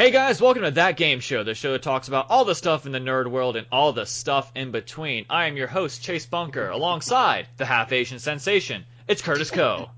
Hey 0.00 0.12
guys, 0.12 0.40
welcome 0.40 0.62
to 0.62 0.70
That 0.70 0.96
Game 0.96 1.20
Show, 1.20 1.44
the 1.44 1.54
show 1.54 1.72
that 1.72 1.82
talks 1.82 2.08
about 2.08 2.30
all 2.30 2.46
the 2.46 2.54
stuff 2.54 2.86
in 2.86 2.92
the 2.92 2.98
nerd 2.98 3.26
world 3.26 3.56
and 3.56 3.66
all 3.70 3.92
the 3.92 4.06
stuff 4.06 4.50
in 4.54 4.70
between. 4.70 5.26
I 5.28 5.44
am 5.44 5.58
your 5.58 5.66
host, 5.66 6.02
Chase 6.02 6.24
Bunker, 6.24 6.70
alongside 6.70 7.48
the 7.58 7.66
half 7.66 7.92
Asian 7.92 8.18
sensation. 8.18 8.86
It's 9.06 9.20
Curtis 9.20 9.50
Coe. 9.50 9.90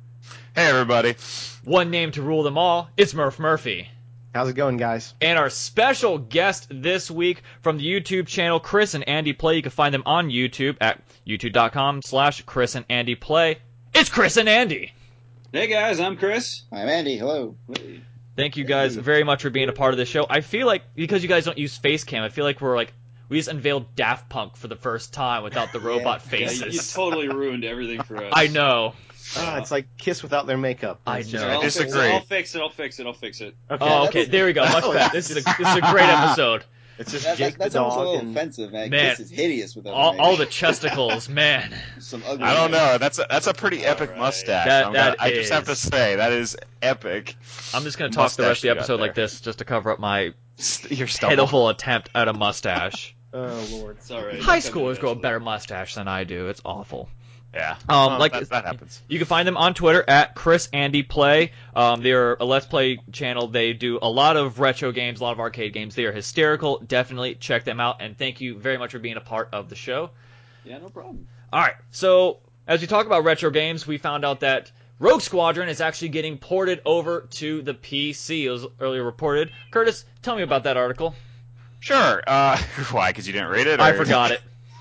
Hey 0.57 0.67
everybody. 0.67 1.15
One 1.63 1.93
name 1.93 2.11
to 2.11 2.23
rule 2.23 2.43
them 2.43 2.59
all, 2.59 2.91
it's 2.97 3.15
Murph 3.15 3.39
Murphy. 3.39 3.89
How's 4.35 4.49
it 4.49 4.55
going, 4.55 4.77
guys? 4.77 5.15
And 5.21 5.39
our 5.39 5.51
special 5.51 6.19
guest 6.19 6.67
this 6.69 7.09
week 7.09 7.45
from 7.61 7.79
the 7.79 7.87
YouTube 7.87 8.27
channel 8.27 8.59
Chris 8.59 8.95
and 8.95 9.09
Andy 9.09 9.35
Play. 9.35 9.55
You 9.55 9.63
can 9.63 9.71
find 9.71 9.95
them 9.95 10.03
on 10.05 10.31
YouTube 10.31 10.79
at 10.81 11.01
youtube.com 11.25 12.03
slash 12.03 12.43
Chris 12.43 12.75
and 12.75 12.87
Andy 12.89 13.15
Play. 13.15 13.59
It's 13.95 14.11
Chris 14.11 14.37
and 14.37 14.49
Andy. 14.49 14.95
Hey 15.53 15.69
guys, 15.69 16.01
I'm 16.01 16.17
Chris. 16.17 16.63
I'm 16.73 16.89
Andy. 16.89 17.19
Hello. 17.19 17.55
Thank 18.37 18.57
you 18.57 18.65
guys 18.65 18.97
very 18.97 19.25
much 19.25 19.43
for 19.43 19.51
being 19.51 19.69
a 19.69 19.73
part 19.73 19.93
of 19.93 19.99
the 19.99 20.07
show. 20.07 20.27
I 20.29 20.41
feel 20.41 20.67
like 20.67 20.83
because 20.95 21.23
you 21.23 21.29
guys 21.29 21.45
don't 21.45 21.59
use 21.59 21.77
face 21.77 22.05
cam, 22.05 22.23
I 22.23 22.29
feel 22.31 22.45
like 22.45 22.61
we're 22.61 22.77
like 22.77 22.93
we 23.29 23.39
just 23.39 23.49
unveiled 23.49 23.95
Daft 23.95 24.29
Punk 24.29 24.57
for 24.57 24.69
the 24.69 24.77
first 24.77 25.13
time 25.13 25.43
without 25.43 25.73
the 25.73 25.81
robot 25.91 26.23
Yeah, 26.25 26.31
faces. 26.31 26.61
you, 26.61 26.67
you 26.73 26.81
totally 26.81 27.29
ruined 27.29 27.65
everything 27.65 28.03
for 28.03 28.17
us. 28.19 28.33
I 28.35 28.47
know. 28.49 28.95
Ah, 29.37 29.59
it's 29.59 29.71
like 29.71 29.87
Kiss 29.99 30.23
without 30.23 30.47
their 30.47 30.59
makeup. 30.59 31.01
I 31.07 31.19
know. 31.19 31.23
just- 31.25 31.45
I'll 31.45 31.59
I 31.59 31.63
fix 31.63 31.77
it, 31.77 31.85
disagree. 31.85 32.09
I'll 32.11 32.21
fix 32.21 32.55
it. 32.55 32.61
I'll 32.61 32.69
fix 32.71 32.99
it. 33.01 33.07
I'll 33.07 33.13
fix 33.15 33.41
it. 33.41 33.55
Okay. 33.71 33.85
Oh, 33.89 34.07
okay. 34.09 34.25
There 34.27 34.47
we 34.47 34.53
go. 34.53 34.63
Much 34.69 34.85
better. 34.85 35.11
This 35.13 35.31
is 35.31 35.37
a 35.39 35.41
this 35.43 35.69
is 35.69 35.77
a 35.77 35.81
great 35.81 36.05
episode. 36.09 36.65
It's 36.99 37.11
just 37.13 37.25
That, 37.25 37.39
Jake 37.39 37.55
that, 37.55 37.59
that's 37.59 37.73
the 37.75 37.81
almost 37.83 37.97
a 37.97 38.01
little 38.01 38.19
and 38.19 38.37
offensive, 38.37 38.73
man. 38.73 38.91
Man. 38.91 39.11
Kiss 39.17 39.21
is 39.21 39.31
hideous 39.31 39.75
without 39.75 39.95
All, 39.95 40.21
all 40.21 40.37
the 40.37 40.47
chesticles, 40.47 41.29
man. 41.31 41.75
Some 41.99 42.23
ugly. 42.27 42.45
I 42.45 42.55
don't 42.55 42.71
makeup. 42.71 42.93
know. 42.93 42.99
That's 42.99 43.19
a, 43.19 43.27
that's 43.29 43.47
a 43.47 43.55
pretty 43.55 43.85
epic 43.85 44.11
right. 44.11 44.19
mustache. 44.19 44.67
That- 44.67 44.87
I'm 44.87 44.93
that 44.93 45.17
gonna- 45.19 45.31
I 45.31 45.35
just 45.35 45.53
have 45.53 45.65
to 45.67 45.77
say 45.77 46.17
that 46.17 46.33
is 46.33 46.57
epic. 46.83 47.37
I'm 47.75 47.83
just 47.85 47.99
gonna 47.99 48.11
talk 48.11 48.31
the 48.33 48.43
rest 48.45 48.59
of 48.59 48.63
the 48.63 48.65
Mustache 48.65 48.65
you 48.65 48.71
got 48.75 48.77
episode 48.79 49.01
like 49.01 49.15
this 49.15 49.41
just 49.41 49.59
to 49.61 49.65
cover 49.65 49.91
up 49.91 49.99
my 50.01 50.33
Your 50.91 51.07
stumble. 51.09 51.31
pitiful 51.37 51.69
attempt 51.71 52.11
at 52.15 52.29
a 52.29 52.33
mustache. 52.33 53.15
Oh 53.35 53.67
lord. 53.71 54.03
sorry. 54.03 54.39
High 54.43 54.59
schoolers 54.59 55.01
grow 55.01 55.13
a 55.13 55.15
better 55.17 55.41
mustache 55.41 55.95
than 55.95 56.07
I 56.07 56.25
do. 56.25 56.49
It's 56.49 56.61
awful. 56.67 57.09
Yeah. 57.55 57.77
Um, 57.89 58.13
Well, 58.13 58.19
like 58.19 58.33
that, 58.33 58.49
that 58.49 58.65
happens. 58.65 59.03
You 59.09 59.19
can 59.19 59.27
find 59.27 59.47
them 59.47 59.57
on 59.57 59.75
Twitter 59.75 60.03
at 60.09 60.35
Chris 60.35 60.69
Andy 60.73 61.03
Play. 61.03 61.53
Um, 61.77 62.03
they're 62.03 62.35
a 62.35 62.45
Let's 62.45 62.67
Play 62.67 62.99
channel. 63.13 63.49
They 63.49 63.75
do 63.75 63.99
a 64.01 64.09
lot 64.09 64.37
of 64.37 64.59
retro 64.59 64.91
games, 64.93 65.21
a 65.21 65.25
lot 65.25 65.33
of 65.33 65.41
arcade 65.41 65.73
games. 65.73 65.95
They 65.95 66.05
are 66.05 66.13
hysterical. 66.13 66.79
Definitely 66.79 67.35
check 67.35 67.65
them 67.65 67.79
out. 67.81 67.97
And 68.01 68.17
thank 68.17 68.41
you 68.41 68.59
very 68.59 68.79
much 68.79 68.93
for 68.93 68.99
being 68.99 69.17
a 69.17 69.21
part 69.21 69.51
of 69.53 69.69
the 69.69 69.77
show. 69.77 70.11
Yeah, 70.65 70.79
no 70.79 70.89
problem. 70.89 71.27
All 71.53 71.61
right. 71.61 71.75
So 71.91 72.39
as 72.67 72.81
we 72.81 72.87
talk 72.87 73.07
about 73.07 73.25
retro 73.25 73.51
games, 73.51 73.87
we 73.87 73.99
found 73.99 74.25
out 74.25 74.41
that 74.41 74.71
Rogue 74.99 75.21
Squadron 75.21 75.69
is 75.69 75.81
actually 75.81 76.11
getting 76.11 76.39
ported 76.39 76.81
over 76.87 77.23
to 77.33 77.61
the 77.63 77.75
PC. 77.75 78.45
It 78.45 78.51
was 78.51 78.67
earlier 78.81 79.03
reported. 79.03 79.51
Curtis, 79.71 80.05
tell 80.23 80.37
me 80.37 80.43
about 80.43 80.65
that 80.65 80.77
article. 80.77 81.15
Sure. 81.81 82.23
Uh, 82.27 82.57
why? 82.93 83.11
Because 83.11 83.27
you 83.27 83.33
didn't 83.33 83.49
read 83.49 83.67
it? 83.67 83.81
I 83.81 83.93
forgot 83.93 84.31
it. 84.31 84.41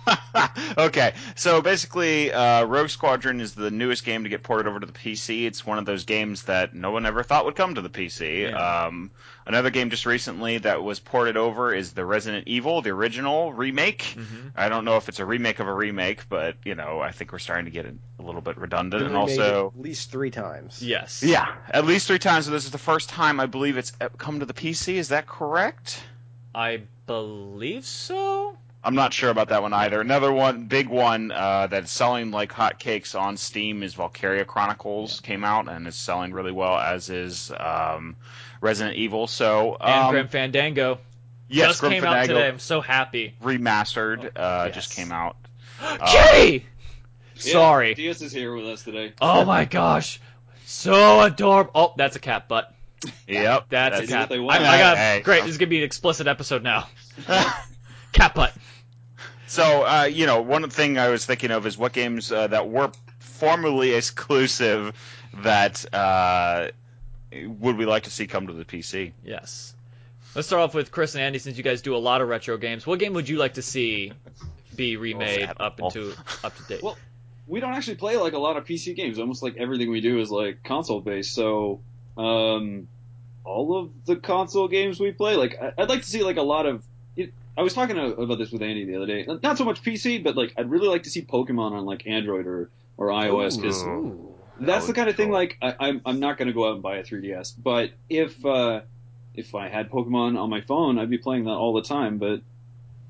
okay, 0.77 1.13
so 1.35 1.61
basically, 1.61 2.31
uh, 2.31 2.65
Rogue 2.65 2.89
Squadron 2.89 3.39
is 3.39 3.53
the 3.53 3.71
newest 3.71 4.03
game 4.03 4.23
to 4.23 4.29
get 4.29 4.43
ported 4.43 4.67
over 4.67 4.79
to 4.79 4.85
the 4.85 4.93
PC. 4.93 5.45
It's 5.45 5.65
one 5.65 5.77
of 5.77 5.85
those 5.85 6.05
games 6.05 6.43
that 6.43 6.73
no 6.73 6.91
one 6.91 7.05
ever 7.05 7.23
thought 7.23 7.45
would 7.45 7.55
come 7.55 7.75
to 7.75 7.81
the 7.81 7.89
PC. 7.89 8.49
Yeah. 8.49 8.85
Um, 8.85 9.11
another 9.45 9.69
game 9.69 9.89
just 9.89 10.05
recently 10.05 10.59
that 10.59 10.83
was 10.83 10.99
ported 10.99 11.37
over 11.37 11.73
is 11.73 11.93
the 11.93 12.05
Resident 12.05 12.47
Evil, 12.47 12.81
the 12.81 12.91
original 12.91 13.53
remake. 13.53 14.15
Mm-hmm. 14.15 14.49
I 14.55 14.69
don't 14.69 14.85
know 14.85 14.97
if 14.97 15.09
it's 15.09 15.19
a 15.19 15.25
remake 15.25 15.59
of 15.59 15.67
a 15.67 15.73
remake, 15.73 16.27
but 16.29 16.55
you 16.65 16.75
know, 16.75 16.99
I 16.99 17.11
think 17.11 17.31
we're 17.31 17.39
starting 17.39 17.65
to 17.65 17.71
get 17.71 17.85
a, 17.85 17.93
a 18.19 18.23
little 18.23 18.41
bit 18.41 18.57
redundant, 18.57 19.03
and 19.03 19.15
also. 19.15 19.73
at 19.75 19.81
least 19.81 20.11
three 20.11 20.31
times. 20.31 20.81
Yes. 20.81 21.23
Yeah, 21.23 21.53
at 21.69 21.85
least 21.85 22.07
three 22.07 22.19
times. 22.19 22.45
So 22.45 22.51
this 22.51 22.65
is 22.65 22.71
the 22.71 22.77
first 22.77 23.09
time 23.09 23.39
I 23.39 23.45
believe 23.45 23.77
it's 23.77 23.91
come 24.17 24.39
to 24.39 24.45
the 24.45 24.53
PC. 24.53 24.95
Is 24.95 25.09
that 25.09 25.27
correct? 25.27 26.01
I 26.53 26.83
believe 27.05 27.85
so. 27.85 28.57
I'm 28.83 28.95
not 28.95 29.13
sure 29.13 29.29
about 29.29 29.49
that 29.49 29.61
one 29.61 29.73
either. 29.73 30.01
Another 30.01 30.31
one, 30.31 30.65
big 30.65 30.89
one 30.89 31.31
uh, 31.31 31.67
that's 31.67 31.91
selling 31.91 32.31
like 32.31 32.51
hotcakes 32.51 33.19
on 33.19 33.37
Steam 33.37 33.83
is 33.83 33.93
Valkyria 33.93 34.45
Chronicles 34.45 35.19
came 35.19 35.43
out 35.43 35.69
and 35.69 35.87
is 35.87 35.95
selling 35.95 36.33
really 36.33 36.51
well, 36.51 36.77
as 36.77 37.09
is 37.09 37.51
um, 37.59 38.15
Resident 38.59 38.97
Evil. 38.97 39.27
So 39.27 39.77
And 39.79 40.05
um, 40.05 40.11
Grim 40.11 40.27
Fandango 40.27 40.99
yes, 41.51 41.69
just 41.69 41.81
Grim 41.81 41.93
came 41.93 42.03
out 42.05 42.25
today. 42.25 42.47
I'm 42.47 42.59
so 42.59 42.81
happy. 42.81 43.35
remastered 43.43 44.25
uh, 44.35 44.65
yes. 44.65 44.75
just 44.75 44.95
came 44.95 45.11
out. 45.11 45.35
Kitty! 46.07 46.65
Yeah, 47.35 47.51
Sorry. 47.53 47.93
Diaz 47.93 48.21
is 48.21 48.31
here 48.31 48.55
with 48.55 48.65
us 48.65 48.83
today. 48.83 49.13
Oh 49.21 49.45
my 49.45 49.65
gosh. 49.79 50.19
So 50.65 51.21
adorable. 51.21 51.71
Oh, 51.75 51.93
that's 51.97 52.15
a 52.15 52.19
cat 52.19 52.47
butt. 52.47 52.73
Yep, 53.27 53.65
That's, 53.69 53.97
That's 53.97 54.11
a 54.11 54.13
cat. 54.13 54.41
what 54.41 54.61
I. 54.61 54.75
I 54.75 54.77
got 54.77 54.97
Hey, 54.97 55.21
great. 55.23 55.41
This 55.41 55.51
is 55.51 55.57
gonna 55.57 55.69
be 55.69 55.79
an 55.79 55.83
explicit 55.83 56.27
episode 56.27 56.61
now. 56.61 56.87
cat 58.13 58.35
butt. 58.35 58.53
So, 59.51 59.85
uh, 59.85 60.03
you 60.03 60.27
know, 60.27 60.41
one 60.41 60.69
thing 60.69 60.97
I 60.97 61.09
was 61.09 61.25
thinking 61.25 61.51
of 61.51 61.67
is 61.67 61.77
what 61.77 61.91
games 61.91 62.31
uh, 62.31 62.47
that 62.47 62.69
were 62.69 62.89
formerly 63.19 63.93
exclusive 63.95 64.95
that 65.43 65.93
uh, 65.93 66.69
would 67.33 67.75
we 67.75 67.85
like 67.85 68.03
to 68.03 68.09
see 68.09 68.27
come 68.27 68.47
to 68.47 68.53
the 68.53 68.63
PC? 68.63 69.11
Yes. 69.25 69.75
Let's 70.35 70.47
start 70.47 70.61
off 70.61 70.73
with 70.73 70.89
Chris 70.89 71.15
and 71.15 71.21
Andy, 71.21 71.37
since 71.37 71.57
you 71.57 71.65
guys 71.65 71.81
do 71.81 71.97
a 71.97 71.99
lot 71.99 72.21
of 72.21 72.29
retro 72.29 72.55
games. 72.55 72.87
What 72.87 72.99
game 72.99 73.13
would 73.15 73.27
you 73.27 73.39
like 73.39 73.55
to 73.55 73.61
see 73.61 74.13
be 74.77 74.95
remade 74.95 75.41
sad. 75.41 75.57
up 75.59 75.81
into 75.81 76.15
up 76.45 76.55
to 76.55 76.63
date? 76.63 76.81
Well, 76.81 76.97
we 77.45 77.59
don't 77.59 77.73
actually 77.73 77.97
play 77.97 78.15
like 78.15 78.31
a 78.31 78.39
lot 78.39 78.55
of 78.55 78.63
PC 78.63 78.95
games. 78.95 79.19
Almost 79.19 79.43
like 79.43 79.57
everything 79.57 79.91
we 79.91 79.99
do 79.99 80.19
is 80.19 80.31
like 80.31 80.63
console 80.63 81.01
based. 81.01 81.33
So, 81.33 81.81
um, 82.17 82.87
all 83.43 83.77
of 83.77 84.05
the 84.05 84.15
console 84.15 84.69
games 84.69 84.97
we 84.97 85.11
play, 85.11 85.35
like 85.35 85.61
I'd 85.77 85.89
like 85.89 86.03
to 86.03 86.07
see 86.07 86.23
like 86.23 86.37
a 86.37 86.41
lot 86.41 86.65
of. 86.65 86.85
It, 87.57 87.59
I 87.59 87.63
was 87.63 87.73
talking 87.73 87.97
about 87.97 88.37
this 88.37 88.51
with 88.51 88.61
Andy 88.61 88.85
the 88.85 88.95
other 88.95 89.05
day. 89.05 89.25
Not 89.43 89.57
so 89.57 89.65
much 89.65 89.83
PC, 89.83 90.23
but 90.23 90.35
like 90.35 90.53
I'd 90.57 90.69
really 90.69 90.87
like 90.87 91.03
to 91.03 91.09
see 91.09 91.21
Pokemon 91.21 91.71
on 91.73 91.85
like 91.85 92.07
Android 92.07 92.47
or 92.47 92.69
or 92.97 93.07
iOS 93.07 93.55
because 93.55 93.83
Ooh. 93.83 94.35
that's 94.59 94.87
the 94.87 94.93
kind 94.93 95.09
of 95.09 95.17
be 95.17 95.23
thing 95.23 95.31
like 95.31 95.57
I, 95.61 95.75
I'm 95.79 96.01
I'm 96.05 96.19
not 96.19 96.37
gonna 96.37 96.53
go 96.53 96.67
out 96.67 96.73
and 96.73 96.81
buy 96.83 96.97
a 96.97 97.03
3DS, 97.03 97.53
but 97.57 97.91
if 98.09 98.45
uh, 98.45 98.81
if 99.33 99.55
I 99.55 99.69
had 99.69 99.89
Pokemon 99.89 100.39
on 100.39 100.49
my 100.49 100.61
phone, 100.61 100.99
I'd 100.99 101.09
be 101.09 101.17
playing 101.17 101.45
that 101.45 101.51
all 101.51 101.73
the 101.73 101.81
time. 101.81 102.17
But 102.17 102.41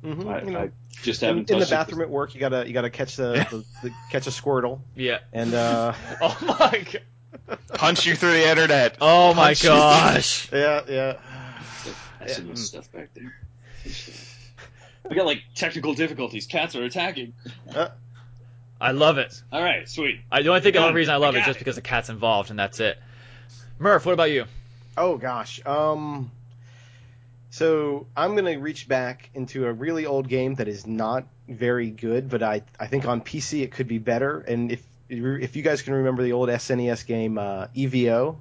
Mhm, 0.04 0.28
I, 0.28 0.42
you 0.44 0.52
know, 0.52 0.60
I 0.60 0.72
just 1.04 1.22
in, 1.22 1.28
haven't 1.30 1.50
in 1.52 1.60
the 1.60 1.66
touched 1.66 1.72
it. 1.72 1.76
bathroom 1.76 2.02
at 2.02 2.10
work, 2.10 2.34
you 2.34 2.40
gotta 2.40 2.66
you 2.68 2.74
gotta 2.74 2.90
catch 2.90 3.16
the, 3.16 3.46
the, 3.82 3.90
the 3.90 3.94
catch 4.10 4.28
a 4.28 4.32
Squirtle 4.32 4.80
Yeah. 4.96 5.20
and 5.34 5.54
uh 5.54 5.94
Oh 6.22 6.38
my 6.42 6.86
god. 6.92 7.60
Punch 7.74 8.06
you 8.06 8.16
through 8.16 8.32
the 8.34 8.50
internet. 8.50 8.98
Oh 9.02 9.34
my 9.34 9.46
Punch 9.46 9.64
you. 9.64 9.70
gosh. 9.70 10.52
yeah 10.52 10.82
yeah. 10.88 11.14
That's 12.20 12.36
some 12.36 12.56
stuff 12.56 12.92
back 12.92 13.10
there. 13.14 13.34
We 15.12 15.18
got 15.18 15.26
like 15.26 15.44
technical 15.56 15.94
difficulties. 15.94 16.46
Cats 16.46 16.74
are 16.78 16.86
attacking. 16.86 17.34
I 18.80 18.92
love 18.92 19.18
it. 19.18 19.44
All 19.52 19.62
right, 19.62 19.88
sweet. 19.90 20.22
I, 20.32 20.42
the 20.42 20.48
only 20.48 20.62
thing, 20.62 20.72
the 20.72 20.80
only 20.80 20.94
reason 20.94 21.14
I 21.14 21.18
love 21.18 21.36
I 21.36 21.40
it 21.40 21.42
is 21.42 21.46
got 21.46 21.48
just 21.48 21.58
it. 21.58 21.60
because 21.60 21.76
the 21.76 21.82
cat's 21.82 22.08
involved, 22.08 22.50
and 22.50 22.58
that's 22.58 22.80
it. 22.80 22.98
Murph, 23.78 24.06
what 24.06 24.14
about 24.14 24.32
you? 24.32 24.46
Oh 24.96 25.18
gosh. 25.18 25.60
Um. 25.66 26.32
So 27.50 28.08
I'm 28.16 28.36
gonna 28.38 28.58
reach 28.58 28.88
back 28.88 29.30
into 29.34 29.66
a 29.68 29.74
really 29.74 30.06
old 30.06 30.30
game 30.30 30.56
that 30.56 30.70
is 30.70 30.88
not 30.88 31.26
very 31.50 31.90
good, 31.90 32.30
but 32.30 32.42
I 32.42 32.62
I 32.80 32.88
think 32.88 33.06
on 33.06 33.20
PC 33.20 33.64
it 33.64 33.74
could 33.74 33.90
be 33.90 33.98
better. 33.98 34.40
And 34.40 34.72
if 34.72 34.82
if 35.10 35.58
you 35.58 35.62
guys 35.62 35.82
can 35.82 35.94
remember 35.94 36.24
the 36.24 36.32
old 36.32 36.48
SNES 36.48 37.06
game 37.06 37.38
uh, 37.38 37.68
EVO, 37.76 38.38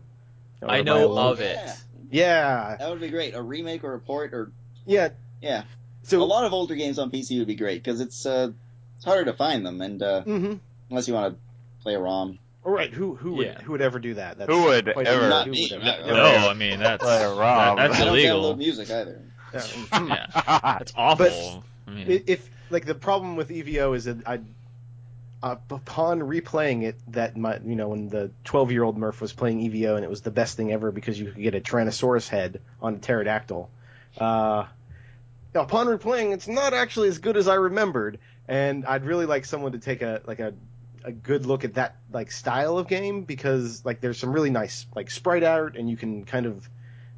I 0.63 0.83
know 0.83 1.17
by- 1.17 1.23
of 1.23 1.41
it. 1.41 1.57
Yeah, 1.57 1.75
Yeah, 2.13 2.77
that 2.77 2.91
would 2.91 3.01
be 3.01 3.09
great. 3.09 3.35
A 3.35 3.43
remake 3.43 3.83
or 3.83 3.95
a 3.95 3.99
port 3.99 4.33
or 4.33 4.53
yeah. 4.87 5.09
yeah. 5.43 5.65
So 6.11 6.23
a 6.23 6.25
lot 6.25 6.45
of 6.45 6.53
older 6.53 6.75
games 6.75 6.99
on 6.99 7.11
PC 7.11 7.39
would 7.39 7.47
be 7.47 7.55
great 7.55 7.83
because 7.83 8.01
it's 8.01 8.27
uh 8.27 8.51
it's 8.97 9.05
harder 9.05 9.25
to 9.27 9.33
find 9.33 9.65
them 9.65 9.81
and 9.81 10.03
uh, 10.03 10.23
hmm 10.23 10.55
unless 10.91 11.07
you 11.09 11.15
want 11.15 11.35
to 11.35 11.41
play 11.83 11.95
a 11.95 11.99
ROM. 12.01 12.39
All 12.65 12.73
right. 12.73 12.93
Who 12.93 13.15
who 13.15 13.35
would 13.35 13.47
Yeah. 13.47 13.61
who 13.63 13.73
would 13.73 13.81
ever 13.81 13.99
do 13.99 14.15
that? 14.15 14.37
That's 14.39 14.51
Who 14.53 14.65
would 14.65 14.89
ever? 14.89 15.29
Not 15.29 15.47
who 15.47 15.53
me. 15.53 15.63
would 15.71 15.73
ever- 15.73 15.85
Not- 15.85 16.07
yeah. 16.07 16.13
No, 16.13 16.49
I 16.51 16.55
mean 16.55 16.79
that's 16.81 17.03
Play 17.03 17.23
a 17.23 17.29
ROM. 17.33 17.77
that- 17.77 17.89
that's 17.89 18.01
I 18.01 18.05
don't 18.05 18.15
illegal. 18.19 18.43
download 18.55 18.59
music 18.59 18.91
either. 18.91 19.23
Yeah. 19.55 19.63
Yeah, 19.93 20.27
that's 20.79 20.93
awful. 20.97 21.65
I 21.87 21.91
mean, 21.91 22.23
if 22.27 22.49
like 22.71 22.85
the 22.87 22.95
problem 22.95 23.37
with 23.37 23.49
EVO 23.51 23.97
is 23.97 24.05
that 24.05 24.19
I 24.27 24.41
uh, 25.43 25.57
upon 25.71 26.21
replaying 26.21 26.83
it 26.83 26.97
that 27.09 27.37
my 27.37 27.59
you 27.65 27.75
know 27.77 27.89
when 27.89 28.09
the 28.11 28.31
12 28.45 28.73
year 28.73 28.83
old 28.85 28.99
Murph 28.99 29.21
was 29.23 29.33
playing 29.33 29.61
EVO 29.61 29.97
and 29.97 30.05
it 30.05 30.11
was 30.11 30.21
the 30.21 30.31
best 30.31 30.57
thing 30.57 30.71
ever 30.73 30.91
because 30.93 31.19
you 31.19 31.27
could 31.33 31.43
get 31.43 31.55
a 31.55 31.61
Tyrannosaurus 31.61 32.29
head 32.29 32.61
on 32.83 32.95
a 32.97 32.99
pterodactyl. 32.99 33.71
Uh, 34.19 34.65
upon 35.55 35.87
replaying, 35.87 36.33
it's 36.33 36.49
not 36.49 36.75
actually 36.75 37.09
as 37.09 37.19
good 37.19 37.37
as 37.37 37.49
I 37.49 37.55
remembered, 37.55 38.19
and 38.49 38.85
I'd 38.87 39.05
really 39.05 39.27
like 39.27 39.45
someone 39.45 39.73
to 39.73 39.79
take 39.79 40.03
a 40.03 40.23
like 40.27 40.41
a 40.41 40.55
a 41.05 41.13
good 41.13 41.47
look 41.47 41.65
at 41.65 41.75
that 41.75 41.97
like 42.13 42.31
style 42.31 42.79
of 42.79 42.89
game 42.89 43.23
because 43.23 43.85
like 43.85 44.01
there's 44.01 44.19
some 44.19 44.33
really 44.33 44.51
nice 44.51 44.87
like 44.95 45.11
sprite 45.11 45.43
art 45.43 45.77
and 45.77 45.89
you 45.89 45.97
can 45.97 46.25
kind 46.25 46.45
of 46.45 46.69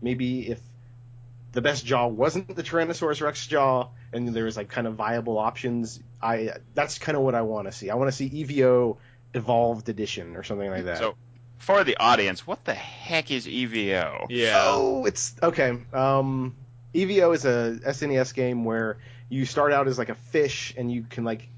maybe 0.01 0.49
if 0.49 0.61
the 1.53 1.61
best 1.61 1.85
jaw 1.85 2.07
wasn't 2.07 2.55
the 2.55 2.63
Tyrannosaurus 2.63 3.21
Rex 3.21 3.47
jaw 3.47 3.89
and 4.13 4.29
there 4.29 4.45
was 4.45 4.57
like 4.57 4.69
kind 4.69 4.87
of 4.87 4.95
viable 4.95 5.39
options. 5.39 6.01
I 6.21 6.53
that's 6.75 6.99
kind 6.99 7.17
of 7.17 7.23
what 7.23 7.35
I 7.35 7.43
want 7.43 7.67
to 7.69 7.73
see. 7.73 7.91
I 7.91 7.95
want 7.95 8.11
to 8.11 8.17
see 8.17 8.29
EVO 8.29 8.97
evolved 9.35 9.89
edition 9.89 10.37
or 10.37 10.43
something 10.43 10.71
like 10.71 10.85
that. 10.85 10.99
So, 10.99 11.17
for 11.59 11.85
the 11.85 11.97
audience, 11.97 12.47
what 12.47 12.65
the 12.65 12.75
heck 12.75 13.31
is 13.31 13.47
EVO? 13.47 14.27
Yeah. 14.31 14.63
Oh, 14.65 15.05
it's 15.05 15.35
okay. 15.43 15.79
Um, 15.93 16.55
EVO 16.95 17.35
is 17.35 17.45
a 17.45 17.79
SNES 17.85 18.35
game 18.35 18.65
where 18.65 18.99
you 19.29 19.47
start 19.47 19.73
out 19.73 19.89
as 19.89 19.99
like 19.99 20.11
a 20.11 20.15
fish 20.15 20.75
and 20.77 20.93
you 20.93 21.03
can 21.03 21.25
like 21.25 21.49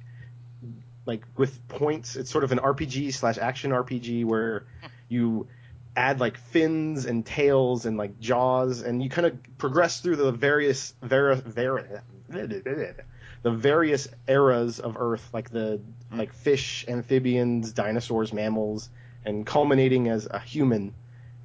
like 1.06 1.22
with 1.36 1.66
points. 1.69 2.16
It's 2.16 2.31
sort 2.31 2.44
of 2.44 2.52
an 2.52 2.58
RPG 2.58 3.12
slash 3.14 3.38
action 3.38 3.72
RPG 3.72 4.25
where 4.25 4.66
you 5.08 5.48
add 5.96 6.20
like 6.20 6.36
fins 6.36 7.04
and 7.04 7.25
tails 7.25 7.86
and 7.86 7.96
like 7.96 8.19
jaws 8.20 8.81
and 8.81 9.02
you 9.02 9.10
kind 9.10 9.26
of 9.26 9.58
progress 9.58 10.00
through 10.00 10.16
the 10.16 10.32
various 10.32 10.94
ver- 11.02 11.34
ver- 11.34 12.02
the 13.42 13.50
various 13.50 14.08
eras 14.26 14.80
of 14.80 14.96
Earth, 14.98 15.28
like 15.32 15.50
the 15.50 15.80
mm. 16.12 16.19
like 16.19 16.32
fish, 16.32 16.84
amphibians, 16.88 17.72
dinosaurs, 17.72 18.32
mammals, 18.32 18.88
and 19.25 19.46
culminating 19.46 20.08
as 20.08 20.26
a 20.30 20.38
human. 20.38 20.94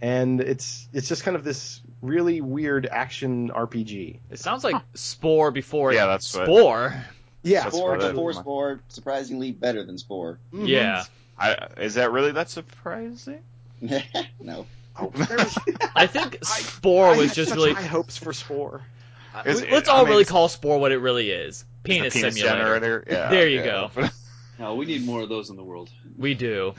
And 0.02 0.40
it's 0.40 0.88
it's 0.94 1.10
just 1.10 1.24
kind 1.24 1.36
of 1.36 1.44
this 1.44 1.82
really 2.02 2.42
weird 2.42 2.86
action 2.86 3.50
RPG. 3.50 4.20
It 4.30 4.40
sounds 4.40 4.64
like 4.64 4.76
Spore 4.94 5.52
before 5.52 5.94
Yeah, 5.94 6.06
that's 6.08 6.36
what- 6.36 6.46
Spore. 6.46 7.06
Yeah, 7.42 7.64
That's 7.64 7.76
Spore 7.78 7.92
what 7.92 8.04
it- 8.04 8.10
before 8.12 8.34
Spore, 8.34 8.80
surprisingly 8.90 9.52
better 9.52 9.84
than 9.86 9.98
Spore. 9.98 10.40
Mhm. 10.54 10.68
Yeah. 10.68 11.04
I, 11.38 11.68
is 11.78 11.94
that 11.96 12.12
really 12.12 12.34
that 12.34 12.50
surprising? 12.50 13.40
no. 14.42 14.66
Oh, 15.00 15.10
there's- 15.16 15.58
I 15.96 16.06
think 16.08 16.40
Spore 16.44 17.08
I 17.08 17.18
was 17.18 17.28
had 17.30 17.36
just 17.36 17.50
such 17.52 17.58
really. 17.58 17.74
high 17.74 17.82
hopes 17.84 18.18
for 18.18 18.34
Spore. 18.34 18.82
Is- 19.46 19.62
Let's 19.72 19.88
I 19.88 19.94
all 19.94 20.00
mean, 20.00 20.10
really 20.10 20.22
it's- 20.24 20.32
call 20.32 20.50
Spore 20.50 20.80
what 20.80 20.92
it 20.92 20.98
really 20.98 21.32
is. 21.32 21.64
Penis, 21.84 22.14
a 22.14 22.20
penis 22.20 22.36
simulator. 22.36 22.58
generator. 22.60 23.04
Yeah, 23.10 23.30
There 23.30 23.48
you 23.48 23.60
yeah. 23.64 24.10
No, 24.60 24.76
we 24.76 24.86
need 24.86 25.06
more 25.06 25.22
of 25.22 25.30
those 25.30 25.50
in 25.50 25.56
the 25.56 25.64
world. 25.64 25.90
We 26.18 26.34
do. 26.34 26.74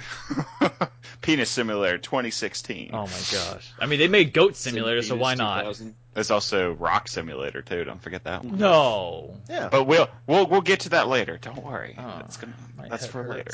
Penis 1.30 1.50
simulator 1.50 1.98
2016. 1.98 2.90
Oh 2.92 3.02
my 3.02 3.06
gosh. 3.06 3.70
I 3.78 3.86
mean, 3.86 3.98
they 3.98 4.08
made 4.08 4.32
Goat 4.32 4.56
Simulator, 4.56 5.02
so 5.02 5.14
why 5.16 5.34
not? 5.34 5.80
There's 6.14 6.30
also 6.32 6.72
rock 6.72 7.06
simulator 7.06 7.62
too. 7.62 7.84
Don't 7.84 8.02
forget 8.02 8.24
that 8.24 8.44
one. 8.44 8.58
No. 8.58 9.36
Yeah. 9.48 9.68
But 9.70 9.84
we'll 9.84 10.08
we'll 10.26 10.46
we'll 10.46 10.60
get 10.60 10.80
to 10.80 10.88
that 10.90 11.06
later. 11.06 11.38
Don't 11.40 11.62
worry. 11.62 11.94
Oh, 11.96 12.02
that's 12.18 12.36
gonna 12.36 12.52
that's 12.88 13.04
head 13.04 13.12
for 13.12 13.28
later. 13.28 13.52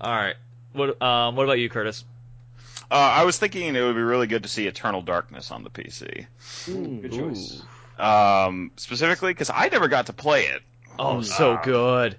All 0.00 0.12
right. 0.14 0.36
What 0.74 1.00
um 1.00 1.34
what 1.36 1.44
about 1.44 1.58
you, 1.58 1.70
Curtis? 1.70 2.04
Uh, 2.90 2.94
I 2.94 3.24
was 3.24 3.38
thinking 3.38 3.74
it 3.74 3.80
would 3.82 3.96
be 3.96 4.02
really 4.02 4.26
good 4.26 4.42
to 4.44 4.48
see 4.48 4.66
Eternal 4.66 5.00
Darkness 5.02 5.50
on 5.50 5.64
the 5.64 5.70
PC. 5.70 6.26
Mm. 6.66 7.02
Good 7.02 7.12
choice. 7.12 7.62
Um, 7.98 8.70
specifically 8.76 9.32
because 9.32 9.50
I 9.52 9.68
never 9.70 9.88
got 9.88 10.06
to 10.06 10.12
play 10.12 10.44
it. 10.44 10.62
Oh, 10.98 11.22
so 11.22 11.54
Uh, 11.54 11.62
good. 11.62 12.16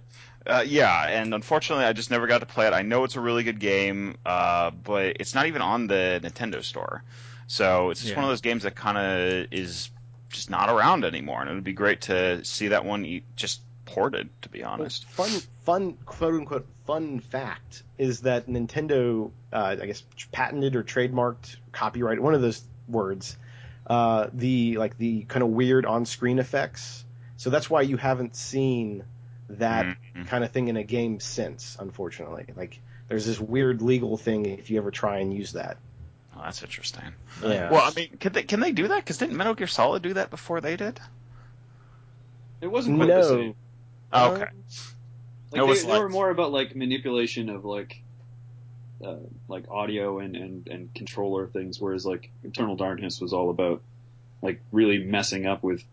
Uh, 0.48 0.64
yeah, 0.66 1.08
and 1.08 1.34
unfortunately, 1.34 1.86
I 1.86 1.94
just 1.94 2.10
never 2.10 2.26
got 2.26 2.40
to 2.40 2.46
play 2.46 2.68
it. 2.68 2.74
I 2.74 2.82
know 2.82 3.04
it's 3.04 3.16
a 3.18 3.20
really 3.20 3.44
good 3.44 3.60
game, 3.60 4.16
uh, 4.26 4.72
but 4.72 5.18
it's 5.20 5.36
not 5.36 5.48
even 5.48 5.62
on 5.62 5.88
the 5.88 6.22
Nintendo 6.24 6.64
Store. 6.64 7.04
So 7.48 7.90
it's 7.90 8.00
just 8.02 8.12
Yeah. 8.12 8.18
one 8.18 8.26
of 8.26 8.30
those 8.32 8.42
games 8.42 8.64
that 8.64 8.76
kind 8.76 8.98
of 8.98 9.48
is 9.52 9.90
just 10.30 10.50
not 10.50 10.70
around 10.70 11.06
anymore, 11.06 11.42
and 11.42 11.50
it 11.50 11.54
would 11.54 11.64
be 11.64 11.74
great 11.74 12.02
to 12.02 12.44
see 12.46 12.70
that 12.70 12.86
one 12.86 13.06
e- 13.06 13.24
just 13.36 13.62
ported. 13.86 14.30
To 14.44 14.50
be 14.50 14.64
honest, 14.64 15.06
Fun, 15.06 15.30
fun, 15.64 15.94
quote 16.06 16.34
unquote, 16.34 16.68
fun 16.86 17.20
fact 17.20 17.84
is 17.98 18.22
that 18.22 18.48
Nintendo, 18.48 19.32
uh, 19.52 19.78
I 19.82 19.86
guess, 19.86 20.04
patented 20.32 20.76
or 20.76 20.84
trademarked, 20.84 21.56
copyright, 21.72 22.22
one 22.22 22.34
of 22.34 22.42
those 22.42 22.62
words, 22.88 23.38
uh, 23.86 24.28
the 24.34 24.78
like 24.78 24.98
the 24.98 25.24
kind 25.24 25.44
of 25.44 25.50
weird 25.50 25.86
on-screen 25.86 26.40
effects. 26.40 27.06
So 27.38 27.50
that's 27.50 27.70
why 27.70 27.82
you 27.82 27.98
haven't 27.98 28.36
seen 28.36 29.04
that 29.50 29.98
Mhm. 30.16 30.28
kind 30.28 30.44
of 30.44 30.52
thing 30.52 30.68
in 30.68 30.78
a 30.78 30.84
game 30.84 31.20
since, 31.20 31.78
unfortunately. 31.80 32.46
Like, 32.56 32.80
there's 33.08 33.26
this 33.26 33.40
weird 33.40 33.82
legal 33.82 34.18
thing 34.18 34.46
if 34.46 34.70
you 34.70 34.78
ever 34.78 34.92
try 34.92 35.20
and 35.20 35.34
use 35.34 35.54
that. 35.54 35.78
Oh, 36.36 36.42
that's 36.44 36.62
interesting. 36.62 37.04
Yeah. 37.42 37.72
Well, 37.72 37.82
I 37.82 37.92
mean, 37.96 38.18
can 38.20 38.34
they 38.34 38.44
can 38.44 38.60
they 38.60 38.72
do 38.72 38.88
that? 38.90 38.98
Because 38.98 39.18
didn't 39.18 39.38
Metal 39.38 39.56
Gear 39.56 39.68
Solid 39.68 40.04
do 40.04 40.14
that 40.16 40.30
before 40.30 40.62
they 40.62 40.76
did? 40.76 41.00
It 42.62 42.68
wasn't 42.68 42.98
quite 42.98 43.08
the 43.08 43.16
no. 43.16 43.22
same. 43.28 43.56
Oh, 44.14 44.32
okay. 44.34 44.42
Like 44.42 44.50
It 44.50 44.52
they, 45.52 45.62
was 45.62 45.84
they 45.84 45.92
like- 45.92 46.02
were 46.02 46.10
more 46.10 46.30
about 46.30 46.52
like 46.52 46.76
manipulation 46.76 47.50
of 47.50 47.66
like 47.66 48.02
uh, 49.04 49.18
like 49.48 49.70
audio 49.70 50.20
and, 50.20 50.36
and, 50.36 50.68
and 50.68 50.94
controller 50.96 51.48
things, 51.48 51.80
whereas 51.80 52.06
like 52.06 52.32
Eternal 52.44 52.76
Darkness 52.76 53.22
was 53.22 53.32
all 53.32 53.50
about 53.52 53.82
like 54.42 54.60
really 54.72 54.98
messing 55.04 55.46
up 55.46 55.62
with 55.64 55.84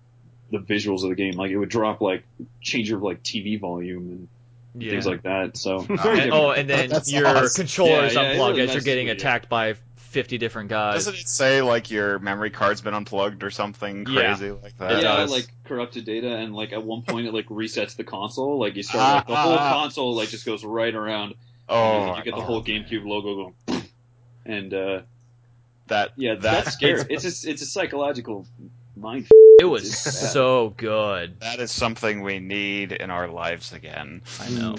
the 0.50 0.58
visuals 0.58 1.02
of 1.02 1.11
the 1.11 1.14
game. 1.17 1.35
Like 1.35 1.50
it 1.50 1.56
would 1.56 1.69
drop 1.69 2.00
like 2.00 2.25
change 2.61 2.88
your 2.91 2.99
like 3.00 3.23
TV 3.23 3.58
volume 3.61 4.08
and 4.75 4.82
Yeah. 4.82 4.91
things 4.93 5.06
like 5.06 5.23
that. 5.23 5.56
So 5.56 5.79
And- 5.88 6.32
oh, 6.32 6.50
and 6.52 6.69
then 6.69 6.88
That's 6.91 7.12
your 7.12 7.26
awesome. 7.26 7.62
controller's 7.67 8.14
Yeah, 8.14 8.23
yeah, 8.23 8.29
it 8.29 8.31
unplugged 8.32 8.56
really 8.58 8.69
as 8.69 8.75
you're 8.75 8.82
getting 8.82 9.11
attacked 9.11 9.49
by 9.49 9.75
50 9.96 10.38
different 10.38 10.69
guys. 10.69 10.94
Doesn't 11.06 11.17
it 11.17 11.29
say 11.29 11.61
like 11.61 11.91
your 11.91 12.20
memory 12.20 12.50
card's 12.50 12.81
been 12.81 12.94
unplugged 12.94 13.43
or 13.43 13.50
something 13.50 14.06
Yeah. 14.08 14.35
crazy 14.37 14.50
like 14.52 14.73
It 14.73 14.79
that? 14.79 14.91
yeah, 15.02 15.17
does. 15.17 15.31
like 15.32 15.49
corrupted 15.64 16.05
data, 16.05 16.37
and 16.37 16.55
like 16.55 16.73
at 16.73 16.85
one 16.85 17.02
point 17.02 17.26
it 17.26 17.35
like 17.35 17.46
resets 17.46 17.96
the 17.96 18.05
console. 18.05 18.58
Like 18.61 18.76
you 18.76 18.85
start 18.85 19.00
like 19.17 19.26
the 19.26 19.35
whole 19.37 19.55
Ah. 19.58 19.73
console 19.73 20.14
like 20.14 20.29
just 20.29 20.46
goes 20.46 20.64
right 20.64 20.94
around. 20.94 21.35
oh, 21.69 22.02
and 22.02 22.17
you 22.19 22.23
get 22.25 22.35
the 22.37 22.43
oh, 22.43 22.44
whole 22.44 22.62
GameCube 22.62 23.05
logo 23.06 23.52
going, 23.67 23.82
and 24.46 24.73
uh, 24.75 25.00
that 25.88 26.12
yeah, 26.17 26.35
that 26.35 26.43
that's 26.43 26.73
scary. 26.75 27.02
It's 27.11 27.25
a, 27.25 27.50
it's 27.50 27.62
a 27.62 27.67
psychological 27.67 28.46
mind. 28.96 29.26
It 29.61 29.67
was 29.67 29.96
so 29.96 30.75
good. 30.76 31.38
That 31.41 31.61
is 31.61 31.70
something 31.70 32.23
we 32.23 32.41
need 32.41 32.91
in 32.91 33.11
our 33.11 33.29
lives 33.29 33.73
again. 33.73 34.20
I 34.41 34.49
know. 34.50 34.76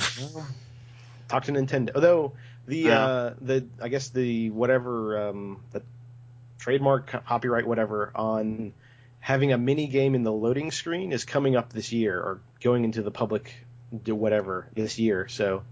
Talk 1.29 1.45
to 1.45 1.53
Nintendo. 1.53 1.91
Although 1.95 2.33
the 2.67 2.77
Yeah. 2.79 2.99
uh, 3.05 3.33
the 3.41 3.65
I 3.81 3.87
guess 3.87 4.09
the 4.09 4.49
whatever 4.49 5.29
um, 5.29 5.61
the 5.71 5.81
trademark 6.59 7.07
copyright 7.25 7.65
whatever 7.65 8.11
on 8.15 8.73
having 9.21 9.53
a 9.53 9.57
mini 9.57 9.87
game 9.87 10.13
in 10.13 10.23
the 10.23 10.31
loading 10.31 10.71
screen 10.71 11.13
is 11.13 11.23
coming 11.23 11.55
up 11.55 11.71
this 11.71 11.93
year 11.93 12.19
or 12.19 12.41
going 12.61 12.83
into 12.83 13.01
the 13.01 13.11
public 13.11 13.53
do 14.03 14.13
whatever 14.13 14.67
this 14.75 14.99
year. 14.99 15.27
So 15.29 15.63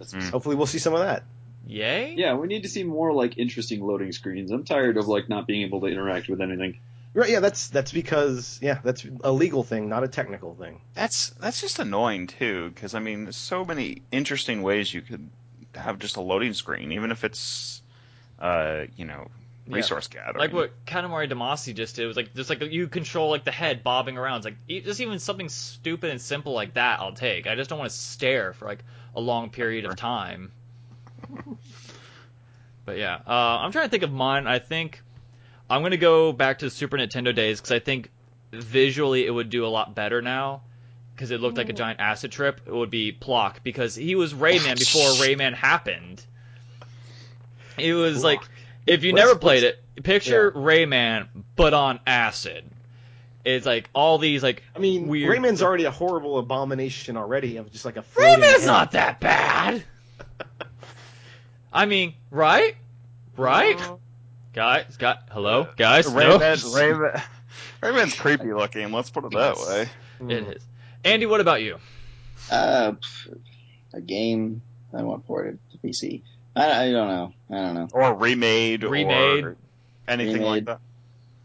Mm. 0.00 0.30
hopefully 0.30 0.56
we'll 0.56 0.66
see 0.66 0.78
some 0.78 0.92
of 0.94 1.00
that. 1.00 1.22
Yay? 1.66 2.14
Yeah, 2.16 2.34
we 2.34 2.48
need 2.48 2.64
to 2.64 2.68
see 2.68 2.82
more 2.84 3.12
like 3.14 3.38
interesting 3.38 3.80
loading 3.80 4.12
screens. 4.12 4.50
I'm 4.50 4.64
tired 4.64 4.98
of 4.98 5.08
like 5.08 5.28
not 5.28 5.46
being 5.46 5.62
able 5.62 5.80
to 5.80 5.86
interact 5.86 6.28
with 6.28 6.40
anything. 6.42 6.78
Right? 7.14 7.28
Yeah, 7.28 7.40
that's 7.40 7.68
that's 7.68 7.92
because 7.92 8.58
yeah, 8.62 8.78
that's 8.82 9.04
a 9.22 9.32
legal 9.32 9.62
thing, 9.62 9.88
not 9.88 10.02
a 10.02 10.08
technical 10.08 10.54
thing. 10.54 10.80
That's 10.94 11.30
that's 11.30 11.60
just 11.60 11.78
annoying 11.78 12.26
too, 12.26 12.70
because 12.74 12.94
I 12.94 13.00
mean, 13.00 13.24
there's 13.24 13.36
so 13.36 13.64
many 13.64 14.02
interesting 14.10 14.62
ways 14.62 14.94
you 14.94 15.02
could 15.02 15.28
have 15.74 15.98
just 15.98 16.16
a 16.16 16.20
loading 16.22 16.54
screen, 16.54 16.90
even 16.92 17.10
if 17.10 17.22
it's, 17.24 17.82
uh, 18.38 18.84
you 18.96 19.04
know, 19.04 19.28
Yeah. 19.66 19.76
resource 19.76 20.08
gathering. 20.08 20.38
Like 20.38 20.52
what 20.54 20.84
Katamari 20.86 21.30
Damacy 21.30 21.74
just 21.74 21.96
did 21.96 22.06
was 22.06 22.16
like 22.16 22.34
just 22.34 22.48
like 22.48 22.62
you 22.62 22.88
control 22.88 23.28
like 23.28 23.44
the 23.44 23.50
head 23.52 23.82
bobbing 23.84 24.16
around. 24.16 24.38
It's 24.38 24.44
like 24.46 24.56
e- 24.68 24.80
just 24.80 25.00
even 25.00 25.18
something 25.18 25.50
stupid 25.50 26.10
and 26.10 26.20
simple 26.20 26.54
like 26.54 26.74
that 26.74 26.98
I'll 27.00 27.12
take. 27.14 27.46
I 27.46 27.54
just 27.56 27.68
don't 27.68 27.78
want 27.78 27.90
to 27.90 27.96
stare 27.96 28.54
for 28.54 28.64
like 28.64 28.84
a 29.14 29.20
long 29.20 29.50
period 29.50 29.84
of 29.84 29.96
time. 30.10 30.50
But 32.84 32.96
yeah, 32.98 33.16
uh, 33.26 33.58
I'm 33.60 33.70
trying 33.70 33.84
to 33.86 33.90
think 33.90 34.02
of 34.02 34.12
mine. 34.12 34.46
I 34.46 34.58
think 34.58 35.02
I'm 35.70 35.82
gonna 35.82 35.96
go 35.96 36.32
back 36.32 36.58
to 36.58 36.66
the 36.66 36.70
Super 36.70 36.96
Nintendo 36.96 37.34
days 37.34 37.60
because 37.60 37.72
I 37.72 37.78
think 37.78 38.10
visually 38.52 39.26
it 39.26 39.30
would 39.30 39.50
do 39.50 39.64
a 39.64 39.68
lot 39.68 39.94
better 39.94 40.20
now 40.20 40.62
because 41.14 41.30
it 41.30 41.40
looked 41.40 41.56
like 41.56 41.68
a 41.68 41.72
mm. 41.72 41.76
giant 41.76 42.00
acid 42.00 42.32
trip. 42.32 42.60
It 42.66 42.72
would 42.72 42.90
be 42.90 43.12
Plok 43.12 43.62
because 43.62 43.94
he 43.94 44.14
was 44.14 44.34
Rayman 44.34 44.78
before 44.78 45.10
Rayman 45.26 45.54
happened. 45.54 46.24
It 47.78 47.94
was 47.94 48.22
like 48.22 48.40
if 48.86 49.04
you 49.04 49.12
What's- 49.12 49.26
never 49.26 49.38
played 49.38 49.64
it, 49.64 49.82
picture 50.02 50.50
Rayman 50.50 51.28
but 51.56 51.74
on 51.74 52.00
acid. 52.06 52.64
It's 53.44 53.66
like 53.66 53.90
all 53.92 54.18
these 54.18 54.42
like 54.42 54.62
I 54.74 54.78
mean, 54.78 55.08
Weird. 55.08 55.36
Rayman's 55.36 55.62
already 55.62 55.84
a 55.84 55.90
horrible 55.90 56.38
abomination 56.38 57.16
already 57.16 57.56
of 57.56 57.72
just 57.72 57.84
like 57.84 57.96
a 57.96 58.02
Rayman's 58.14 58.60
head. 58.60 58.66
not 58.66 58.92
that 58.92 59.20
bad. 59.20 59.82
I 61.72 61.86
mean, 61.86 62.14
right? 62.30 62.76
Right? 63.36 63.80
Guys, 64.52 64.96
got 64.98 65.28
hello, 65.30 65.66
guys. 65.76 66.12
No? 66.12 66.38
Rayman, 66.38 66.56
Rayman, 66.74 67.22
Rayman's 67.80 68.14
creepy 68.14 68.52
looking. 68.52 68.92
Let's 68.92 69.10
put 69.10 69.24
it 69.24 69.30
that 69.32 69.56
Yes. 69.56 69.68
way. 69.68 69.88
It 70.34 70.56
is. 70.56 70.62
Andy, 71.04 71.26
what 71.26 71.40
about 71.40 71.62
you? 71.62 71.78
Uh, 72.50 72.92
a 73.94 74.00
game 74.00 74.60
I 74.92 75.02
want 75.02 75.26
ported 75.26 75.58
to 75.72 75.78
PC. 75.78 76.22
I, 76.54 76.84
I 76.88 76.92
don't 76.92 77.08
know. 77.08 77.32
I 77.50 77.54
don't 77.54 77.74
know. 77.74 77.88
Or 77.92 78.14
remade, 78.14 78.84
Remade. 78.84 79.44
or 79.44 79.56
anything 80.06 80.42
like 80.42 80.66
that. 80.66 80.80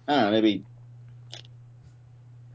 I 0.07 0.15
don't 0.15 0.25
know. 0.25 0.31
Maybe 0.31 0.65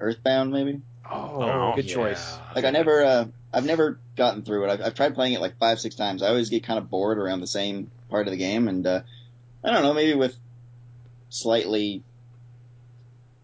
Earthbound. 0.00 0.52
Maybe. 0.52 0.82
Oh, 1.11 1.73
good 1.75 1.87
yeah. 1.87 1.94
choice. 1.94 2.38
Like 2.54 2.64
I 2.66 2.71
never, 2.71 3.02
uh, 3.04 3.25
I've 3.52 3.64
never 3.64 3.99
gotten 4.16 4.42
through 4.42 4.64
it. 4.64 4.71
I've, 4.71 4.80
I've 4.82 4.94
tried 4.94 5.14
playing 5.14 5.32
it 5.32 5.40
like 5.40 5.59
five, 5.59 5.80
six 5.80 5.94
times. 5.94 6.23
I 6.23 6.28
always 6.28 6.50
get 6.50 6.62
kind 6.64 6.78
of 6.78 6.90
bored 6.90 7.18
around 7.18 7.40
the 7.40 7.47
same 7.47 7.90
part 8.11 8.26
of 8.26 8.32
the 8.32 8.37
game, 8.38 8.68
and 8.68 8.87
uh, 8.87 9.00
I 9.64 9.71
don't 9.71 9.83
know, 9.83 9.95
maybe 9.95 10.14
with 10.14 10.37
slightly 11.28 12.02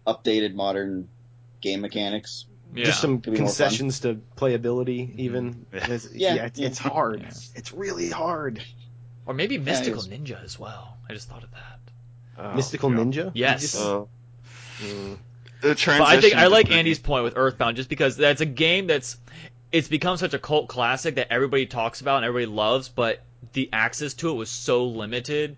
updated 0.05 0.53
modern 0.53 1.07
game 1.61 1.81
mechanics. 1.81 2.45
Yeah. 2.75 2.85
Just 2.85 3.01
some 3.01 3.21
Could 3.21 3.33
be 3.33 3.39
more 3.39 3.47
fun. 3.49 3.55
concessions 3.67 4.01
to 4.01 4.19
playability, 4.37 5.15
even. 5.17 5.65
Yeah. 5.73 5.91
It's, 5.91 6.13
Yeah, 6.13 6.35
yeah, 6.35 6.45
it's, 6.45 6.59
yeah. 6.59 6.67
it's 6.67 6.77
hard. 6.77 7.21
Yeah. 7.21 7.31
It's 7.55 7.73
really 7.73 8.09
hard. 8.09 8.61
Or 9.25 9.33
maybe 9.33 9.57
Mystical 9.57 9.95
was- 9.97 10.07
Ninja 10.07 10.43
as 10.43 10.59
well. 10.59 10.97
I 11.09 11.13
just 11.13 11.29
thought 11.29 11.43
of 11.43 11.51
that. 11.51 11.79
Oh, 12.37 12.55
Mystical 12.55 12.91
yeah. 12.91 12.97
Ninja. 12.97 13.31
Yes. 13.33 13.61
Just- 13.61 13.81
Uh, 13.83 14.05
Mm. 14.81 15.17
the 15.61 15.67
But 15.75 16.01
I 16.01 16.21
think 16.21 16.35
I 16.35 16.47
like 16.47 16.71
Andy's 16.71 16.99
point 16.99 17.25
with 17.25 17.33
Earthbound 17.35 17.75
just 17.75 17.89
because 17.89 18.15
that's 18.15 18.39
a 18.39 18.45
game 18.45 18.87
that's 18.87 19.17
it's 19.73 19.89
become 19.89 20.15
such 20.15 20.33
a 20.33 20.39
cult 20.39 20.69
classic 20.69 21.15
that 21.15 21.33
everybody 21.33 21.65
talks 21.65 21.99
about 21.99 22.17
and 22.17 22.25
everybody 22.25 22.45
loves, 22.45 22.87
but 22.87 23.21
the 23.51 23.69
access 23.73 24.13
to 24.15 24.29
it 24.29 24.33
was 24.35 24.49
so 24.49 24.85
limited 24.85 25.57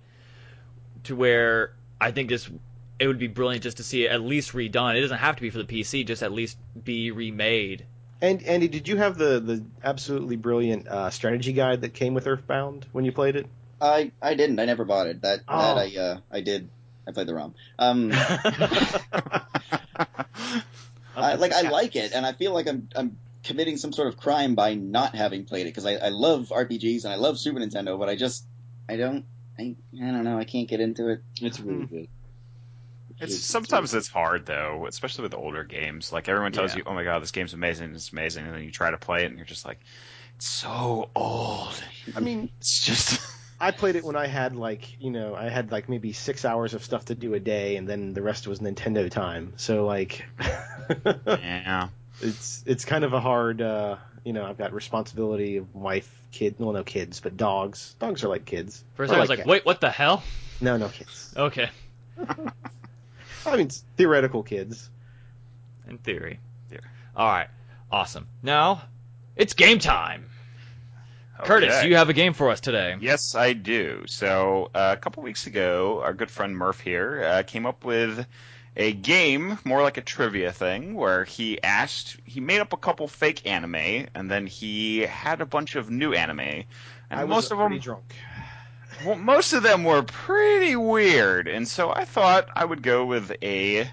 to 1.05 1.15
where 1.15 1.74
I 2.00 2.12
think 2.12 2.29
this 2.29 2.50
it 3.00 3.08
would 3.08 3.20
be 3.20 3.27
brilliant 3.27 3.63
just 3.63 3.77
to 3.77 3.84
see 3.84 4.05
it 4.05 4.12
at 4.12 4.22
least 4.22 4.51
redone. 4.53 4.96
It 4.96 5.01
doesn't 5.01 5.17
have 5.17 5.36
to 5.38 5.41
be 5.41 5.50
for 5.50 5.58
the 5.58 5.63
PC, 5.65 6.05
just 6.05 6.22
at 6.22 6.31
least 6.31 6.58
be 6.84 7.10
remade. 7.12 7.86
And 8.22 8.43
Andy, 8.43 8.67
did 8.67 8.88
you 8.88 8.98
have 8.98 9.17
the 9.17 9.39
the 9.39 9.63
absolutely 9.84 10.36
brilliant 10.36 10.88
uh, 10.88 11.10
strategy 11.10 11.53
guide 11.53 11.81
that 11.81 11.93
came 11.96 12.13
with 12.13 12.27
Earthbound 12.27 12.86
when 12.91 13.03
you 13.05 13.12
played 13.12 13.36
it? 13.36 13.48
I 13.81 14.12
I 14.22 14.36
didn't. 14.36 14.60
I 14.60 14.65
never 14.65 14.86
bought 14.86 15.08
it. 15.08 15.22
That 15.24 15.39
Oh. 15.48 15.58
that 15.58 15.77
I 15.77 15.98
uh 15.98 16.17
I 16.31 16.41
did. 16.41 16.70
I 17.08 17.12
played 17.13 17.25
the 17.25 17.34
ROM. 17.34 17.55
Um, 17.79 18.12
I, 21.15 21.36
like 21.36 21.51
I 21.51 21.62
like 21.70 21.96
it, 21.96 22.13
and 22.13 22.24
I 22.25 22.34
feel 22.34 22.53
like 22.53 22.67
I'm 22.67 22.88
I'm 22.96 23.17
committing 23.43 23.77
some 23.77 23.91
sort 23.91 24.08
of 24.08 24.17
crime 24.17 24.53
by 24.53 24.75
not 24.75 25.15
having 25.15 25.46
played 25.46 25.62
it 25.62 25.70
because 25.70 25.86
I, 25.88 25.96
I 25.96 26.10
love 26.10 26.50
RPGs 26.50 27.03
and 27.05 27.12
I 27.12 27.15
love 27.15 27.39
Super 27.39 27.60
Nintendo, 27.60 27.98
but 27.98 28.08
I 28.08 28.15
just 28.15 28.46
I 28.88 28.98
don't 28.98 29.25
I 29.60 29.75
I 30.01 30.12
don't 30.12 30.24
know 30.24 30.38
I 30.38 30.43
can't 30.46 30.67
get 30.67 30.79
into 30.79 31.10
it. 31.10 31.22
It's 31.41 31.60
really 31.60 31.86
good. 31.86 32.08
It's 33.20 33.38
sometimes 33.38 33.93
it's 33.93 34.08
hard 34.08 34.46
though, 34.46 34.86
especially 34.88 35.24
with 35.24 35.34
older 35.36 35.63
games. 35.63 36.12
Like 36.12 36.27
everyone 36.27 36.51
tells 36.51 36.72
Yeah. 36.72 36.79
you, 36.79 36.84
"Oh 36.88 36.93
my 36.93 37.03
god, 37.03 37.22
this 37.22 37.31
game's 37.31 37.53
amazing! 37.53 37.93
It's 37.93 38.12
amazing," 38.12 38.46
and 38.46 38.55
then 38.55 38.63
you 38.63 38.72
try 38.72 38.89
to 38.89 38.98
play 38.98 39.24
it, 39.24 39.27
and 39.27 39.38
you're 39.38 39.46
just 39.46 39.65
like, 39.65 39.79
"It's 40.38 40.48
so 40.48 41.10
old." 41.15 41.84
I 42.15 42.20
mean, 42.20 42.50
It's 42.60 42.84
just 42.84 43.22
I 43.60 43.70
played 43.72 43.96
it 43.96 44.03
when 44.03 44.15
I 44.15 44.25
had 44.25 44.55
like 44.55 45.00
you 45.00 45.12
know 45.12 45.36
I 45.36 45.50
had 45.50 45.72
like 45.72 45.88
maybe 45.88 46.13
six 46.13 46.46
hours 46.46 46.74
of 46.74 46.84
stuff 46.84 47.05
to 47.05 47.15
do 47.15 47.34
a 47.36 47.39
day, 47.39 47.75
and 47.75 47.88
then 47.88 48.13
the 48.13 48.22
rest 48.24 48.48
was 48.48 48.60
Nintendo 48.60 49.10
time. 49.10 49.53
So 49.58 49.86
like, 49.86 50.25
yeah. 51.27 51.89
it's 52.22 52.63
it's 52.65 52.86
kind 52.86 53.03
of 53.03 53.13
a 53.13 53.20
hard 53.20 53.62
uh, 53.62 53.98
you 54.23 54.33
know 54.33 54.45
I've 54.45 54.57
got 54.57 54.73
responsibility 54.73 55.57
of 55.57 55.73
wife, 55.75 56.09
kid, 56.31 56.55
well 56.59 56.71
no 56.73 56.83
kids, 56.83 57.19
but 57.19 57.37
dogs. 57.37 57.95
Dogs 57.99 58.23
are 58.23 58.27
like 58.29 58.45
kids. 58.45 58.83
First 58.95 59.11
Or 59.13 59.17
I 59.17 59.19
was 59.19 59.29
like, 59.29 59.39
cats. 59.39 59.47
wait, 59.49 59.65
what 59.65 59.81
the 59.81 59.89
hell? 59.89 60.23
no 60.59 60.77
no 60.77 60.89
kids. 60.89 61.33
Okay. 61.35 61.69
I 63.45 63.57
mean 63.57 63.67
it's 63.67 63.83
theoretical 63.97 64.43
kids. 64.43 64.89
In 65.87 65.97
theory. 65.97 66.39
Yeah. 66.71 66.79
All 67.15 67.27
right. 67.27 67.47
Awesome. 67.91 68.27
Now, 68.43 68.83
it's 69.35 69.53
game 69.53 69.79
time. 69.79 70.29
Okay. 71.39 71.47
Curtis, 71.47 71.83
you 71.83 71.95
have 71.95 72.07
a 72.09 72.13
game 72.13 72.33
for 72.33 72.49
us 72.51 72.61
today. 72.61 72.95
Yes, 73.01 73.33
I 73.35 73.53
do. 73.53 74.03
So 74.05 74.69
uh, 74.75 74.95
a 74.95 75.01
couple 75.01 75.23
weeks 75.23 75.47
ago, 75.47 75.99
our 76.03 76.13
good 76.13 76.29
friend 76.29 76.55
Murph 76.55 76.79
here 76.79 77.23
uh, 77.23 77.43
came 77.43 77.65
up 77.65 77.83
with 77.83 78.25
a 78.75 78.93
game, 78.93 79.59
more 79.63 79.81
like 79.81 79.97
a 79.97 80.01
trivia 80.01 80.51
thing, 80.51 80.95
where 80.95 81.25
he 81.25 81.61
asked, 81.61 82.17
he 82.23 82.39
made 82.39 82.59
up 82.59 82.73
a 82.73 82.77
couple 82.77 83.07
fake 83.07 83.45
anime, 83.45 84.07
and 84.15 84.31
then 84.31 84.47
he 84.47 84.99
had 84.99 85.41
a 85.41 85.45
bunch 85.45 85.75
of 85.75 85.89
new 85.89 86.13
anime, 86.13 86.39
and 86.39 86.65
I 87.11 87.25
most 87.25 87.51
of 87.51 87.57
them, 87.57 87.79
drunk. 87.79 88.15
well, 89.05 89.17
most 89.17 89.53
of 89.53 89.63
them 89.63 89.83
were 89.83 90.03
pretty 90.03 90.75
weird, 90.75 91.47
and 91.47 91.67
so 91.67 91.91
I 91.91 92.05
thought 92.05 92.49
I 92.55 92.65
would 92.65 92.81
go 92.81 93.05
with 93.05 93.31
a. 93.41 93.89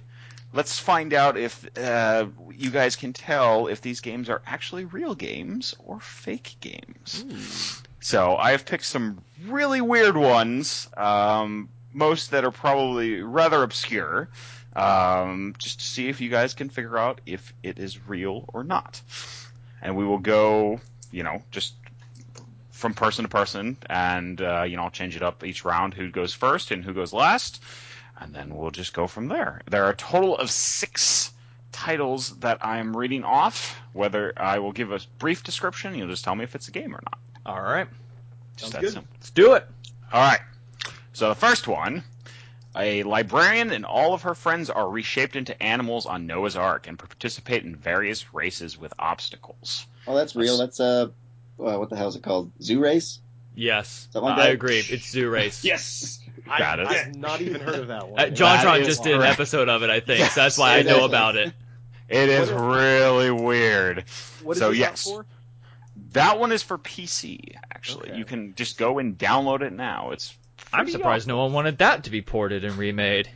Let's 0.54 0.78
find 0.78 1.12
out 1.12 1.36
if 1.36 1.68
uh, 1.76 2.26
you 2.56 2.70
guys 2.70 2.96
can 2.96 3.12
tell 3.12 3.66
if 3.66 3.82
these 3.82 4.00
games 4.00 4.30
are 4.30 4.40
actually 4.46 4.86
real 4.86 5.14
games 5.14 5.74
or 5.84 6.00
fake 6.00 6.56
games. 6.60 7.22
So 8.00 8.36
I 8.36 8.52
have 8.52 8.64
picked 8.64 8.86
some 8.86 9.22
really 9.44 9.82
weird 9.82 10.16
ones, 10.16 10.88
um, 10.96 11.68
most 11.92 12.30
that 12.30 12.44
are 12.46 12.50
probably 12.50 13.20
rather 13.20 13.62
obscure, 13.62 14.30
um, 14.76 15.54
just 15.58 15.80
to 15.80 15.84
see 15.84 16.08
if 16.08 16.20
you 16.20 16.28
guys 16.28 16.54
can 16.54 16.68
figure 16.68 16.98
out 16.98 17.20
if 17.26 17.52
it 17.62 17.78
is 17.78 18.08
real 18.08 18.44
or 18.52 18.64
not. 18.64 19.00
And 19.82 19.96
we 19.96 20.04
will 20.04 20.18
go, 20.18 20.80
you 21.10 21.22
know, 21.22 21.42
just 21.50 21.74
from 22.70 22.94
person 22.94 23.24
to 23.24 23.28
person, 23.28 23.76
and 23.90 24.40
uh, 24.40 24.62
you 24.62 24.76
know, 24.76 24.84
I'll 24.84 24.90
change 24.90 25.16
it 25.16 25.22
up 25.22 25.44
each 25.44 25.64
round 25.64 25.94
who 25.94 26.10
goes 26.10 26.32
first 26.32 26.70
and 26.70 26.84
who 26.84 26.92
goes 26.92 27.12
last, 27.12 27.62
and 28.20 28.34
then 28.34 28.54
we'll 28.56 28.70
just 28.70 28.92
go 28.92 29.06
from 29.06 29.28
there. 29.28 29.62
There 29.68 29.84
are 29.84 29.90
a 29.90 29.96
total 29.96 30.36
of 30.36 30.50
six 30.50 31.32
titles 31.72 32.36
that 32.38 32.58
I'm 32.64 32.96
reading 32.96 33.24
off. 33.24 33.80
Whether 33.92 34.32
I 34.36 34.58
will 34.58 34.72
give 34.72 34.92
a 34.92 35.00
brief 35.18 35.42
description, 35.42 35.94
you'll 35.94 36.08
just 36.08 36.24
tell 36.24 36.34
me 36.34 36.44
if 36.44 36.54
it's 36.54 36.68
a 36.68 36.70
game 36.70 36.94
or 36.94 37.00
not. 37.04 37.18
All 37.46 37.62
right. 37.62 37.88
Just 38.56 38.72
Sounds 38.72 38.72
that 38.74 38.80
good. 38.82 38.92
simple. 38.92 39.14
Let's 39.14 39.30
do 39.30 39.54
it. 39.54 39.66
All 40.12 40.22
right. 40.22 40.40
So 41.12 41.28
the 41.28 41.34
first 41.34 41.66
one, 41.66 42.04
a 42.76 43.02
librarian 43.02 43.70
and 43.70 43.84
all 43.84 44.14
of 44.14 44.22
her 44.22 44.34
friends 44.34 44.70
are 44.70 44.88
reshaped 44.88 45.36
into 45.36 45.60
animals 45.62 46.06
on 46.06 46.26
Noah's 46.26 46.56
Ark 46.56 46.86
and 46.86 46.98
participate 46.98 47.64
in 47.64 47.74
various 47.74 48.32
races 48.34 48.78
with 48.78 48.92
obstacles. 48.98 49.86
Oh, 50.06 50.14
that's 50.14 50.36
real. 50.36 50.58
That's 50.58 50.80
uh, 50.80 51.08
uh 51.58 51.78
what 51.78 51.90
the 51.90 51.96
hell 51.96 52.08
is 52.08 52.16
it 52.16 52.22
called? 52.22 52.52
Zoo 52.62 52.80
race? 52.80 53.20
Yes. 53.58 54.06
Something 54.12 54.30
like 54.30 54.38
I 54.38 54.48
agree. 54.48 54.78
It's 54.78 55.10
Zoo 55.10 55.28
Race. 55.28 55.64
Yes. 55.64 56.20
Got 56.46 56.78
I, 56.78 56.82
it. 56.82 56.88
I've 56.88 57.16
not 57.16 57.40
even 57.40 57.60
heard 57.60 57.74
of 57.74 57.88
that 57.88 58.08
one. 58.08 58.20
Uh, 58.20 58.26
JonTron 58.26 58.62
That 58.62 58.80
is 58.82 58.86
just 58.86 59.02
did 59.02 59.16
an 59.16 59.22
episode 59.22 59.68
of 59.68 59.82
it, 59.82 59.90
I 59.90 59.98
think. 59.98 60.20
Yes, 60.20 60.34
so 60.34 60.42
that's 60.42 60.56
why 60.56 60.78
I 60.78 60.82
know 60.82 61.00
is. 61.00 61.04
about 61.06 61.36
it. 61.36 61.52
It 62.08 62.28
is 62.28 62.50
What 62.50 62.56
is- 62.56 62.76
really 62.76 63.30
weird. 63.32 64.04
What 64.42 64.52
is 64.52 64.58
so, 64.60 64.70
this 64.70 64.78
yes. 64.78 65.04
for? 65.04 65.26
That 66.12 66.38
one 66.38 66.52
is 66.52 66.62
for 66.62 66.78
PC, 66.78 67.56
actually. 67.70 68.10
Okay. 68.10 68.18
You 68.18 68.24
can 68.24 68.54
just 68.54 68.78
go 68.78 68.98
and 68.98 69.18
download 69.18 69.62
it 69.62 69.72
now. 69.72 70.12
It's 70.12 70.34
I'm 70.72 70.88
surprised 70.88 71.24
awesome. 71.24 71.36
no 71.36 71.42
one 71.44 71.52
wanted 71.52 71.78
that 71.78 72.04
to 72.04 72.10
be 72.10 72.22
ported 72.22 72.64
and 72.64 72.76
remade. 72.76 73.28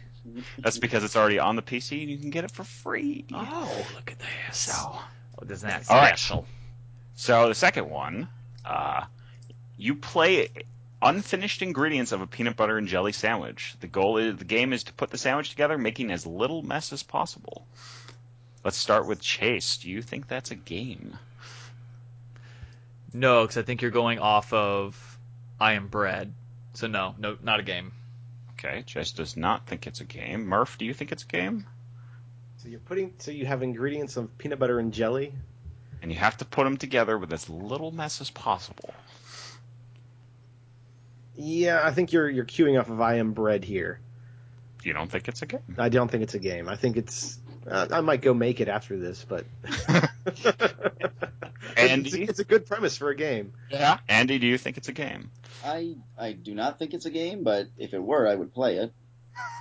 That's 0.59 0.79
because 0.79 1.03
it's 1.03 1.17
already 1.17 1.39
on 1.39 1.57
the 1.57 1.63
PC 1.63 2.03
and 2.03 2.11
you 2.11 2.19
can 2.19 2.31
get 2.31 2.45
it 2.45 2.51
for 2.51 2.65
free. 2.65 3.25
Oh, 3.33 3.87
look 3.95 4.13
at 4.13 4.19
this. 4.19 4.57
So, 4.57 4.99
isn't 5.49 5.69
that 5.69 5.91
All 5.91 5.97
right. 5.97 6.09
special? 6.19 6.47
So 7.15 7.49
the 7.49 7.55
second 7.55 7.91
one, 7.91 8.29
uh, 8.65 9.05
you 9.77 9.97
play 9.97 10.49
unfinished 11.01 11.63
ingredients 11.63 12.13
of 12.13 12.21
a 12.21 12.27
peanut 12.27 12.57
butter 12.57 12.79
and 12.79 12.87
jelly 12.87 13.13
sandwich. 13.13 13.75
The 13.81 13.89
goal 13.89 14.19
is 14.19 14.37
the 14.37 14.45
game 14.45 14.73
is 14.73 14.85
to 14.85 14.93
put 14.93 15.11
the 15.11 15.19
sandwich 15.19 15.51
together, 15.51 15.77
making 15.77 16.13
as 16.13 16.25
little 16.27 16.63
mess 16.63 16.93
as 16.93 17.03
possible. 17.03 17.67
Let's 18.65 18.77
start 18.77 19.07
with 19.09 19.21
Chase. 19.21 19.79
Do 19.79 19.91
you 19.91 20.03
think 20.03 20.29
that's 20.29 20.53
a 20.53 20.55
game? 20.57 21.19
No, 23.13 23.43
because 23.43 23.59
I 23.59 23.63
think 23.63 23.83
you're 23.83 23.91
going 23.91 24.21
off 24.21 24.53
of 24.53 25.19
I 25.61 25.73
Am 25.73 25.89
Bread. 25.89 26.33
So 26.75 26.87
no, 26.87 27.15
no, 27.19 27.37
not 27.43 27.61
a 27.61 27.63
game. 27.63 27.93
Okay, 28.53 28.83
Chase 28.83 29.13
does 29.13 29.37
not 29.37 29.67
think 29.67 29.87
it's 29.87 30.01
a 30.01 30.05
game. 30.05 30.47
Murph, 30.47 30.79
do 30.79 30.85
you 30.85 30.95
think 30.95 31.13
it's 31.13 31.25
a 31.25 31.27
game? 31.27 31.67
So 32.59 32.69
you're 32.69 32.81
putting 32.81 33.15
so 33.19 33.31
you 33.31 33.45
have 33.47 33.63
ingredients 33.63 34.17
of 34.17 34.37
peanut 34.39 34.59
butter 34.59 34.79
and 34.79 34.93
jelly. 34.93 35.33
And 36.01 36.13
you 36.13 36.19
have 36.19 36.37
to 36.39 36.45
put 36.45 36.65
them 36.65 36.77
together 36.77 37.19
with 37.19 37.33
as 37.33 37.49
little 37.49 37.91
mess 37.91 38.21
as 38.21 38.31
possible. 38.31 38.95
Yeah, 41.35 41.81
I 41.83 41.93
think 41.93 42.13
you're 42.13 42.29
you're 42.29 42.45
cueing 42.45 42.79
off 42.79 42.89
of 42.89 43.01
I 43.01 43.17
am 43.17 43.33
bread 43.33 43.65
here. 43.65 44.01
You 44.85 44.93
don't 44.93 45.11
think 45.11 45.29
it's 45.29 45.43
a 45.43 45.47
game? 45.47 45.77
I 45.79 45.89
don't 45.89 46.11
think 46.11 46.23
it's 46.23 46.35
a 46.35 46.39
game. 46.39 46.69
I 46.69 46.77
think 46.77 46.97
it's. 46.97 47.39
Uh, 47.67 47.87
I 47.91 48.01
might 48.01 48.21
go 48.21 48.35
make 48.35 48.61
it 48.61 48.69
after 48.69 48.99
this, 48.99 49.25
but. 49.25 49.45
Andy? 51.77 52.09
it's, 52.09 52.15
a, 52.15 52.23
it's 52.23 52.39
a 52.41 52.45
good 52.45 52.67
premise 52.67 52.97
for 52.97 53.11
a 53.11 53.17
game. 53.17 53.53
Yeah. 53.71 53.99
Andy, 54.09 54.39
do 54.39 54.47
you 54.47 54.59
think 54.59 54.77
it's 54.77 54.89
a 54.89 54.93
game? 54.93 55.31
I 55.65 55.95
I 56.19 56.33
do 56.33 56.55
not 56.55 56.79
think 56.79 56.95
it's 56.95 57.07
a 57.07 57.11
game, 57.11 57.45
but 57.45 57.69
if 57.79 57.95
it 57.95 58.03
were, 58.03 58.27
I 58.29 58.35
would 58.35 58.53
play 58.53 58.77
it. 58.77 58.93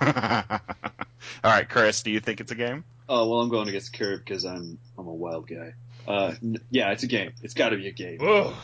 All 0.00 1.50
right, 1.50 1.68
Chris, 1.68 2.02
do 2.02 2.10
you 2.10 2.20
think 2.20 2.40
it's 2.40 2.52
a 2.52 2.56
game? 2.56 2.84
Oh 3.08 3.28
well, 3.28 3.40
I'm 3.40 3.48
going 3.48 3.68
against 3.68 3.92
Curb 3.92 4.20
because 4.20 4.44
I'm 4.44 4.78
I'm 4.98 5.06
a 5.06 5.12
wild 5.14 5.48
guy. 5.48 5.74
Uh, 6.06 6.34
n- 6.42 6.58
yeah, 6.70 6.90
it's 6.90 7.02
a 7.02 7.06
game. 7.06 7.32
It's 7.42 7.54
got 7.54 7.70
to 7.70 7.76
be 7.76 7.88
a 7.88 7.92
game. 7.92 8.18
Whoa. 8.18 8.54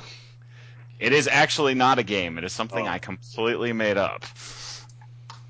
It 0.99 1.13
is 1.13 1.29
actually 1.29 1.75
not 1.75 1.99
a 1.99 2.03
game. 2.03 2.39
It 2.39 2.45
is 2.45 2.53
something 2.53 2.87
Oh. 2.87 2.91
I 2.91 2.99
completely 2.99 3.73
made 3.73 3.97
up. 3.97 4.25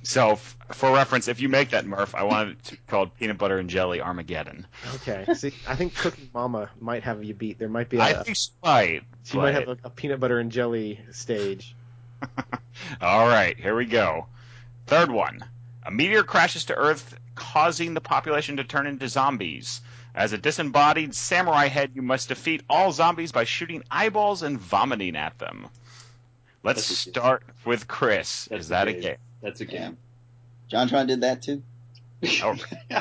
So, 0.02 0.32
f- 0.32 0.56
for 0.72 0.92
reference, 0.92 1.28
if 1.28 1.40
you 1.40 1.48
make 1.48 1.70
that 1.70 1.86
Murph, 1.86 2.14
I 2.14 2.22
want 2.24 2.50
it 2.50 2.64
to 2.64 2.72
be 2.72 2.80
called 2.86 3.14
Peanut 3.18 3.36
Butter 3.38 3.58
and 3.58 3.68
Jelly 3.68 4.00
Armageddon. 4.00 4.66
Okay. 4.96 5.24
See, 5.34 5.52
I 5.66 5.74
think 5.76 5.94
Cooking 5.96 6.28
Mama 6.34 6.70
might 6.80 7.02
have 7.04 7.24
you 7.24 7.34
beat. 7.34 7.58
There 7.58 7.68
might 7.68 7.88
be 7.88 7.96
a. 7.98 8.00
I 8.02 8.22
think 8.22 8.36
she 8.36 8.50
might. 8.62 9.02
she 9.24 9.36
might 9.38 9.54
have 9.54 9.68
a, 9.68 9.78
a 9.84 9.90
peanut 9.90 10.20
butter 10.20 10.38
and 10.38 10.52
jelly 10.52 11.00
stage. 11.12 11.74
All 13.00 13.26
right, 13.28 13.56
here 13.58 13.76
we 13.76 13.84
go. 13.86 14.26
Third 14.86 15.10
one. 15.10 15.44
A 15.84 15.90
meteor 15.90 16.22
crashes 16.22 16.64
to 16.66 16.74
Earth, 16.76 17.18
causing 17.34 17.94
the 17.94 18.00
population 18.00 18.56
to 18.56 18.64
turn 18.64 18.86
into 18.86 19.08
zombies. 19.08 19.80
As 20.14 20.32
a 20.32 20.38
disembodied 20.38 21.14
samurai 21.14 21.68
head, 21.68 21.92
you 21.94 22.02
must 22.02 22.28
defeat 22.28 22.62
all 22.68 22.90
zombies 22.92 23.30
by 23.30 23.44
shooting 23.44 23.84
eyeballs 23.90 24.42
and 24.42 24.58
vomiting 24.58 25.16
at 25.16 25.38
them. 25.38 25.68
Let's 26.64 26.88
That's 26.88 27.02
a 27.02 27.04
game. 27.04 27.14
start 27.14 27.42
with 27.64 27.86
Chris. 27.86 28.46
That's 28.50 28.62
Is 28.62 28.66
a 28.66 28.70
that 28.70 28.88
a 28.88 28.92
game. 28.92 29.02
game? 29.02 29.16
That's 29.42 29.60
a 29.60 29.64
game. 29.64 29.96
JonTron 30.70 31.06
did 31.06 31.20
that 31.20 31.42
too. 31.42 31.62
Oh, 32.42 32.56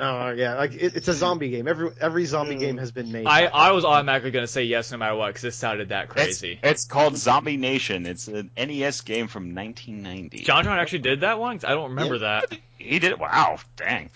Oh 0.00 0.30
yeah, 0.30 0.54
like 0.54 0.74
it, 0.74 0.94
it's 0.96 1.08
a 1.08 1.12
zombie 1.14 1.50
game. 1.50 1.66
Every 1.66 1.90
every 2.00 2.24
zombie 2.26 2.56
game 2.56 2.76
has 2.78 2.92
been 2.92 3.10
made. 3.10 3.26
I, 3.26 3.46
I 3.46 3.72
was 3.72 3.84
automatically 3.84 4.30
gonna 4.30 4.46
say 4.46 4.64
yes 4.64 4.92
no 4.92 4.98
matter 4.98 5.16
what 5.16 5.28
because 5.28 5.44
it 5.44 5.52
sounded 5.54 5.88
that 5.88 6.08
crazy. 6.08 6.58
it's 6.62 6.84
called 6.84 7.16
Zombie 7.16 7.56
Nation. 7.56 8.06
It's 8.06 8.28
an 8.28 8.50
NES 8.56 9.00
game 9.00 9.26
from 9.28 9.54
1990. 9.54 10.44
JonTron 10.44 10.78
actually 10.78 11.00
did 11.00 11.20
that 11.22 11.38
one. 11.40 11.58
'Cause 11.58 11.64
I 11.64 11.70
don't 11.74 11.90
remember 11.90 12.18
that. 12.18 12.56
He 12.76 12.98
did. 12.98 13.12
It. 13.12 13.18
Wow, 13.18 13.58
dang. 13.76 14.10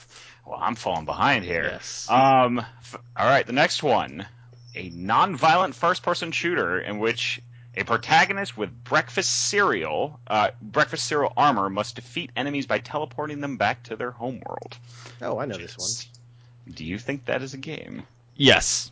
Well, 0.47 0.59
I'm 0.61 0.75
falling 0.76 1.04
behind 1.04 1.45
here. 1.45 1.64
Yes. 1.73 2.07
Um. 2.11 2.59
f- 2.61 2.97
all 3.16 3.26
right, 3.26 3.47
the 3.47 3.52
next 3.52 3.83
one, 3.83 4.26
a 4.76 4.88
non-violent 4.90 5.75
first-person 5.75 6.31
shooter 6.33 6.78
in 6.78 6.99
which 6.99 7.40
a 7.76 7.85
protagonist 7.85 8.57
with 8.57 8.85
breakfast 8.85 9.31
cereal, 9.49 10.21
uh, 10.26 10.50
breakfast 10.61 11.07
cereal 11.07 11.33
armor, 11.37 11.71
must 11.71 11.97
defeat 11.97 12.31
enemies 12.37 12.67
by 12.67 12.79
teleporting 12.79 13.41
them 13.41 13.57
back 13.57 13.83
to 13.85 13.97
their 13.97 14.11
homeworld. 14.11 14.76
oh, 15.23 15.38
I 15.38 15.47
know 15.47 15.57
this 15.57 15.76
one. 15.79 16.75
Do 16.75 16.85
you 16.85 16.99
think 16.99 17.25
that 17.26 17.43
is 17.43 17.55
a 17.55 17.59
game? 17.59 18.02
yes. 18.37 18.91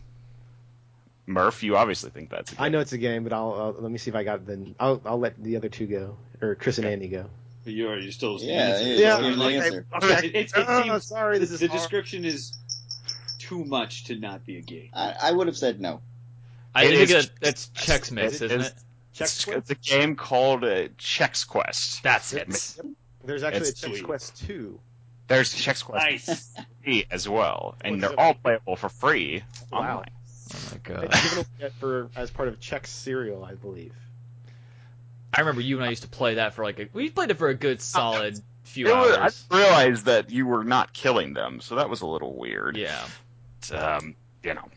Murph, 1.26 1.62
you 1.62 1.76
obviously 1.76 2.10
think 2.10 2.28
that's 2.28 2.50
a 2.52 2.56
game. 2.56 2.64
I 2.64 2.68
know 2.70 2.80
it's 2.80 2.92
a 2.92 2.98
game, 2.98 3.22
but 3.22 3.32
I'll, 3.32 3.52
I'll 3.52 3.76
let 3.82 3.92
me 3.92 3.98
see 3.98 4.10
if 4.10 4.16
I 4.16 4.24
got 4.24 4.36
it. 4.40 4.46
Then 4.46 4.74
I'll 4.80 5.00
I'll 5.04 5.18
let 5.20 5.40
the 5.40 5.56
other 5.56 5.68
two 5.68 5.86
go, 5.86 6.16
or 6.42 6.56
Chris 6.56 6.78
and 6.78 6.86
Andy 6.88 7.06
go. 7.06 7.26
you 7.64 7.88
are 7.88 7.98
you 7.98 8.10
still 8.10 8.40
Yeah, 8.40 8.52
answer. 8.54 8.84
yeah, 8.84 8.96
Yeah, 8.98 9.20
give 9.28 9.36
the 9.38 9.44
like, 9.44 9.54
answer. 9.54 9.86
Okay. 10.02 10.08
It, 10.26 10.34
it, 10.34 10.36
it 10.46 10.52
Oh, 10.56 10.82
seems 10.82 11.06
sorry, 11.06 11.34
the, 11.38 11.40
this 11.44 11.52
is 11.52 11.60
the 11.60 11.68
hard. 11.68 11.78
description 11.78 12.24
is 12.24 12.52
too 13.38 13.64
much 13.64 14.04
to 14.04 14.16
not 14.16 14.44
be 14.44 14.56
a 14.56 14.60
game. 14.60 14.88
I, 14.92 15.14
I 15.22 15.30
would 15.30 15.46
have 15.46 15.56
said 15.56 15.80
no. 15.80 16.00
I 16.74 16.84
It 16.84 16.96
think 17.08 17.10
is, 17.10 17.30
that's 17.40 17.66
Chex 17.68 18.10
Mix, 18.12 18.40
it 18.40 18.46
isn't 18.46 18.60
is- 18.60 18.66
it? 18.68 18.74
It's, 19.18 19.44
Chex 19.44 19.56
it's 19.56 19.70
a 19.70 19.74
game 19.74 20.16
called 20.16 20.64
uh, 20.64 20.88
Chex 20.98 21.46
Quest. 21.46 22.02
That's 22.02 22.32
Yep. 22.32 22.48
it. 22.48 22.76
There's 23.24 23.42
actually 23.42 23.68
It's 23.68 23.82
a 23.82 23.86
Chex 23.88 23.90
sweet. 23.90 24.04
Quest 24.04 24.46
two. 24.46 24.80
There's 25.26 25.52
Chex 25.54 25.84
Quest 25.84 26.06
Nice. 26.28 26.54
3 26.84 27.06
as 27.10 27.28
well, 27.28 27.74
and 27.84 28.00
What's 28.00 28.14
they're 28.14 28.20
all 28.20 28.34
playable 28.34 28.76
for 28.76 28.88
free 28.88 29.42
Wow. 29.70 29.78
online. 29.80 30.10
Oh 30.52 30.58
my 30.70 30.74
It's 30.74 30.74
god. 30.82 31.12
given 31.12 31.46
away 31.60 31.70
for 31.80 32.08
as 32.16 32.30
part 32.30 32.48
of 32.48 32.58
Chex 32.60 32.86
cereal, 32.86 33.44
I 33.44 33.54
believe. 33.54 33.92
I 35.34 35.40
remember 35.40 35.60
you 35.60 35.76
and 35.76 35.84
I 35.84 35.90
used 35.90 36.02
to 36.02 36.08
play 36.08 36.34
that 36.36 36.54
for 36.54 36.64
like 36.64 36.78
a, 36.80 36.88
we 36.92 37.10
played 37.10 37.30
it 37.30 37.38
for 37.38 37.48
a 37.48 37.54
good 37.54 37.80
solid 37.80 38.40
few 38.64 38.88
It 38.88 38.96
was, 38.96 39.16
I 39.16 39.20
hours. 39.22 39.44
didn't 39.50 40.04
that 40.06 40.30
you 40.30 40.46
were 40.46 40.64
not 40.64 40.92
killing 40.92 41.34
them, 41.34 41.60
so 41.60 41.76
that 41.76 41.88
was 41.90 42.00
a 42.00 42.06
little 42.06 42.34
weird. 42.36 42.76
Yeah. 42.76 43.04
Um, 43.72 44.14
you 44.42 44.54
know. 44.54 44.68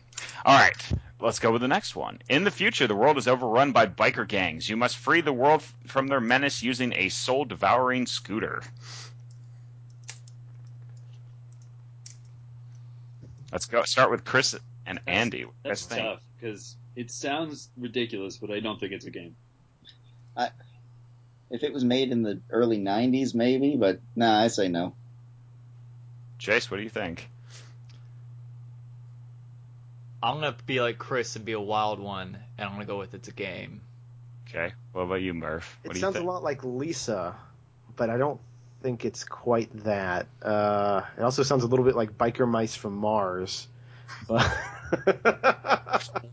All 0.44 0.56
right, 0.56 0.76
let's 1.24 1.38
go 1.38 1.50
with 1.50 1.62
the 1.62 1.68
next 1.68 1.96
one. 1.96 2.18
In 2.28 2.44
the 2.44 2.50
future, 2.50 2.86
the 2.86 2.94
world 2.94 3.16
is 3.16 3.26
overrun 3.26 3.72
by 3.72 3.86
biker 3.86 4.28
gangs. 4.28 4.68
You 4.68 4.76
must 4.76 4.96
free 4.96 5.20
the 5.20 5.32
world 5.32 5.60
f- 5.60 5.74
from 5.86 6.06
their 6.06 6.20
menace 6.20 6.62
using 6.62 6.92
a 6.92 7.08
soul-devouring 7.08 8.06
scooter. 8.06 8.62
Let's 13.50 13.66
go. 13.66 13.82
Start 13.84 14.10
with 14.10 14.24
Chris 14.24 14.54
and 14.84 15.00
Andy. 15.06 15.44
What 15.44 15.54
do 15.62 15.68
you 15.68 15.68
That's 15.70 15.86
tough 15.86 16.20
because 16.36 16.76
it 16.96 17.10
sounds 17.10 17.70
ridiculous, 17.76 18.36
but 18.36 18.50
I 18.50 18.60
don't 18.60 18.78
think 18.78 18.92
it's 18.92 19.06
a 19.06 19.10
game. 19.10 19.36
If 21.50 21.62
it 21.62 21.72
was 21.72 21.84
made 21.84 22.10
in 22.10 22.22
the 22.22 22.40
early 22.50 22.78
'90s, 22.78 23.34
maybe, 23.34 23.76
but 23.76 24.00
nah, 24.16 24.40
I 24.40 24.48
say 24.48 24.68
no. 24.68 24.94
Chase, 26.38 26.68
what 26.70 26.78
do 26.78 26.82
you 26.82 26.90
think? 26.90 27.30
I'm 30.24 30.36
gonna 30.40 30.56
be 30.64 30.80
like 30.80 30.96
Chris 30.96 31.36
and 31.36 31.44
be 31.44 31.52
a 31.52 31.60
wild 31.60 32.00
one, 32.00 32.38
and 32.56 32.66
I'm 32.66 32.72
gonna 32.74 32.86
go 32.86 32.98
with 32.98 33.12
it's 33.12 33.28
a 33.28 33.32
game. 33.32 33.82
Okay. 34.48 34.72
What 34.92 35.02
about 35.02 35.20
you, 35.20 35.34
Murph? 35.34 35.78
What 35.82 35.90
It 35.90 35.94
do 35.94 35.98
you 35.98 36.00
sounds 36.00 36.16
a 36.16 36.22
lot 36.22 36.42
like 36.42 36.64
Lisa, 36.64 37.36
but 37.94 38.08
I 38.08 38.16
don't 38.16 38.40
think 38.82 39.04
it's 39.04 39.22
quite 39.22 39.70
that. 39.84 40.26
Uh, 40.42 41.02
it 41.18 41.22
also 41.22 41.42
sounds 41.42 41.62
a 41.62 41.66
little 41.66 41.84
bit 41.84 41.94
like 41.94 42.16
Biker 42.16 42.48
Mice 42.48 42.74
from 42.74 42.96
Mars. 42.96 43.68
But 44.26 44.50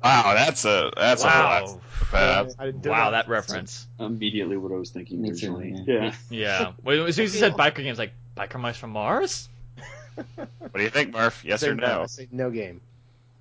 Wow, 0.03 0.33
that's 0.35 0.63
a 0.63 0.91
that's 0.95 1.23
a 1.23 1.27
lot. 1.27 1.63
wow. 2.13 2.47
Uh, 2.59 2.71
Wow, 2.85 3.11
that 3.11 3.27
reference. 3.27 3.87
Immediately, 3.99 4.55
what 4.55 4.71
I 4.71 4.75
was 4.75 4.91
thinking 4.91 5.21
Me 5.21 5.31
originally. 5.31 5.73
yeah. 5.85 6.03
Yeah. 6.03 6.15
Yeah. 6.29 6.71
Well, 6.81 7.07
as 7.07 7.15
soon 7.17 7.25
as 7.25 7.33
you 7.33 7.39
said 7.41 7.53
biker 7.53 7.83
games, 7.83 7.97
like 7.97 8.13
biker 8.37 8.59
mice 8.59 8.77
from 8.77 8.91
Mars. 8.91 9.49
what 10.15 10.73
do 10.75 10.81
you 10.83 10.89
think, 10.89 11.13
Murph? 11.13 11.43
Yes 11.43 11.59
say 11.59 11.69
or 11.69 11.75
no? 11.75 12.03
I 12.03 12.05
say 12.05 12.29
no 12.31 12.49
game. 12.51 12.79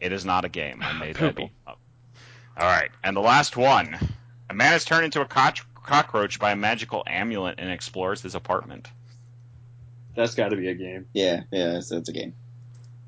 It 0.00 0.12
is 0.12 0.24
not 0.24 0.44
a 0.44 0.48
game. 0.48 0.82
I 0.82 0.92
made 0.98 1.16
that 1.16 1.36
Poople. 1.36 1.50
up. 1.66 1.78
All 2.56 2.66
right, 2.66 2.90
and 3.04 3.16
the 3.16 3.20
last 3.20 3.56
one. 3.56 3.96
A 4.48 4.54
man 4.54 4.74
is 4.74 4.84
turned 4.84 5.04
into 5.04 5.20
a 5.20 5.24
cock- 5.26 5.66
cockroach 5.84 6.38
by 6.40 6.52
a 6.52 6.56
magical 6.56 7.04
amulet 7.06 7.56
and 7.58 7.70
explores 7.70 8.20
his 8.22 8.34
apartment. 8.34 8.88
That's 10.16 10.34
got 10.34 10.48
to 10.48 10.56
be 10.56 10.68
a 10.68 10.74
game. 10.74 11.06
Yeah, 11.12 11.42
yeah, 11.52 11.76
it's, 11.76 11.88
that's 11.88 12.08
a 12.08 12.12
game. 12.12 12.34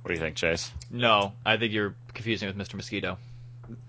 What 0.03 0.09
do 0.09 0.15
you 0.15 0.21
think, 0.21 0.37
Chase? 0.37 0.71
No, 0.91 1.33
I 1.45 1.57
think 1.57 1.73
you're 1.73 1.95
confusing 2.15 2.49
with 2.49 2.57
Mr. 2.57 2.75
Mosquito. 2.75 3.19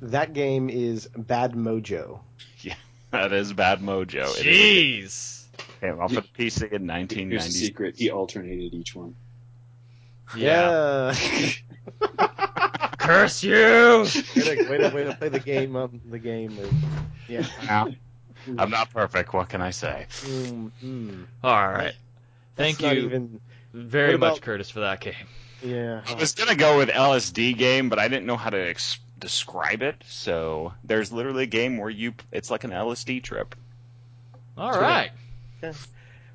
That 0.02 0.34
game 0.34 0.70
is 0.70 1.08
Bad 1.16 1.54
Mojo. 1.54 2.20
Yeah, 2.62 2.76
that 3.12 3.34
is 3.34 3.52
Bad 3.54 3.82
Mojo. 3.82 4.40
It 4.40 4.40
is 4.40 4.40
a 4.40 4.44
game. 4.44 5.04
Jeez. 5.04 5.40
Came 5.82 6.00
off 6.00 6.16
of 6.16 6.26
the 6.36 6.44
PC 6.44 6.64
in 6.72 6.88
Here's 6.88 6.90
1990. 6.90 7.50
secret: 7.52 7.96
he 7.98 8.10
alternated 8.10 8.74
each 8.74 8.96
one. 8.96 9.16
Yeah. 10.36 11.14
Yeah. 11.14 11.50
Curse 13.04 13.44
you. 13.44 14.06
way, 14.36 14.56
to, 14.56 14.70
way, 14.70 14.78
to, 14.78 14.92
way 14.94 15.04
to 15.04 15.16
play 15.20 15.30
the 15.30 15.40
game. 15.40 15.76
Um, 15.76 16.02
the 16.10 16.20
game. 16.20 16.58
Of, 16.58 16.74
yeah. 17.28 17.46
Now, 17.66 17.90
I'm 18.58 18.70
not 18.70 18.92
perfect. 18.92 19.34
What 19.34 19.50
can 19.50 19.62
I 19.62 19.72
say? 19.72 20.06
Mm, 20.22 20.72
mm. 20.84 21.26
All 21.44 21.68
right. 21.68 21.94
Thank 22.56 22.78
That's 22.78 22.82
not 22.82 22.96
you 22.96 23.04
Even, 23.04 23.42
very 23.74 24.14
What 24.14 24.20
much, 24.20 24.42
Curtis, 24.42 24.70
for 24.70 24.82
that 24.82 25.02
game. 25.02 25.14
yeah. 25.64 26.02
I 26.08 26.14
was 26.14 26.34
gonna 26.34 26.56
go 26.56 26.78
with 26.78 26.90
LSD 26.90 27.58
game, 27.58 27.90
but 27.90 28.00
I 28.00 28.08
didn't 28.08 28.26
know 28.26 28.38
how 28.38 28.50
to 28.52 28.70
ex- 28.70 29.00
describe 29.20 29.82
it. 29.82 29.96
So 30.08 30.74
there's 30.84 31.12
literally 31.12 31.44
a 31.44 31.48
game 31.48 31.78
where 31.78 31.90
you 31.90 32.14
it's 32.32 32.52
like 32.52 32.64
an 32.64 32.72
LSD 32.72 33.24
trip. 33.24 33.56
All 34.58 34.72
right. 34.72 35.12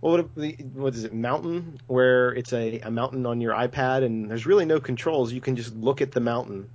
Well, 0.01 0.17
what, 0.35 0.55
what 0.75 0.95
is 0.95 1.05
it? 1.05 1.13
Mountain, 1.13 1.81
where 1.89 2.31
it's 2.33 2.53
a, 2.53 2.79
a 2.81 2.91
mountain 2.91 3.27
on 3.27 3.41
your 3.41 3.53
iPad, 3.55 4.05
and 4.05 4.31
there's 4.31 4.47
really 4.47 4.65
no 4.65 4.79
controls. 4.81 5.33
You 5.33 5.41
can 5.41 5.57
just 5.57 5.75
look 5.75 6.01
at 6.01 6.13
the 6.13 6.21
mountain. 6.21 6.71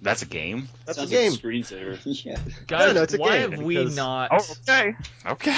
That's 0.00 0.22
a 0.22 0.26
game. 0.26 0.68
That's 0.86 0.98
Sounds 0.98 1.10
a 1.12 1.14
game. 1.14 1.30
Like 1.32 1.40
screensaver. 1.42 2.24
yeah. 2.24 2.38
Guys, 2.66 2.94
no, 2.94 3.02
it's 3.02 3.14
a 3.14 3.18
why 3.18 3.38
game, 3.38 3.50
have 3.52 3.62
we 3.62 3.76
because- 3.76 3.94
not 3.96 4.30
Oh, 4.32 4.44
okay, 4.68 4.94
okay. 5.26 5.56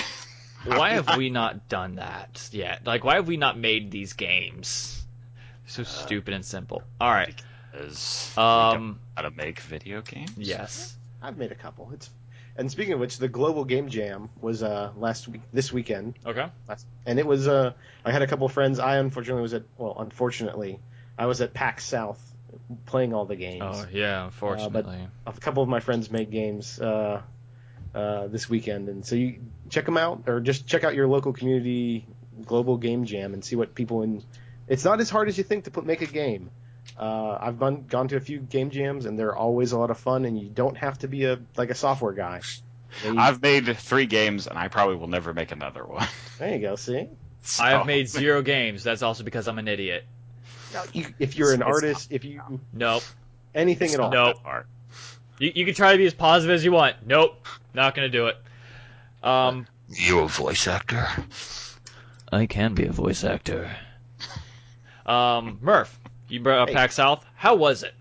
why 0.66 0.90
have 0.90 1.16
we 1.16 1.30
not 1.30 1.68
done 1.68 1.94
that 1.96 2.48
yet? 2.52 2.84
Like 2.86 3.04
why 3.04 3.14
have 3.14 3.26
we 3.28 3.36
not 3.38 3.58
made 3.58 3.90
these 3.90 4.12
games? 4.12 5.02
So 5.66 5.82
stupid 5.82 6.34
and 6.34 6.44
simple. 6.44 6.82
All 7.00 7.10
right. 7.10 7.34
Is 7.74 8.32
Um 8.36 9.00
how 9.16 9.22
to 9.22 9.30
make 9.30 9.60
video 9.60 10.02
games? 10.02 10.32
yes. 10.36 10.94
I've 11.22 11.38
made 11.38 11.50
a 11.52 11.54
couple. 11.56 11.90
It's 11.94 12.10
and 12.56 12.70
speaking 12.70 12.94
of 12.94 13.00
which, 13.00 13.18
the 13.18 13.28
Global 13.28 13.64
Game 13.64 13.88
Jam 13.88 14.28
was 14.40 14.62
uh, 14.62 14.92
last 14.96 15.28
week, 15.28 15.42
this 15.52 15.72
weekend, 15.72 16.14
Okay. 16.24 16.46
last, 16.68 16.86
and 17.06 17.18
it 17.18 17.26
was. 17.26 17.48
Uh, 17.48 17.72
I 18.04 18.12
had 18.12 18.22
a 18.22 18.26
couple 18.26 18.46
of 18.46 18.52
friends. 18.52 18.78
I 18.78 18.96
unfortunately 18.98 19.42
was 19.42 19.54
at. 19.54 19.62
Well, 19.78 19.96
unfortunately, 19.98 20.78
I 21.18 21.26
was 21.26 21.40
at 21.40 21.54
PAX 21.54 21.84
South 21.84 22.20
playing 22.86 23.12
all 23.14 23.24
the 23.24 23.36
games. 23.36 23.62
Oh 23.64 23.86
yeah, 23.92 24.24
unfortunately. 24.26 25.08
But 25.24 25.36
a 25.36 25.40
couple 25.40 25.62
of 25.62 25.68
my 25.68 25.80
friends 25.80 26.10
made 26.10 26.30
games 26.30 26.80
uh, 26.80 27.22
uh, 27.94 28.26
this 28.28 28.48
weekend, 28.48 28.88
and 28.88 29.04
so 29.04 29.16
you 29.16 29.40
check 29.70 29.84
them 29.84 29.96
out, 29.96 30.24
or 30.26 30.40
just 30.40 30.66
check 30.66 30.84
out 30.84 30.94
your 30.94 31.08
local 31.08 31.32
community 31.32 32.06
global 32.46 32.76
game 32.76 33.04
jam 33.04 33.32
and 33.34 33.44
see 33.44 33.56
what 33.56 33.74
people 33.74 34.02
in. 34.02 34.22
It's 34.66 34.84
not 34.84 35.00
as 35.00 35.10
hard 35.10 35.28
as 35.28 35.36
you 35.38 35.44
think 35.44 35.64
to 35.64 35.70
put 35.70 35.84
make 35.86 36.02
a 36.02 36.06
game. 36.06 36.50
Uh, 36.98 37.36
I've 37.40 37.58
gone 37.58 37.84
gone 37.88 38.08
to 38.08 38.16
a 38.16 38.20
few 38.20 38.38
game 38.38 38.70
jams, 38.70 39.04
and 39.06 39.18
they're 39.18 39.34
always 39.34 39.72
a 39.72 39.78
lot 39.78 39.90
of 39.90 39.98
fun, 39.98 40.24
and 40.24 40.38
you 40.38 40.48
don't 40.48 40.76
have 40.76 40.98
to 40.98 41.08
be 41.08 41.24
a 41.24 41.38
like 41.56 41.70
a 41.70 41.74
software 41.74 42.12
guy. 42.12 42.40
They- 43.02 43.08
I've 43.16 43.42
made 43.42 43.76
three 43.76 44.06
games, 44.06 44.46
and 44.46 44.56
I 44.58 44.68
probably 44.68 44.96
will 44.96 45.08
never 45.08 45.34
make 45.34 45.50
another 45.52 45.84
one. 45.84 46.06
there 46.38 46.52
you 46.54 46.60
go. 46.60 46.76
See, 46.76 47.08
So- 47.42 47.64
I 47.64 47.70
have 47.70 47.86
made 47.86 48.08
zero 48.08 48.42
games. 48.42 48.84
That's 48.84 49.02
also 49.02 49.24
because 49.24 49.48
I'm 49.48 49.58
an 49.58 49.66
idiot. 49.68 50.04
You- 50.92 51.12
if 51.18 51.36
you're 51.36 51.52
an 51.52 51.62
It's- 51.62 51.68
it's 51.68 51.84
artist, 51.84 52.12
if 52.12 52.24
you 52.24 52.60
Nope. 52.72 53.02
anything 53.54 53.86
It's 53.86 53.94
at 53.94 54.00
all, 54.00 54.10
Nope. 54.10 54.36
Art. 54.44 54.66
You, 55.38 55.50
you 55.54 55.64
can 55.64 55.74
try 55.74 55.92
to 55.92 55.98
be 55.98 56.06
as 56.06 56.14
positive 56.14 56.54
as 56.54 56.64
you 56.64 56.70
want. 56.72 56.96
Nope. 57.06 57.44
Not 57.74 57.94
gonna 57.96 58.08
do 58.08 58.28
it. 58.28 58.36
Um 59.22 59.66
You 59.88 60.20
a 60.20 60.28
voice 60.28 60.66
actor? 60.68 61.08
I 62.32 62.46
can 62.46 62.74
be 62.74 62.86
a 62.86 62.92
voice 62.92 63.22
actor. 63.24 63.70
Um, 65.06 65.58
Murph, 65.60 65.98
you 66.28 66.40
brought 66.40 66.68
up. 66.68 66.74
PAX 66.74 66.94
South. 66.94 67.24
How 67.34 67.54
was 67.54 67.82
it? 67.82 67.94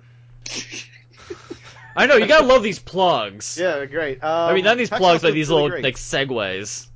I 1.96 2.08
know 2.08 2.16
you 2.16 2.28
gotta 2.28 2.46
love 2.46 2.64
these 2.64 2.80
plugs. 2.80 3.58
yeah, 3.62 3.86
great. 3.86 4.24
Um, 4.24 4.50
I 4.50 4.54
mean, 4.54 4.64
not 4.64 4.78
these 4.78 4.90
PAX 4.90 5.00
plugs 5.00 5.22
South 5.22 5.28
was 5.28 5.34
these 5.34 5.50
really 5.50 5.62
little 5.64 5.70
great. 5.70 5.84
like 5.84 5.96
segues. 5.96 6.88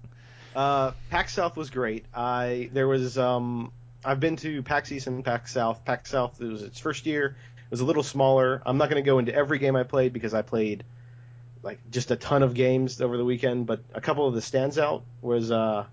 Uh, 0.56 0.92
PAX 1.12 1.34
South 1.34 1.56
was 1.56 1.70
great. 1.70 2.06
I 2.14 2.70
there 2.74 2.88
was 2.88 3.18
um 3.18 3.72
I've 4.04 4.20
been 4.20 4.36
to 4.38 4.64
PAX 4.64 4.92
East 4.92 5.08
and 5.08 5.24
PAX 5.24 5.54
South. 5.54 5.84
PAX 5.86 6.10
South 6.10 6.42
it 6.42 6.46
was 6.46 6.64
its 6.64 6.80
first 6.80 7.06
year. 7.06 7.36
It 7.58 7.72
was 7.72 7.82
a 7.82 7.86
little 7.86 8.04
smaller. 8.04 8.62
I'm 8.66 8.78
not 8.78 8.90
going 8.90 9.04
to 9.04 9.06
go 9.06 9.20
into 9.20 9.36
every 9.36 9.60
game 9.60 9.76
I 9.76 9.84
played 9.84 10.14
because 10.14 10.34
I 10.34 10.42
played 10.42 10.86
like 11.64 11.80
just 11.92 12.12
a 12.12 12.16
ton 12.16 12.42
of 12.42 12.54
games 12.54 13.02
over 13.02 13.18
the 13.18 13.26
weekend. 13.26 13.66
But 13.66 13.82
a 13.94 14.00
couple 14.00 14.28
of 14.28 14.34
the 14.34 14.42
stands 14.42 14.80
out 14.80 15.04
was 15.22 15.52
uh 15.52 15.86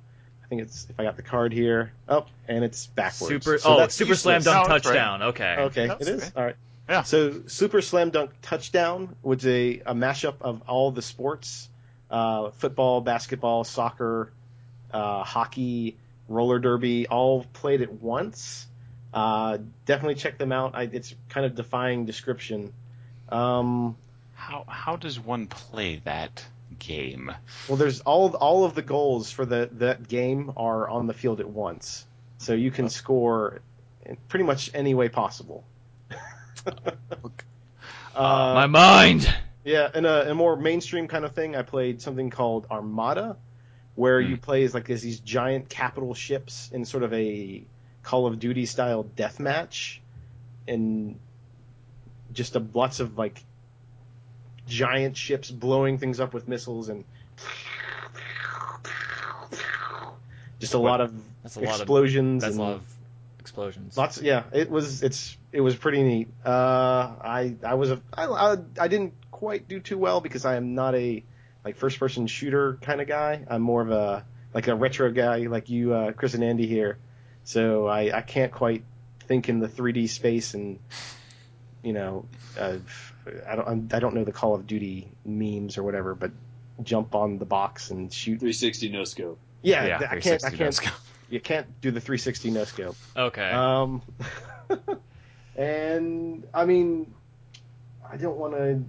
think 0.56 0.68
it's 0.68 0.86
if 0.88 0.98
I 0.98 1.04
got 1.04 1.16
the 1.16 1.22
card 1.22 1.52
here. 1.52 1.92
Oh, 2.08 2.26
and 2.48 2.64
it's 2.64 2.86
backwards. 2.86 3.44
Super. 3.44 3.58
So 3.58 3.74
oh, 3.74 3.78
that's 3.78 3.94
Super 3.94 4.14
Slam. 4.14 4.42
Dunk 4.42 4.68
No, 4.68 4.74
it's 4.74 4.86
right. 4.86 4.92
touchdown. 4.92 5.22
Okay. 5.22 5.56
Okay, 5.58 5.86
That's 5.86 6.06
it 6.06 6.14
is 6.14 6.22
okay. 6.22 6.32
all 6.36 6.44
right. 6.44 6.56
Yeah. 6.88 7.02
So 7.02 7.42
Super 7.46 7.80
Slam 7.80 8.10
Dunk 8.10 8.30
Touchdown 8.42 9.16
was 9.22 9.46
a, 9.46 9.80
a 9.86 9.94
mashup 9.94 10.34
of 10.40 10.62
all 10.68 10.90
the 10.90 11.02
sports: 11.02 11.68
uh, 12.10 12.50
football, 12.50 13.00
basketball, 13.00 13.64
soccer, 13.64 14.30
uh, 14.92 15.22
hockey, 15.24 15.96
roller 16.28 16.58
derby, 16.58 17.06
all 17.08 17.44
played 17.52 17.82
at 17.82 17.92
once. 17.92 18.66
Uh, 19.12 19.58
definitely 19.86 20.16
check 20.16 20.38
them 20.38 20.52
out. 20.52 20.74
I, 20.74 20.82
it's 20.92 21.14
kind 21.28 21.46
of 21.46 21.54
defying 21.54 22.04
description. 22.04 22.72
Um, 23.28 23.96
How 24.34 24.64
how 24.68 24.96
does 24.96 25.18
one 25.18 25.46
play 25.46 26.02
that 26.04 26.44
game? 26.78 27.32
well, 27.68 27.76
there's 27.76 28.00
all 28.00 28.34
all 28.36 28.64
of 28.64 28.74
the 28.74 28.82
goals 28.82 29.30
for 29.30 29.44
the 29.44 29.68
that 29.72 30.08
game 30.08 30.52
are 30.56 30.88
on 30.88 31.06
the 31.06 31.14
field 31.14 31.40
at 31.40 31.48
once, 31.48 32.06
so 32.38 32.54
you 32.54 32.70
can 32.70 32.88
score 32.88 33.60
in 34.04 34.16
pretty 34.28 34.44
much 34.44 34.70
any 34.74 34.94
way 34.94 35.08
possible. 35.08 35.64
uh, 36.66 36.74
My 38.14 38.66
mind. 38.66 39.32
Yeah, 39.64 39.88
in 39.94 40.04
a, 40.04 40.30
a 40.30 40.34
more 40.34 40.56
mainstream 40.56 41.08
kind 41.08 41.24
of 41.24 41.32
thing, 41.34 41.56
I 41.56 41.62
played 41.62 42.02
something 42.02 42.28
called 42.28 42.66
Armada, 42.70 43.36
where 43.94 44.20
you 44.20 44.36
play 44.36 44.64
as 44.64 44.74
like 44.74 44.90
as 44.90 45.00
these 45.00 45.20
giant 45.20 45.70
capital 45.70 46.12
ships 46.12 46.70
in 46.72 46.84
sort 46.84 47.02
of 47.02 47.12
a 47.14 47.64
Call 48.02 48.26
of 48.26 48.38
Duty 48.38 48.66
style 48.66 49.04
deathmatch, 49.16 49.98
and 50.68 51.18
just 52.32 52.56
a, 52.56 52.66
lots 52.74 53.00
of 53.00 53.16
like 53.16 53.42
giant 54.66 55.16
ships 55.16 55.50
blowing 55.50 55.98
things 55.98 56.20
up 56.20 56.32
with 56.32 56.48
missiles 56.48 56.88
and 56.88 57.04
just 60.58 60.74
a 60.74 60.78
lot 60.78 61.00
of 61.00 61.12
That's 61.42 61.56
a 61.56 61.60
lot 61.60 61.74
of. 61.74 61.80
explosions. 61.80 62.42
That's 62.42 62.56
a 62.56 62.60
and 62.60 62.68
lot 62.68 62.74
of 62.76 62.94
explosions. 63.40 63.96
Lots, 63.96 64.22
yeah. 64.22 64.44
It 64.52 64.70
was, 64.70 65.02
it's, 65.02 65.36
it 65.52 65.60
was 65.60 65.76
pretty 65.76 66.02
neat. 66.02 66.28
Uh, 66.44 66.48
I, 66.50 67.54
I 67.62 67.74
was 67.74 67.90
a, 67.90 68.00
I, 68.12 68.24
I, 68.26 68.56
I 68.80 68.88
didn't 68.88 69.14
quite 69.30 69.68
do 69.68 69.80
too 69.80 69.98
well 69.98 70.20
because 70.20 70.44
I 70.44 70.56
am 70.56 70.74
not 70.74 70.94
a 70.94 71.22
like 71.64 71.76
first 71.76 71.98
person 71.98 72.26
shooter 72.26 72.78
kind 72.80 73.00
of 73.00 73.08
guy. 73.08 73.44
I'm 73.48 73.62
more 73.62 73.82
of 73.82 73.90
a 73.90 74.24
like 74.54 74.68
a 74.68 74.74
retro 74.74 75.10
guy, 75.10 75.38
like 75.38 75.68
you, 75.68 75.92
uh, 75.92 76.12
Chris 76.12 76.34
and 76.34 76.44
Andy 76.44 76.66
here. 76.66 76.98
So 77.42 77.86
I, 77.86 78.16
I 78.16 78.22
can't 78.22 78.52
quite 78.52 78.84
think 79.20 79.48
in 79.48 79.58
the 79.58 79.68
3D 79.68 80.08
space 80.08 80.54
and, 80.54 80.78
you 81.82 81.92
know, 81.92 82.26
uh, 82.58 82.78
I 83.46 83.56
don't, 83.56 83.68
I'm- 83.68 83.88
don't 83.88 84.14
know 84.14 84.24
the 84.24 84.32
Call 84.32 84.54
of 84.54 84.66
Duty 84.66 85.08
memes 85.24 85.78
or 85.78 85.82
whatever, 85.82 86.14
but 86.14 86.30
jump 86.82 87.14
on 87.14 87.38
the 87.38 87.44
box 87.44 87.90
and 87.90 88.12
shoot. 88.12 88.38
360 88.40 88.88
no 88.90 89.04
scope. 89.04 89.38
Yeah, 89.62 89.86
Yeah, 89.86 89.96
I 90.10 90.18
can't, 90.20 90.44
I 90.44 90.48
can't, 90.50 90.58
does 90.58 90.80
go. 90.80 90.88
you 91.30 91.40
can't 91.40 91.66
do 91.80 91.90
the 91.90 92.00
360 92.00 92.50
no 92.50 92.64
scope. 92.64 92.96
Okay. 93.16 93.50
Um, 93.50 94.02
and 95.56 96.46
I 96.52 96.64
mean, 96.64 97.12
I 98.10 98.16
don't 98.16 98.36
want 98.36 98.54
to. 98.54 98.82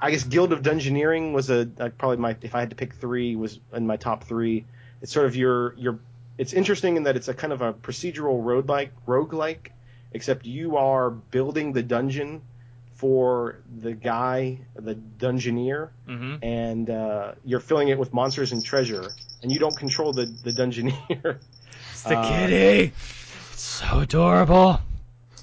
I 0.00 0.10
guess 0.10 0.24
Guild 0.24 0.52
of 0.52 0.62
Dungeoneering 0.62 1.32
was 1.32 1.50
a 1.50 1.68
uh, 1.78 1.88
probably 1.90 2.16
my 2.18 2.36
if 2.42 2.54
I 2.54 2.60
had 2.60 2.70
to 2.70 2.76
pick 2.76 2.94
three 2.94 3.36
was 3.36 3.58
in 3.72 3.86
my 3.86 3.96
top 3.96 4.24
three. 4.24 4.64
It's 5.02 5.12
sort 5.12 5.26
of 5.26 5.36
your 5.36 5.74
your. 5.76 5.98
It's 6.38 6.52
interesting 6.52 6.96
in 6.96 7.02
that 7.04 7.16
it's 7.16 7.28
a 7.28 7.34
kind 7.34 7.52
of 7.52 7.60
a 7.60 7.72
procedural 7.72 8.42
roguelike 8.42 8.90
roguelike, 9.06 9.68
except 10.12 10.46
you 10.46 10.76
are 10.76 11.10
building 11.10 11.72
the 11.72 11.82
dungeon 11.82 12.40
for 13.00 13.60
the 13.82 13.92
guy, 13.94 14.60
the 14.76 14.94
dungeoneer, 14.94 15.90
hmm 16.06 16.36
and 16.42 16.90
uh, 16.90 17.32
you're 17.44 17.60
filling 17.60 17.88
it 17.88 17.98
with 17.98 18.12
monsters 18.12 18.52
and 18.52 18.64
treasure, 18.64 19.14
and 19.42 19.52
you 19.52 19.58
don't 19.58 19.76
control 19.76 20.12
the 20.12 20.26
the 20.42 20.52
dungeoneer. 20.52 21.38
It's 21.92 22.02
the 22.04 22.16
Uh, 22.16 22.22
kitty. 22.22 22.92
It's 23.52 23.62
so 23.62 24.00
adorable. 24.00 24.80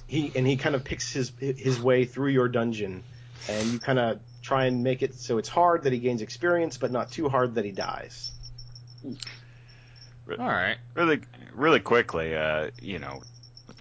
he 0.07 0.31
and 0.35 0.45
he 0.47 0.57
kind 0.57 0.75
of 0.75 0.83
picks 0.83 1.11
his 1.13 1.31
his 1.39 1.79
way 1.79 2.05
through 2.05 2.31
your 2.31 2.47
dungeon, 2.47 3.03
and 3.47 3.73
you 3.73 3.79
kind 3.79 3.99
of 3.99 4.19
try 4.41 4.65
and 4.65 4.83
make 4.83 5.03
it 5.03 5.15
so 5.19 5.37
it's 5.37 5.49
hard 5.49 5.83
that 5.83 5.93
he 5.93 5.99
gains 5.99 6.21
experience, 6.21 6.77
but 6.77 6.91
not 6.91 7.11
too 7.11 7.29
hard 7.29 7.55
that 7.55 7.65
he 7.65 7.71
dies. 7.71 8.31
All 10.39 10.45
right. 10.45 10.77
Really, 10.95 11.21
really 11.53 11.79
quickly, 11.79 12.35
uh, 12.35 12.69
you 12.81 12.99
know, 12.99 13.23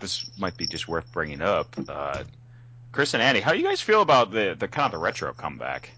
this 0.00 0.26
might 0.36 0.56
be 0.56 0.66
just 0.66 0.88
worth 0.88 1.10
bringing 1.12 1.42
up. 1.42 1.76
Uh, 1.88 2.24
Chris 2.96 3.12
and 3.12 3.22
Andy, 3.22 3.40
how 3.40 3.52
do 3.52 3.58
you 3.58 3.64
guys 3.64 3.82
feel 3.82 4.00
about 4.00 4.30
the 4.30 4.56
the 4.58 4.66
kind 4.66 4.86
of 4.86 4.92
the 4.92 4.98
retro 4.98 5.34
comeback? 5.34 5.90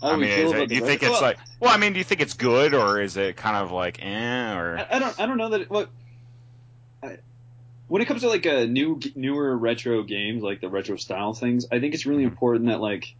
How 0.00 0.12
I 0.12 0.16
mean, 0.16 0.30
feel 0.30 0.52
is 0.54 0.60
it, 0.60 0.68
do 0.68 0.76
you 0.76 0.80
think 0.80 1.02
retro- 1.02 1.14
it's 1.14 1.22
like? 1.22 1.38
Well, 1.58 1.74
I 1.74 1.76
mean, 1.76 1.92
do 1.92 1.98
you 1.98 2.04
think 2.04 2.20
it's 2.20 2.34
good 2.34 2.72
or 2.72 3.00
is 3.00 3.16
it 3.16 3.36
kind 3.36 3.56
of 3.56 3.72
like 3.72 3.98
eh? 4.00 4.54
Or 4.54 4.78
I, 4.78 4.86
I 4.96 4.98
don't. 5.00 5.20
I 5.20 5.26
don't 5.26 5.38
know 5.38 5.48
that. 5.48 5.62
It, 5.62 5.70
look, 5.72 5.90
I, 7.02 7.18
when 7.88 8.00
it 8.00 8.04
comes 8.04 8.20
to 8.20 8.28
like 8.28 8.46
a 8.46 8.64
new, 8.64 9.00
newer 9.16 9.56
retro 9.56 10.04
games, 10.04 10.44
like 10.44 10.60
the 10.60 10.68
retro 10.68 10.94
style 10.94 11.34
things, 11.34 11.66
I 11.72 11.80
think 11.80 11.92
it's 11.92 12.06
really 12.06 12.22
important 12.22 12.66
that 12.66 12.80
like 12.80 13.16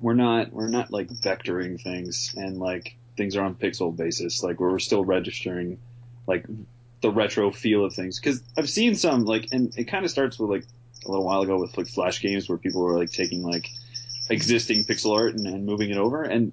we're 0.00 0.14
not 0.14 0.50
we're 0.50 0.68
not 0.68 0.90
like 0.90 1.08
vectoring 1.08 1.78
things 1.78 2.32
and 2.38 2.58
like 2.58 2.96
things 3.18 3.36
are 3.36 3.44
on 3.44 3.54
pixel 3.54 3.94
basis. 3.94 4.42
Like 4.42 4.60
we're 4.60 4.78
still 4.78 5.04
registering 5.04 5.78
like 6.26 6.46
the 7.02 7.10
retro 7.10 7.50
feel 7.50 7.84
of 7.84 7.94
things. 7.94 8.18
Because 8.18 8.42
I've 8.56 8.70
seen 8.70 8.94
some 8.94 9.24
like, 9.24 9.48
and 9.52 9.76
it 9.76 9.84
kind 9.84 10.04
of 10.04 10.10
starts 10.10 10.38
with 10.38 10.50
like 10.50 10.64
a 11.04 11.08
little 11.10 11.24
while 11.24 11.42
ago 11.42 11.58
with 11.58 11.76
like 11.76 11.88
flash 11.88 12.20
games 12.20 12.48
where 12.48 12.58
people 12.58 12.82
were 12.82 12.98
like 12.98 13.10
taking 13.10 13.42
like 13.42 13.68
existing 14.30 14.84
pixel 14.84 15.16
art 15.16 15.34
and, 15.34 15.46
and 15.46 15.66
moving 15.66 15.90
it 15.90 15.98
over, 15.98 16.22
and 16.22 16.52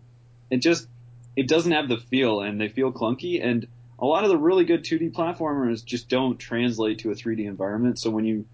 it 0.50 0.58
just 0.58 0.88
it 1.36 1.48
doesn't 1.48 1.72
have 1.72 1.88
the 1.88 1.98
feel, 1.98 2.42
and 2.42 2.60
they 2.60 2.68
feel 2.68 2.92
clunky 2.92 3.44
and 3.44 3.68
a 4.02 4.06
lot 4.06 4.24
of 4.24 4.30
the 4.30 4.38
really 4.38 4.64
good 4.64 4.84
2D 4.84 5.12
platformers 5.12 5.84
just 5.84 6.10
don't 6.10 6.38
translate 6.40 7.00
to 7.00 7.12
a 7.12 7.14
3D 7.14 7.46
environment. 7.46 8.00
So 8.00 8.10
when 8.10 8.26
you 8.26 8.46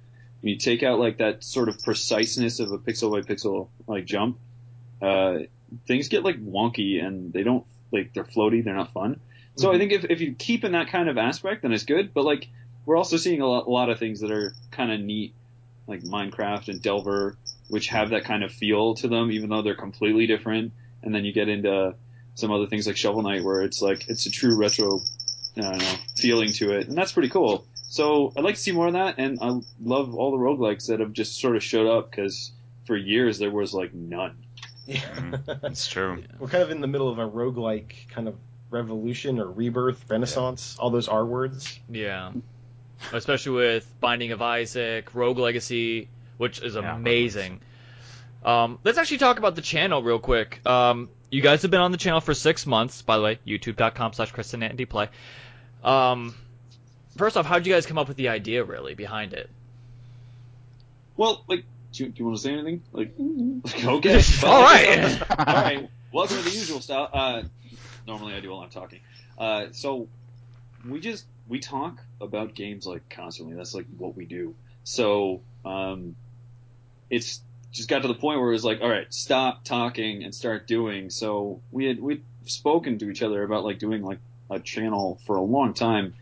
when 0.41 0.53
you 0.53 0.57
take 0.57 0.83
out 0.83 0.99
like 0.99 1.17
that 1.19 1.43
sort 1.43 1.69
of 1.69 1.79
preciseness 1.81 2.59
of 2.59 2.71
a 2.71 2.77
pixel 2.77 3.11
by 3.11 3.21
pixel 3.21 3.69
like 3.87 4.05
jump, 4.05 4.37
uh, 5.01 5.39
things 5.87 6.07
get 6.07 6.23
like 6.23 6.43
wonky 6.43 7.03
and 7.03 7.31
they 7.31 7.43
don't 7.43 7.65
like 7.91 8.13
they're 8.13 8.23
floaty, 8.23 8.63
they're 8.63 8.75
not 8.75 8.91
fun. 8.91 9.19
So 9.57 9.69
I 9.69 9.71
mm-hmm. 9.71 9.79
think 9.79 9.91
if 9.93 10.05
if 10.11 10.21
you 10.21 10.33
keep 10.33 10.63
in 10.63 10.73
that 10.73 10.89
kind 10.89 11.09
of 11.09 11.17
aspect, 11.17 11.61
then 11.61 11.71
it's 11.71 11.85
good. 11.85 12.13
But 12.13 12.25
like 12.25 12.47
we're 12.85 12.97
also 12.97 13.17
seeing 13.17 13.41
a 13.41 13.47
lot, 13.47 13.67
a 13.67 13.69
lot 13.69 13.89
of 13.89 13.99
things 13.99 14.19
that 14.21 14.31
are 14.31 14.53
kind 14.71 14.91
of 14.91 14.99
neat, 14.99 15.33
like 15.87 16.01
Minecraft 16.01 16.67
and 16.67 16.81
Delver, 16.81 17.37
which 17.69 17.87
have 17.87 18.09
that 18.11 18.25
kind 18.25 18.43
of 18.43 18.51
feel 18.51 18.95
to 18.95 19.07
them, 19.07 19.31
even 19.31 19.49
though 19.49 19.61
they're 19.61 19.75
completely 19.75 20.27
different. 20.27 20.73
And 21.03 21.13
then 21.13 21.23
you 21.23 21.33
get 21.33 21.49
into 21.49 21.95
some 22.35 22.51
other 22.51 22.67
things 22.67 22.85
like 22.87 22.97
Shovel 22.97 23.21
Knight, 23.21 23.43
where 23.43 23.61
it's 23.61 23.81
like 23.81 24.09
it's 24.09 24.25
a 24.25 24.31
true 24.31 24.57
retro 24.57 25.01
I 25.57 25.61
don't 25.61 25.77
know, 25.77 25.95
feeling 26.17 26.51
to 26.53 26.71
it, 26.71 26.87
and 26.87 26.97
that's 26.97 27.13
pretty 27.13 27.29
cool. 27.29 27.65
So 27.87 28.33
I'd 28.35 28.43
like 28.43 28.55
to 28.55 28.61
see 28.61 28.71
more 28.73 28.87
of 28.87 28.93
that, 28.93 29.15
and 29.19 29.39
I 29.41 29.57
love 29.81 30.15
all 30.15 30.31
the 30.31 30.37
roguelikes 30.37 30.87
that 30.87 30.99
have 30.99 31.13
just 31.13 31.39
sort 31.39 31.55
of 31.55 31.63
showed 31.63 31.87
up 31.87 32.11
because 32.11 32.51
for 32.85 32.97
years 32.97 33.39
there 33.39 33.51
was 33.51 33.73
like 33.73 33.93
none. 33.93 34.37
Mm-hmm. 34.87 35.65
it's 35.65 35.87
true. 35.87 36.23
We're 36.39 36.47
kind 36.47 36.63
of 36.63 36.71
in 36.71 36.81
the 36.81 36.87
middle 36.87 37.09
of 37.09 37.19
a 37.19 37.27
roguelike 37.27 38.09
kind 38.09 38.27
of 38.27 38.35
revolution 38.75 39.39
or 39.39 39.47
rebirth, 39.47 40.03
renaissance, 40.09 40.75
all 40.77 40.89
those 40.89 41.07
R 41.07 41.25
words. 41.25 41.79
Yeah. 41.89 42.31
Especially 43.11 43.53
with 43.53 43.91
Binding 43.99 44.31
of 44.31 44.41
Isaac, 44.41 45.15
Rogue 45.15 45.37
Legacy, 45.37 46.07
which 46.37 46.61
is 46.61 46.75
Yeah, 46.75 46.95
amazing. 46.95 47.61
Um, 48.43 48.77
let's 48.83 48.97
actually 48.97 49.17
talk 49.17 49.39
about 49.39 49.55
the 49.55 49.61
channel 49.61 50.03
real 50.03 50.19
quick. 50.19 50.65
Um, 50.67 51.09
you 51.31 51.41
guys 51.41 51.63
have 51.63 51.71
been 51.71 51.81
on 51.81 51.91
the 51.91 51.97
channel 51.97 52.21
for 52.21 52.33
six 52.33 52.65
months, 52.67 53.01
by 53.01 53.17
the 53.17 53.23
way, 53.23 53.39
youtube.com 53.47 54.13
slash 54.13 54.31
Chris 54.31 54.53
and 54.53 54.63
Andy 54.63 54.85
Play. 54.85 55.09
Um, 55.83 56.35
first 57.17 57.37
off, 57.37 57.45
how 57.45 57.55
did 57.55 57.67
you 57.67 57.73
guys 57.73 57.85
come 57.85 57.97
up 57.97 58.07
with 58.07 58.17
the 58.17 58.29
idea, 58.29 58.63
really, 58.63 58.93
behind 58.93 59.33
it? 59.33 59.49
Well, 61.17 61.43
like, 61.47 61.63
do 61.93 62.03
you, 62.03 62.09
do 62.09 62.19
you 62.19 62.25
want 62.25 62.37
to 62.37 62.43
say 62.43 62.53
anything? 62.53 62.83
Like, 62.91 63.13
like, 63.17 63.85
okay, 64.05 64.21
All 64.43 64.61
right. 64.61 65.21
all 65.39 65.45
right. 65.45 65.89
Welcome 66.11 66.37
to 66.37 66.43
the 66.43 66.51
usual 66.51 66.81
style. 66.81 67.09
Uh, 67.11 67.43
normally 68.07 68.33
I 68.33 68.39
do 68.39 68.51
while 68.51 68.61
I'm 68.61 68.69
talking. 68.69 68.99
Uh, 69.37 69.67
so 69.71 70.07
we 70.87 70.99
just 70.99 71.25
we 71.47 71.59
talk 71.59 72.01
about 72.21 72.55
games 72.55 72.85
like 72.85 73.09
constantly. 73.09 73.55
That's 73.55 73.73
like 73.73 73.85
what 73.97 74.15
we 74.15 74.25
do. 74.25 74.55
So 74.83 75.41
um, 75.63 76.15
it's 77.09 77.41
just 77.71 77.89
got 77.89 78.03
to 78.03 78.07
the 78.07 78.15
point 78.15 78.39
where 78.39 78.49
it 78.49 78.53
was 78.53 78.65
like, 78.65 78.81
all 78.81 78.89
right, 78.89 79.11
stop 79.13 79.63
talking 79.63 80.23
and 80.23 80.33
start 80.33 80.67
doing. 80.67 81.09
So 81.09 81.61
we 81.71 81.85
had 81.85 81.99
we'd 81.99 82.23
spoken 82.45 82.99
to 82.99 83.09
each 83.09 83.21
other 83.21 83.43
about 83.43 83.63
like 83.63 83.79
doing 83.79 84.03
like 84.03 84.19
a 84.49 84.59
channel 84.59 85.19
for 85.25 85.35
a 85.35 85.41
long 85.41 85.73
time. 85.73 86.13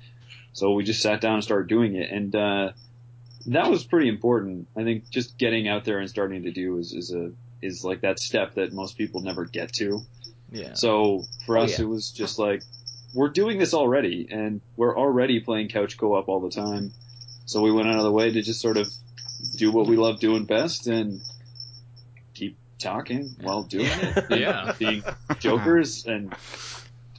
So 0.54 0.74
we 0.74 0.84
just 0.84 1.02
sat 1.02 1.20
down 1.22 1.36
and 1.36 1.44
started 1.44 1.68
doing 1.68 1.96
it, 1.96 2.12
and 2.12 2.36
uh, 2.36 2.72
that 3.48 3.70
was 3.70 3.84
pretty 3.84 4.08
important. 4.08 4.68
I 4.76 4.84
think 4.84 5.10
just 5.10 5.38
getting 5.38 5.68
out 5.68 5.84
there 5.84 6.00
and 6.00 6.10
starting 6.10 6.44
to 6.44 6.52
do 6.52 6.78
is, 6.78 6.94
is 6.94 7.14
a 7.14 7.32
is 7.62 7.84
like 7.84 8.02
that 8.02 8.20
step 8.20 8.56
that 8.56 8.74
most 8.74 8.98
people 8.98 9.22
never 9.22 9.46
get 9.46 9.74
to. 9.74 10.06
Yeah. 10.54 10.74
So 10.76 11.24
for 11.46 11.58
Oh, 11.58 11.64
us, 11.64 11.78
yeah. 11.80 11.86
it 11.86 11.88
was 11.90 12.12
just 12.12 12.40
like 12.40 12.62
we're 13.14 13.30
doing 13.30 13.58
this 13.60 13.74
already, 13.74 14.28
and 14.32 14.62
we're 14.78 14.98
already 14.98 15.40
playing 15.40 15.68
couch 15.70 15.98
co-op 15.98 16.28
all 16.30 16.40
the 16.40 16.50
time. 16.50 16.92
So 17.46 17.62
we 17.62 17.72
went 17.72 17.88
out 17.90 17.98
of 17.98 18.04
the 18.04 18.12
way 18.12 18.32
to 18.32 18.42
just 18.42 18.62
sort 18.62 18.78
of 18.78 18.88
do 19.58 19.72
what 19.72 19.88
we 19.88 19.98
love 19.98 20.20
doing 20.20 20.46
best 20.46 20.88
and 20.88 21.20
keep 22.34 22.58
talking 22.80 23.36
while 23.42 23.64
doing 23.64 23.88
it. 23.90 24.26
Yeah. 24.40 24.74
being 24.80 25.04
jokers 25.40 26.06
and 26.06 26.34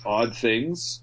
odd 0.05 0.35
things 0.37 1.01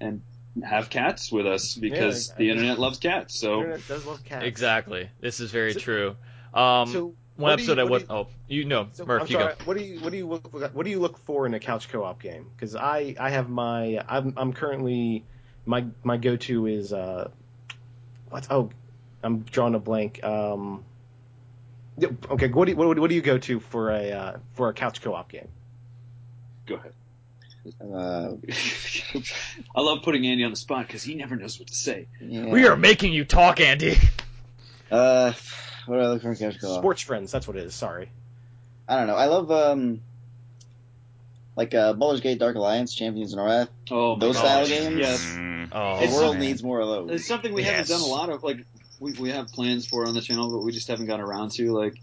and 0.00 0.22
have 0.62 0.90
cats 0.90 1.32
with 1.32 1.46
us 1.46 1.74
because 1.74 2.28
Yeah, 2.28 2.34
the 2.36 2.50
internet 2.50 2.78
loves 2.78 2.98
cats. 2.98 3.38
So 3.38 3.58
Internet 3.60 3.88
does 3.88 4.06
love 4.06 4.24
cats. 4.24 4.44
Exactly. 4.46 5.08
This 5.20 5.40
is 5.40 5.50
very 5.50 5.72
So- 5.72 5.80
true. 5.80 6.16
Um, 6.54 6.88
So 6.88 7.14
one 7.36 7.50
what 7.50 7.56
do 7.58 7.64
you- 7.64 7.70
episode 7.72 7.78
I 7.80 7.84
what 7.84 7.90
would. 7.90 8.08
do 8.08 8.14
Oh, 8.14 8.26
you 8.48 8.64
know, 8.64 8.88
So, 8.92 9.06
Murph, 9.06 9.22
I'm 9.22 9.26
you 9.28 9.32
sorry. 9.34 9.54
go. 9.54 9.64
What 9.64 9.78
do 9.78 9.84
you 9.84 10.00
what 10.00 10.12
do 10.12 10.18
you 10.18 10.26
look 10.26 10.74
what 10.74 10.84
do 10.84 10.90
you 10.90 10.98
look 11.00 11.18
for 11.24 11.46
in 11.46 11.54
a 11.54 11.60
couch 11.60 11.88
co-op 11.88 12.20
game? 12.22 12.46
Because 12.54 12.76
I 12.76 13.14
I 13.18 13.30
have 13.30 13.48
my 13.48 14.04
I'm 14.08 14.34
I'm 14.36 14.52
currently 14.52 15.24
my 15.66 15.86
my 16.04 16.16
go 16.16 16.36
to 16.36 16.66
is 16.66 16.92
uh 16.92 17.30
what 18.28 18.46
oh 18.50 18.70
I'm 19.22 19.40
drawing 19.40 19.74
a 19.74 19.78
blank 19.78 20.22
um 20.24 20.84
okay 22.30 22.48
what 22.48 22.64
do 22.66 22.72
you, 22.72 22.76
what, 22.76 22.98
what 22.98 23.08
do 23.10 23.14
you 23.14 23.22
go 23.22 23.38
to 23.38 23.60
for 23.60 23.90
a 23.90 24.10
uh, 24.12 24.36
for 24.54 24.68
a 24.68 24.74
couch 24.74 25.00
co-op 25.02 25.30
game? 25.30 25.48
go 26.66 26.76
ahead. 26.76 26.92
Uh, 27.80 28.34
I 29.76 29.80
love 29.80 30.02
putting 30.02 30.26
Andy 30.26 30.42
on 30.42 30.50
the 30.50 30.56
spot 30.56 30.86
because 30.86 31.02
he 31.04 31.14
never 31.14 31.36
knows 31.36 31.58
what 31.60 31.68
to 31.68 31.74
say. 31.74 32.08
yeah. 32.20 32.46
We 32.46 32.66
are 32.66 32.76
making 32.76 33.12
you 33.12 33.24
talk, 33.24 33.60
Andy. 33.60 33.96
Uh, 34.90 35.32
what 35.86 35.96
do 35.96 36.02
I 36.02 36.06
look 36.08 36.22
for 36.22 36.30
in 36.30 36.36
couch 36.36 36.60
co-op? 36.60 36.80
Sports 36.80 37.02
Friends, 37.02 37.32
that's 37.32 37.46
what 37.48 37.56
it 37.56 37.64
is. 37.64 37.74
Sorry. 37.74 38.10
I 38.88 38.96
don't 38.96 39.06
know. 39.06 39.14
I 39.16 39.26
love 39.26 39.50
um, 39.50 40.00
like 41.56 41.74
uh, 41.74 41.92
Baldur's 41.92 42.20
Gate 42.20 42.38
Dark 42.38 42.56
Alliance, 42.56 42.94
Champions 42.94 43.32
of 43.32 43.38
Norrath. 43.38 43.68
Oh, 43.90 44.16
Those 44.18 44.36
gosh. 44.36 44.44
style 44.44 44.66
games? 44.66 44.98
Yes. 44.98 45.24
Mm. 45.24 45.68
Oh, 45.72 46.06
The 46.06 46.12
world 46.14 46.34
so- 46.34 46.38
needs 46.38 46.62
more 46.62 46.80
of 46.80 46.88
those. 46.88 47.10
It's 47.20 47.26
something 47.26 47.52
we 47.52 47.62
haven't 47.62 47.88
done 47.88 48.00
a 48.00 48.06
lot 48.06 48.30
of. 48.30 48.42
Like 48.42 48.64
we 49.00 49.12
we 49.12 49.30
have 49.30 49.48
plans 49.48 49.86
for 49.86 50.06
on 50.06 50.14
the 50.14 50.20
channel, 50.20 50.50
but 50.50 50.58
we 50.60 50.72
just 50.72 50.88
haven't 50.88 51.06
gotten 51.06 51.24
around 51.24 51.50
to. 51.52 51.72
Like 51.72 51.94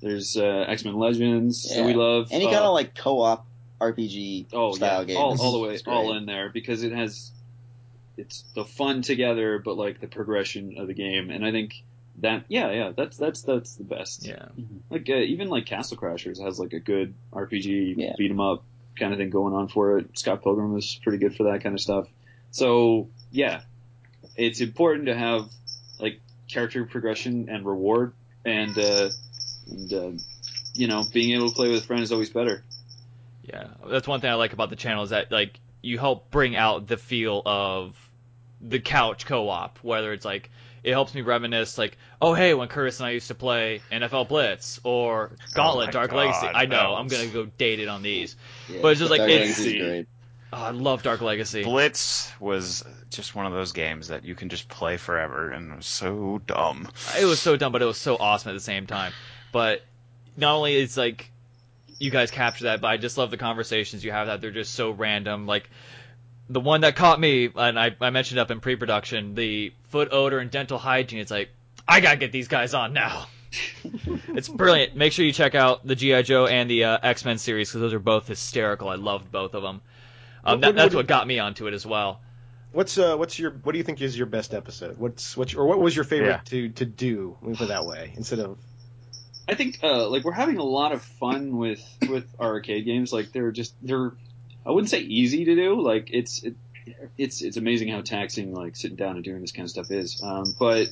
there's 0.00 0.36
uh, 0.36 0.64
X 0.68 0.84
Men 0.84 0.94
Legends 0.94 1.74
that 1.74 1.84
we 1.84 1.94
love. 1.94 2.28
Any 2.30 2.46
uh, 2.46 2.50
kind 2.50 2.64
of 2.64 2.74
like 2.74 2.94
co-op 2.94 3.46
RPG 3.80 4.46
oh 4.52 4.72
style 4.72 5.00
yeah, 5.00 5.04
game. 5.06 5.16
all, 5.16 5.40
all 5.40 5.52
the 5.52 5.58
way 5.58 5.74
is 5.74 5.82
all 5.86 6.16
in 6.16 6.26
there 6.26 6.50
because 6.50 6.82
it 6.82 6.92
has 6.92 7.30
it's 8.16 8.42
the 8.54 8.64
fun 8.64 9.02
together, 9.02 9.58
but 9.58 9.76
like 9.76 10.00
the 10.00 10.06
progression 10.06 10.76
of 10.78 10.86
the 10.86 10.94
game, 10.94 11.30
and 11.30 11.44
I 11.44 11.50
think 11.50 11.82
that 12.20 12.44
yeah 12.48 12.70
yeah 12.70 12.92
that's 12.96 13.16
that's 13.16 13.42
that's 13.42 13.74
the 13.76 13.84
best. 13.84 14.26
yeah. 14.26 14.46
Like 14.90 15.08
uh, 15.08 15.14
even 15.14 15.48
like 15.48 15.66
Castle 15.66 15.96
Crashers 15.96 16.40
has 16.42 16.58
like 16.58 16.72
a 16.72 16.80
good 16.80 17.14
RPG 17.32 17.94
Yeah. 17.96 18.12
beat 18.18 18.30
'em 18.30 18.40
up 18.40 18.64
kind 18.98 19.12
of 19.12 19.18
thing 19.18 19.30
going 19.30 19.54
on 19.54 19.68
for 19.68 19.98
it. 19.98 20.18
Scott 20.18 20.42
Pilgrim 20.42 20.76
is 20.76 21.00
pretty 21.02 21.18
good 21.18 21.34
for 21.34 21.44
that 21.44 21.62
kind 21.62 21.74
of 21.74 21.80
stuff. 21.80 22.06
So 22.50 23.08
yeah, 23.30 23.62
it's 24.36 24.60
important 24.60 25.06
to 25.06 25.14
have 25.14 25.48
like 25.98 26.20
character 26.50 26.84
progression 26.84 27.48
and 27.48 27.64
reward, 27.64 28.12
and 28.44 28.78
uh, 28.78 29.10
and 29.70 29.92
uh, 29.92 30.10
you 30.74 30.86
know 30.88 31.04
being 31.04 31.34
able 31.34 31.50
to 31.50 31.56
play 31.56 31.70
with 31.70 31.86
friends 31.86 32.04
is 32.08 32.12
always 32.12 32.30
better. 32.30 32.62
Yeah, 33.42 33.68
that's 33.88 34.06
one 34.06 34.20
thing 34.20 34.30
I 34.30 34.34
like 34.34 34.52
about 34.52 34.68
the 34.70 34.76
channel 34.76 35.02
is 35.02 35.10
that 35.10 35.32
like 35.32 35.58
you 35.80 35.98
help 35.98 36.30
bring 36.30 36.54
out 36.54 36.86
the 36.86 36.96
feel 36.98 37.42
of 37.46 37.96
the 38.60 38.78
couch 38.78 39.24
co-op. 39.26 39.78
Whether 39.78 40.12
it's 40.12 40.24
like 40.24 40.50
it 40.82 40.90
helps 40.92 41.14
me 41.14 41.20
reminisce, 41.20 41.78
like 41.78 41.96
oh 42.20 42.34
hey, 42.34 42.54
when 42.54 42.68
Curtis 42.68 42.98
and 43.00 43.06
I 43.06 43.10
used 43.10 43.28
to 43.28 43.34
play 43.34 43.80
NFL 43.90 44.28
Blitz 44.28 44.80
or 44.84 45.30
oh 45.32 45.36
Gauntlet, 45.54 45.88
my 45.88 45.92
Dark 45.92 46.10
God, 46.10 46.16
Legacy. 46.16 46.46
I 46.46 46.66
know 46.66 46.76
that 46.76 46.98
I'm 47.00 47.08
gonna 47.08 47.26
go 47.28 47.46
dated 47.58 47.88
on 47.88 48.02
these, 48.02 48.36
Yeah. 48.68 48.80
but 48.82 48.88
it's 48.88 49.00
just 49.00 49.10
like 49.10 49.18
Dark 49.18 49.30
it's. 49.30 49.62
Great. 49.62 50.06
Oh, 50.54 50.62
I 50.64 50.70
love 50.70 51.02
Dark 51.02 51.22
Legacy. 51.22 51.64
Blitz 51.64 52.30
was 52.38 52.84
just 53.08 53.34
one 53.34 53.46
of 53.46 53.52
those 53.52 53.72
games 53.72 54.08
that 54.08 54.24
you 54.24 54.34
can 54.34 54.50
just 54.50 54.68
play 54.68 54.98
forever, 54.98 55.50
and 55.50 55.72
it 55.72 55.76
was 55.76 55.86
so 55.86 56.42
dumb. 56.46 56.88
It 57.18 57.24
was 57.24 57.40
so 57.40 57.56
dumb, 57.56 57.72
but 57.72 57.80
it 57.80 57.86
was 57.86 57.96
so 57.96 58.16
awesome 58.16 58.50
at 58.50 58.52
the 58.54 58.60
same 58.60 58.86
time. 58.86 59.12
But 59.50 59.82
not 60.36 60.54
only 60.54 60.74
is 60.76 60.96
like 60.98 61.30
you 61.98 62.10
guys 62.10 62.30
capture 62.30 62.64
that, 62.64 62.80
but 62.82 62.88
I 62.88 62.96
just 62.98 63.16
love 63.16 63.30
the 63.30 63.36
conversations 63.38 64.04
you 64.04 64.12
have 64.12 64.26
that 64.26 64.40
they're 64.42 64.50
just 64.50 64.74
so 64.74 64.90
random. 64.90 65.46
Like 65.46 65.70
the 66.52 66.60
one 66.60 66.82
that 66.82 66.96
caught 66.96 67.18
me, 67.18 67.50
and 67.54 67.78
I, 67.78 67.96
I 68.00 68.10
mentioned 68.10 68.38
up 68.40 68.50
in 68.50 68.60
pre-production, 68.60 69.34
the 69.34 69.72
foot 69.88 70.08
odor 70.12 70.38
and 70.38 70.50
dental 70.50 70.78
hygiene. 70.78 71.20
It's 71.20 71.30
like 71.30 71.50
I 71.86 72.00
gotta 72.00 72.16
get 72.18 72.32
these 72.32 72.48
guys 72.48 72.74
on 72.74 72.92
now. 72.92 73.26
it's 74.28 74.48
brilliant. 74.48 74.96
Make 74.96 75.12
sure 75.12 75.24
you 75.24 75.32
check 75.32 75.54
out 75.54 75.86
the 75.86 75.94
GI 75.94 76.22
Joe 76.24 76.46
and 76.46 76.70
the 76.70 76.84
uh, 76.84 76.98
X 77.02 77.24
Men 77.24 77.38
series 77.38 77.68
because 77.70 77.80
those 77.80 77.92
are 77.94 77.98
both 77.98 78.26
hysterical. 78.28 78.88
I 78.88 78.94
loved 78.96 79.30
both 79.30 79.54
of 79.54 79.62
them. 79.62 79.80
Um, 80.44 80.54
What- 80.54 80.60
that, 80.60 80.66
what- 80.68 80.76
that's 80.76 80.94
what 80.94 81.00
what 81.00 81.06
got 81.06 81.26
me 81.26 81.38
onto 81.38 81.66
it 81.66 81.74
as 81.74 81.84
well. 81.86 82.20
What's 82.72 82.96
uh 82.96 83.16
what's 83.16 83.38
your 83.38 83.50
what 83.50 83.72
do 83.72 83.78
you 83.78 83.84
think 83.84 84.00
is 84.00 84.16
your 84.16 84.26
best 84.26 84.54
episode? 84.54 84.96
What's 84.96 85.36
what's 85.36 85.52
or 85.54 85.66
what 85.66 85.78
was 85.78 85.94
your 85.94 86.06
favorite 86.06 86.28
Yeah. 86.28 86.40
to 86.46 86.68
to 86.70 86.84
do? 86.86 87.36
Let 87.42 87.50
me 87.50 87.56
put 87.56 87.64
it 87.64 87.68
that 87.68 87.84
way 87.84 88.14
instead 88.16 88.38
of 88.38 88.56
I 89.46 89.54
think 89.54 89.80
uh, 89.82 90.08
like 90.08 90.24
we're 90.24 90.32
having 90.32 90.56
a 90.56 90.62
lot 90.64 90.92
of 90.92 91.02
fun 91.02 91.58
with 91.58 91.82
with 92.08 92.24
our 92.38 92.52
arcade 92.54 92.86
games. 92.86 93.12
Like 93.12 93.32
they're 93.32 93.50
just 93.52 93.74
they're 93.82 94.12
I 94.64 94.70
wouldn't 94.70 94.90
say 94.90 95.00
easy 95.00 95.44
to 95.44 95.54
do. 95.54 95.80
Like 95.80 96.08
it's 96.12 96.42
it, 96.42 96.54
it's 97.18 97.42
it's 97.42 97.56
amazing 97.56 97.88
how 97.88 98.00
taxing 98.00 98.52
like 98.54 98.76
sitting 98.76 98.96
down 98.96 99.16
and 99.16 99.24
doing 99.24 99.40
this 99.40 99.52
kind 99.52 99.64
of 99.64 99.70
stuff 99.70 99.90
is. 99.90 100.20
Um, 100.22 100.54
but 100.58 100.88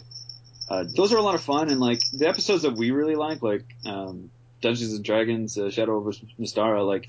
uh, 0.69 0.85
those 0.97 1.13
are 1.13 1.17
a 1.19 1.23
lot 1.23 1.35
of 1.35 1.43
fun 1.43 1.69
and 1.69 1.81
like 1.81 2.01
the 2.13 2.29
episodes 2.29 2.63
that 2.63 2.75
we 2.77 2.91
really 2.93 3.17
like, 3.17 3.43
like 3.43 3.65
um, 3.85 4.31
Dungeons 4.61 4.93
and 4.95 5.05
Dragons, 5.05 5.59
uh, 5.59 5.71
Shadow 5.71 5.97
over 5.97 6.13
Mystara, 6.39 6.87
like 6.87 7.09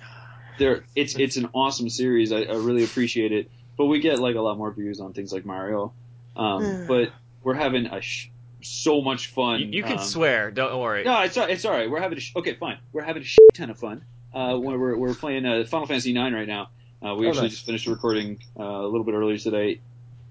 they're 0.57 0.83
it's 0.95 1.15
it's 1.17 1.37
an 1.37 1.49
awesome 1.53 1.89
series. 1.89 2.31
I, 2.31 2.41
I 2.41 2.55
really 2.55 2.83
appreciate 2.83 3.31
it. 3.31 3.51
But 3.77 3.85
we 3.85 3.99
get 3.99 4.19
like 4.19 4.35
a 4.35 4.41
lot 4.41 4.57
more 4.57 4.71
views 4.71 4.99
on 4.99 5.13
things 5.13 5.31
like 5.33 5.45
Mario. 5.45 5.93
Um, 6.35 6.85
but 6.87 7.09
we're 7.43 7.55
having 7.55 7.87
a 7.87 8.01
sh- 8.01 8.29
so 8.61 9.01
much 9.01 9.27
fun. 9.27 9.59
You, 9.59 9.67
you 9.67 9.83
can 9.83 9.97
um, 9.97 10.03
swear, 10.03 10.51
don't 10.51 10.79
worry. 10.79 11.03
no, 11.03 11.21
it's 11.21 11.35
it's 11.37 11.65
all 11.65 11.71
right. 11.71 11.89
We're 11.89 12.01
having 12.01 12.17
a 12.17 12.21
sh- 12.21 12.33
okay, 12.35 12.53
fine. 12.55 12.77
We're 12.93 13.03
having 13.03 13.21
a 13.23 13.25
shit 13.25 13.39
ton 13.53 13.69
of 13.69 13.79
fun. 13.79 14.03
Uh, 14.33 14.55
when 14.57 14.79
we're 14.79 14.95
we're 14.97 15.13
playing 15.13 15.45
uh, 15.45 15.63
Final 15.67 15.87
Fantasy 15.87 16.11
IX 16.11 16.33
right 16.33 16.47
now. 16.47 16.69
Uh, 17.03 17.15
we 17.15 17.25
Oh, 17.25 17.29
actually 17.29 17.43
nice. 17.43 17.51
just 17.53 17.65
finished 17.65 17.87
recording 17.87 18.39
uh, 18.59 18.63
a 18.63 18.85
little 18.87 19.03
bit 19.03 19.13
earlier 19.15 19.37
today, 19.37 19.81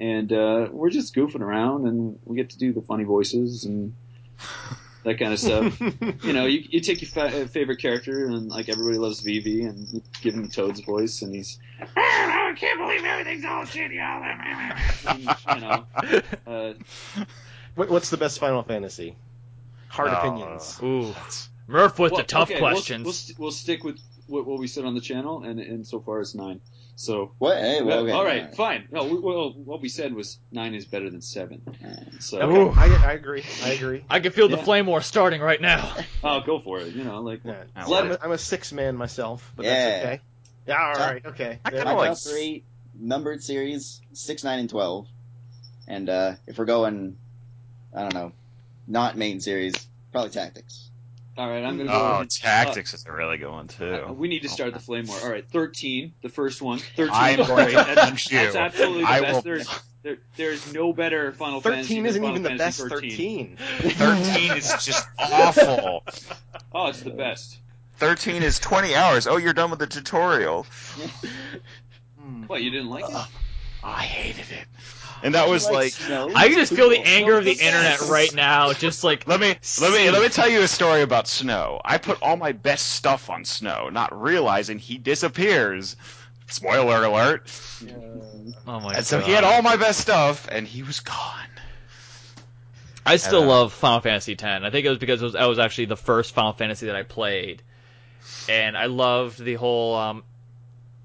and 0.00 0.32
uh, 0.32 0.68
we're 0.70 0.90
just 0.90 1.14
goofing 1.14 1.40
around, 1.40 1.86
and 1.86 2.18
we 2.24 2.36
get 2.36 2.50
to 2.50 2.58
do 2.58 2.72
the 2.72 2.80
funny 2.80 3.04
voices 3.04 3.64
and 3.64 3.92
that 5.04 5.18
kind 5.18 5.32
of 5.32 5.38
stuff. 5.40 5.80
you 6.24 6.32
know, 6.32 6.46
you, 6.46 6.62
you 6.70 6.80
take 6.80 7.02
your 7.02 7.10
fa- 7.10 7.42
uh, 7.42 7.46
favorite 7.46 7.78
character, 7.80 8.26
and 8.26 8.48
like 8.48 8.68
everybody 8.68 8.98
loves 8.98 9.20
Vivi, 9.20 9.62
and 9.64 9.88
you 9.92 10.02
give 10.22 10.34
him 10.34 10.48
Toad's 10.48 10.80
voice, 10.80 11.22
and 11.22 11.34
he's, 11.34 11.58
I 11.96 12.54
can't 12.56 12.78
believe 12.78 13.04
everything's 13.04 13.44
all 13.44 13.64
shitty. 13.64 13.98
and, 13.98 15.22
you 15.54 15.60
know, 15.60 15.86
uh, 16.46 17.24
what, 17.74 17.90
what's 17.90 18.10
the 18.10 18.16
best 18.16 18.38
Final 18.38 18.62
Fantasy? 18.62 19.16
Hard 19.88 20.10
Oh. 20.12 20.16
opinions. 20.18 20.78
Ooh, 20.82 21.14
Murph 21.70 21.98
with 21.98 22.14
the 22.16 22.22
tough 22.22 22.50
okay, 22.50 22.61
we'll- 22.61 22.70
questions. 22.72 23.33
We'll, 23.38 23.46
we'll 23.46 23.52
stick 23.52 23.85
with 23.85 23.98
what, 24.26 24.46
what 24.46 24.59
we 24.59 24.66
said 24.66 24.85
on 24.85 24.94
the 24.94 25.00
channel, 25.00 25.42
and 25.44 25.59
and 25.61 25.87
so 25.87 26.00
far 26.00 26.20
it's 26.20 26.35
nine. 26.35 26.61
So 26.96 27.33
What? 27.38 27.56
Hey, 27.56 27.80
well, 27.83 28.00
okay. 28.00 28.12
all 28.12 28.24
right, 28.24 28.54
fine. 28.54 28.87
No, 28.90 29.04
we, 29.04 29.18
well, 29.18 29.52
what 29.52 29.80
we 29.80 29.88
said 29.88 30.12
was 30.12 30.38
nine 30.52 30.74
is 30.74 30.85
better 30.85 31.09
than 31.09 31.22
seven. 31.22 31.62
So 32.18 32.40
Okay, 32.42 32.78
I, 32.78 33.11
I 33.11 33.12
agree. 33.12 33.42
I 33.64 33.70
agree. 33.70 34.04
I 34.11 34.20
can 34.20 34.33
feel 34.33 34.48
the 34.48 34.59
flame 34.59 34.85
war 34.87 35.00
starting 35.00 35.40
right 35.40 35.61
now. 35.62 35.94
oh, 36.24 36.40
go 36.40 36.61
for 36.61 36.78
it. 36.80 36.94
You 36.94 37.04
know, 37.04 37.22
like 37.22 37.40
Yeah. 37.42 37.64
I'm, 37.74 38.11
it. 38.11 38.20
a, 38.20 38.24
I'm 38.24 38.33
a 38.33 38.38
six 38.38 38.70
man 38.72 38.96
myself, 38.98 39.50
but 39.56 39.64
Yeah. 39.64 39.72
that's 39.74 40.04
okay. 40.04 40.20
Yeah, 40.66 40.87
all 40.88 40.94
Top- 40.94 41.11
right, 41.11 41.26
okay. 41.26 41.59
I 41.64 41.70
kinda 41.70 41.85
we 41.87 41.94
My 41.94 42.04
go. 42.04 42.11
like- 42.11 42.18
three 42.18 42.64
numbered 42.98 43.42
series 43.42 44.02
six, 44.12 44.44
nine, 44.44 44.59
and 44.59 44.68
twelve. 44.68 45.06
And 45.88 46.09
uh, 46.11 46.35
if 46.46 46.59
we're 46.59 46.66
going, 46.66 47.16
I 47.96 48.02
don't 48.02 48.12
know, 48.14 48.33
not 48.87 49.16
main 49.16 49.40
series, 49.40 49.74
probably 50.12 50.30
tactics. 50.33 50.89
All 51.40 51.48
right, 51.48 51.64
I'm 51.64 51.79
gonna 51.79 51.90
Oh, 51.92 52.18
go. 52.20 52.24
tactics 52.29 52.92
is 52.92 53.07
a 53.07 53.12
really 53.12 53.38
good 53.38 53.50
one 53.50 53.66
Uh, 53.81 54.07
too. 54.07 54.12
we 54.12 54.29
need 54.29 54.40
to 54.42 54.48
start 54.50 54.74
the 54.74 54.79
flame 54.81 55.07
war. 55.07 55.18
All 55.22 55.31
right, 55.31 55.48
thirteen, 55.48 56.12
the 56.22 56.29
first 56.29 56.61
one. 56.61 56.79
Thirteen. 56.81 57.09
I'm 57.14 57.37
going 57.38 57.68
to 57.70 57.76
That's, 57.76 58.00
punch 58.00 58.31
you. 58.31 58.38
that's 58.38 58.57
absolutely 58.57 59.03
the 59.05 59.09
I 59.09 59.20
best. 59.20 59.35
will- 59.37 59.42
There's 59.42 59.68
there, 60.03 60.18
there's 60.37 60.72
no 60.72 60.92
better 60.92 61.33
Final 61.33 61.61
Fantasy. 61.62 61.83
Thirteen 61.88 62.07
isn't 62.07 62.22
Final 62.22 62.38
even 62.38 62.42
the 62.42 62.48
Fantasy 62.59 62.83
best 62.83 62.92
13. 62.92 63.57
thirteen. 63.57 63.90
Thirteen 63.92 64.53
is 64.53 64.74
just 64.85 65.09
awful. 65.18 66.05
Oh, 66.72 66.87
it's 66.88 67.00
the 67.00 67.11
best. 67.11 67.59
Thirteen 67.96 68.42
is 68.42 68.59
twenty 68.59 68.94
hours. 68.94 69.26
Oh, 69.26 69.38
you're 69.38 69.53
done 69.55 69.70
with 69.70 69.79
the 69.81 69.87
tutorial. 69.87 70.66
What 72.46 72.62
you 72.62 72.70
didn't 72.70 72.90
like 72.90 73.05
it? 73.09 73.26
I 73.82 74.02
hated 74.02 74.50
it. 74.50 74.66
And 75.22 75.34
that 75.34 75.48
was 75.48 75.68
like, 75.68 75.92
snow? 75.92 76.30
I 76.34 76.48
can 76.48 76.56
just 76.56 76.72
feel 76.72 76.88
the 76.88 76.98
anger 77.00 77.36
of 77.36 77.44
the 77.44 77.54
the 77.54 77.64
internet 77.64 78.00
right 78.08 78.34
now. 78.34 78.72
Just 78.72 79.04
like 79.04 79.26
let 79.28 79.38
me 79.38 79.54
let 79.80 79.92
me 79.92 80.10
let 80.10 80.22
me 80.22 80.28
tell 80.28 80.48
you 80.48 80.62
a 80.62 80.68
story 80.68 81.02
about 81.02 81.28
Snow. 81.28 81.80
I 81.84 81.98
put 81.98 82.22
all 82.22 82.36
my 82.38 82.52
best 82.52 82.94
stuff 82.94 83.28
on 83.28 83.44
Snow, 83.44 83.90
not 83.90 84.18
realizing 84.18 84.78
he 84.78 84.96
disappears. 84.96 85.96
Spoiler 86.48 87.04
alert. 87.04 87.50
oh 88.66 88.80
my 88.80 88.80
god. 88.80 88.96
And 88.96 89.06
so 89.06 89.20
he 89.20 89.32
had 89.32 89.44
all 89.44 89.60
my 89.62 89.76
best 89.76 90.00
stuff, 90.00 90.48
and 90.50 90.66
he 90.66 90.82
was 90.82 91.00
gone. 91.00 91.46
I 93.06 93.16
still 93.16 93.42
Uh, 93.42 93.46
love 93.46 93.72
Final 93.72 94.00
Fantasy 94.00 94.32
X. 94.32 94.42
I 94.42 94.70
think 94.70 94.86
it 94.86 94.88
was 94.90 94.98
because 94.98 95.20
it 95.20 95.24
was, 95.24 95.32
that 95.34 95.46
was 95.46 95.58
actually 95.58 95.86
the 95.86 95.96
first 95.96 96.34
Final 96.34 96.52
Fantasy 96.52 96.86
that 96.86 96.96
I 96.96 97.02
played, 97.02 97.62
and 98.48 98.76
I 98.76 98.86
loved 98.86 99.38
the 99.42 99.54
whole 99.54 99.96
um, 99.96 100.22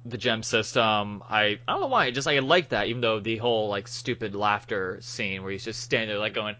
the 0.05 0.17
gem 0.17 0.43
system. 0.43 1.23
I 1.29 1.59
I 1.67 1.73
don't 1.73 1.81
know 1.81 1.87
why, 1.87 2.11
just 2.11 2.27
like 2.27 2.37
I 2.37 2.39
like 2.39 2.69
that, 2.69 2.87
even 2.87 3.01
though 3.01 3.19
the 3.19 3.37
whole 3.37 3.69
like 3.69 3.87
stupid 3.87 4.35
laughter 4.35 4.99
scene 5.01 5.43
where 5.43 5.51
he's 5.51 5.65
just 5.65 5.81
standing 5.81 6.09
there 6.09 6.19
like 6.19 6.33
going, 6.33 6.55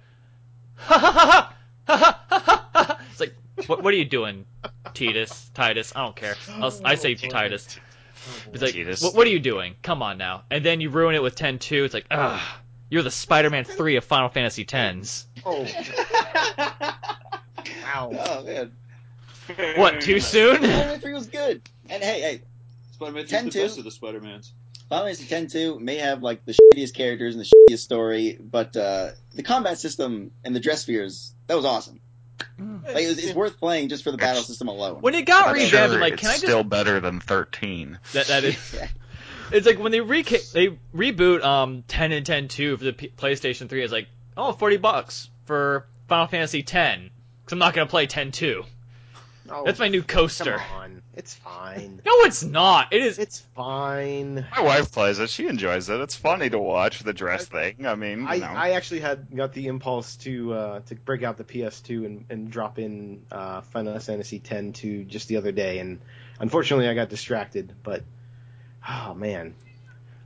ha 0.76 0.98
ha 0.98 1.12
ha 1.12 1.56
ha 1.86 1.96
ha 1.96 2.20
ha 2.30 2.46
ha. 2.46 2.70
ha. 2.74 3.02
It's 3.12 3.20
like, 3.20 3.36
what 3.68 3.84
what 3.84 3.94
are 3.94 3.98
you 3.98 4.06
doing, 4.06 4.46
Tidus? 4.94 5.52
Tidus? 5.52 5.94
I 5.96 6.04
don't 6.04 6.16
care. 6.16 6.36
I'll, 6.50 6.74
I 6.84 6.94
oh, 6.94 6.96
say 6.96 7.16
Tidus. 7.16 7.78
Oh, 7.78 7.82
it's 8.54 8.62
like, 8.62 8.74
Jesus. 8.74 9.02
what, 9.02 9.14
what 9.16 9.28
are 9.28 9.30
you 9.30 9.40
doing? 9.40 9.76
Come 9.84 10.02
on 10.02 10.18
now. 10.18 10.44
And 10.50 10.66
then 10.66 10.82
you 10.82 10.90
ruin 10.90 11.14
it 11.16 11.22
with 11.22 11.36
10-2. 11.36 11.86
It's 11.86 11.94
like, 11.94 12.08
ugh, 12.10 12.42
you're 12.90 13.04
the 13.04 13.12
Spider-Man 13.12 13.66
3 13.66 13.98
of 13.98 14.04
Final 14.04 14.30
Fantasy 14.30 14.66
X. 14.68 15.28
Oh, 15.46 15.62
wow. 17.84 18.12
Oh 18.12 18.44
man, 18.44 18.72
What, 19.76 20.02
too 20.02 20.20
soon? 20.20 20.58
Spider-Man 20.58 21.00
3 21.00 21.14
was 21.14 21.28
good. 21.28 21.62
And 21.90 22.02
hey, 22.02 22.22
hey, 22.22 22.42
Spider-Man 22.96 23.24
2 23.24 23.30
10 23.30 23.46
the 23.46 23.52
two. 23.52 23.62
best 23.62 23.78
of 23.78 23.84
the 23.84 23.92
Spider-Mans. 23.92 24.54
Final 24.90 25.06
Fantasy 25.06 25.26
10 25.26 25.48
2 25.48 25.80
may 25.80 25.98
have 25.98 26.24
like 26.24 26.46
the 26.46 26.54
shittiest 26.54 26.94
characters 26.94 27.36
and 27.36 27.44
the 27.44 27.50
shittiest 27.50 27.80
story, 27.80 28.40
but 28.40 28.76
uh, 28.78 29.12
the 29.34 29.44
combat 29.44 29.78
system 29.78 30.32
and 30.44 30.56
the 30.56 30.60
dress 30.60 30.84
spheres 30.84 31.34
that 31.48 31.56
was 31.56 31.66
awesome. 31.66 32.00
Like, 32.58 33.04
it 33.04 33.08
was, 33.08 33.24
it's 33.24 33.34
worth 33.34 33.60
playing 33.60 33.90
just 33.90 34.04
for 34.04 34.12
the 34.12 34.18
battle 34.18 34.44
system 34.44 34.68
alone. 34.68 35.02
When 35.02 35.16
it 35.16 35.26
got 35.26 35.48
I'm 35.48 35.56
revamped, 35.56 35.72
sure 35.72 35.82
I'm 35.82 36.00
like, 36.00 36.14
it's 36.14 36.22
can 36.22 36.30
I 36.30 36.34
just 36.34 36.44
still 36.44 36.64
better 36.64 37.00
than 37.00 37.20
13. 37.20 38.00
That 38.14 38.28
that 38.28 38.44
is. 38.44 38.76
It's 39.52 39.68
like 39.68 39.78
when 39.78 39.92
they 39.92 40.02
re 40.02 40.24
they 40.24 40.78
reboot 40.96 41.44
um 41.44 41.84
10 41.88 42.12
and 42.14 42.26
10 42.26 42.48
2 42.48 42.78
for 42.78 42.84
the 42.84 42.94
P- 42.94 43.10
PlayStation 43.10 43.70
3. 43.70 43.84
It's 43.84 43.94
like 43.94 44.08
oh 44.36 44.54
40 44.54 44.78
bucks 44.78 45.30
for 45.46 45.86
Final 46.08 46.26
Fantasy 46.26 46.64
10 46.64 47.12
because 47.44 47.54
I'm 47.54 47.60
not 47.60 47.76
gonna 47.76 47.86
play 47.86 48.08
10 48.08 48.32
2. 48.32 48.64
Oh, 49.52 49.64
That's 49.64 49.78
my 49.78 49.90
new 49.90 50.02
coaster. 50.02 50.58
Come 50.58 50.78
on, 50.78 51.02
it's 51.16 51.34
fine. 51.34 52.02
No, 52.06 52.12
it's 52.26 52.44
not. 52.44 52.92
It 52.92 53.02
is. 53.02 53.20
It's 53.20 53.40
fine. 53.56 54.46
My 54.56 54.62
wife 54.62 54.92
plays 54.92 55.20
it. 55.20 55.30
She 55.30 55.48
enjoys 55.48 55.90
it. 55.90 56.02
It's 56.02 56.16
funny 56.16 56.50
to 56.50 56.60
watch 56.60 57.04
the 57.04 57.14
dress 57.14 57.46
thing. 57.46 57.86
I 57.86 57.96
mean, 57.96 58.22
you 58.22 58.28
I, 58.28 58.38
know. 58.38 58.48
I 58.48 58.72
actually 58.72 59.00
had 59.00 59.34
got 59.34 59.54
the 59.54 59.68
impulse 59.68 60.18
to 60.18 60.54
uh, 60.54 60.80
to 60.82 60.96
break 60.96 61.24
out 61.24 61.38
the 61.38 61.46
PS2 61.46 62.06
and, 62.06 62.26
and 62.30 62.52
drop 62.52 62.80
in 62.80 63.24
uh, 63.32 63.62
Final 63.62 63.98
Fantasy 64.00 64.42
X 64.46 64.80
to 64.80 65.06
just 65.06 65.30
the 65.30 65.38
other 65.38 65.54
day, 65.54 65.80
and 65.80 66.02
unfortunately 66.40 66.90
I 66.90 66.94
got 66.94 67.08
distracted. 67.08 67.74
But 67.82 68.04
oh 68.88 69.14
man, 69.14 69.56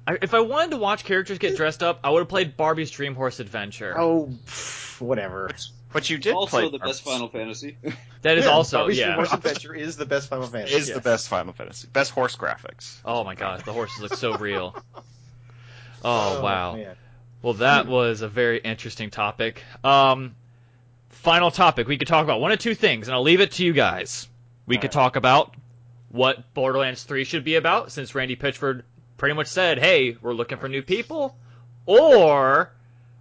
I, 0.08 0.18
if 0.22 0.34
I 0.34 0.40
wanted 0.40 0.72
to 0.72 0.78
watch 0.78 1.04
characters 1.04 1.38
get 1.38 1.56
dressed 1.56 1.84
up, 1.84 2.00
I 2.04 2.10
would 2.10 2.20
have 2.20 2.30
played 2.30 2.58
Barbie's 2.58 2.90
Dream 2.90 3.14
Horse 3.14 3.40
Adventure. 3.40 3.96
oh 3.96 4.30
pff, 4.46 5.02
whatever. 5.02 5.52
But 5.92 6.10
you 6.10 6.18
did 6.18 6.34
also 6.34 6.60
play 6.60 6.70
the 6.70 6.80
best 6.80 7.04
Final 7.04 7.28
Fantasy. 7.30 7.78
that 8.22 8.38
is 8.38 8.46
Yeah, 8.46 8.52
also 8.52 8.88
yeah. 8.88 9.16
Horse 9.16 9.34
Adventure 9.34 9.74
is 9.74 9.98
the 9.98 10.06
best 10.06 10.30
Final 10.30 10.48
Fantasy. 10.48 10.76
is 10.76 10.88
yes. 10.88 10.96
the 10.96 11.02
best 11.02 11.28
Final 11.28 11.54
Fantasy. 11.54 11.88
Best 11.92 12.12
horse 12.12 12.36
graphics. 12.36 12.98
Oh 13.06 13.24
my 13.24 13.36
god, 13.36 13.64
the 13.66 13.74
horses 13.74 14.02
look 14.02 14.14
so 14.16 14.38
real. 14.38 14.76
Oh, 16.02 16.42
wow. 16.42 16.76
man. 16.78 16.96
Well, 17.42 17.56
that 17.56 17.86
was 17.86 18.22
a 18.22 18.30
very 18.30 18.58
interesting 18.60 19.10
topic. 19.10 19.64
Um, 19.84 20.36
final 21.10 21.52
topic. 21.52 21.88
We 21.88 21.98
could 21.98 22.08
talk 22.08 22.24
about 22.24 22.40
one 22.40 22.54
of 22.54 22.60
two 22.60 22.76
things, 22.76 23.08
and 23.08 23.16
I'll 23.16 23.22
leave 23.22 23.42
it 23.42 23.52
to 23.54 23.66
you 23.66 23.74
guys. 23.74 24.28
We 24.66 24.78
could 24.78 24.96
Alright. 24.96 25.14
talk 25.14 25.16
about 25.18 25.56
what 26.10 26.54
Borderlands 26.54 27.04
3 27.04 27.24
should 27.24 27.44
be 27.44 27.56
about, 27.56 27.92
since 27.92 28.16
Randy 28.16 28.36
Pitchford 28.36 28.84
pretty 29.18 29.36
much 29.36 29.48
said, 29.48 29.80
hey, 29.80 30.16
we're 30.22 30.34
looking 30.34 30.58
for 30.58 30.70
new 30.70 30.82
people, 30.82 31.36
or 31.86 32.72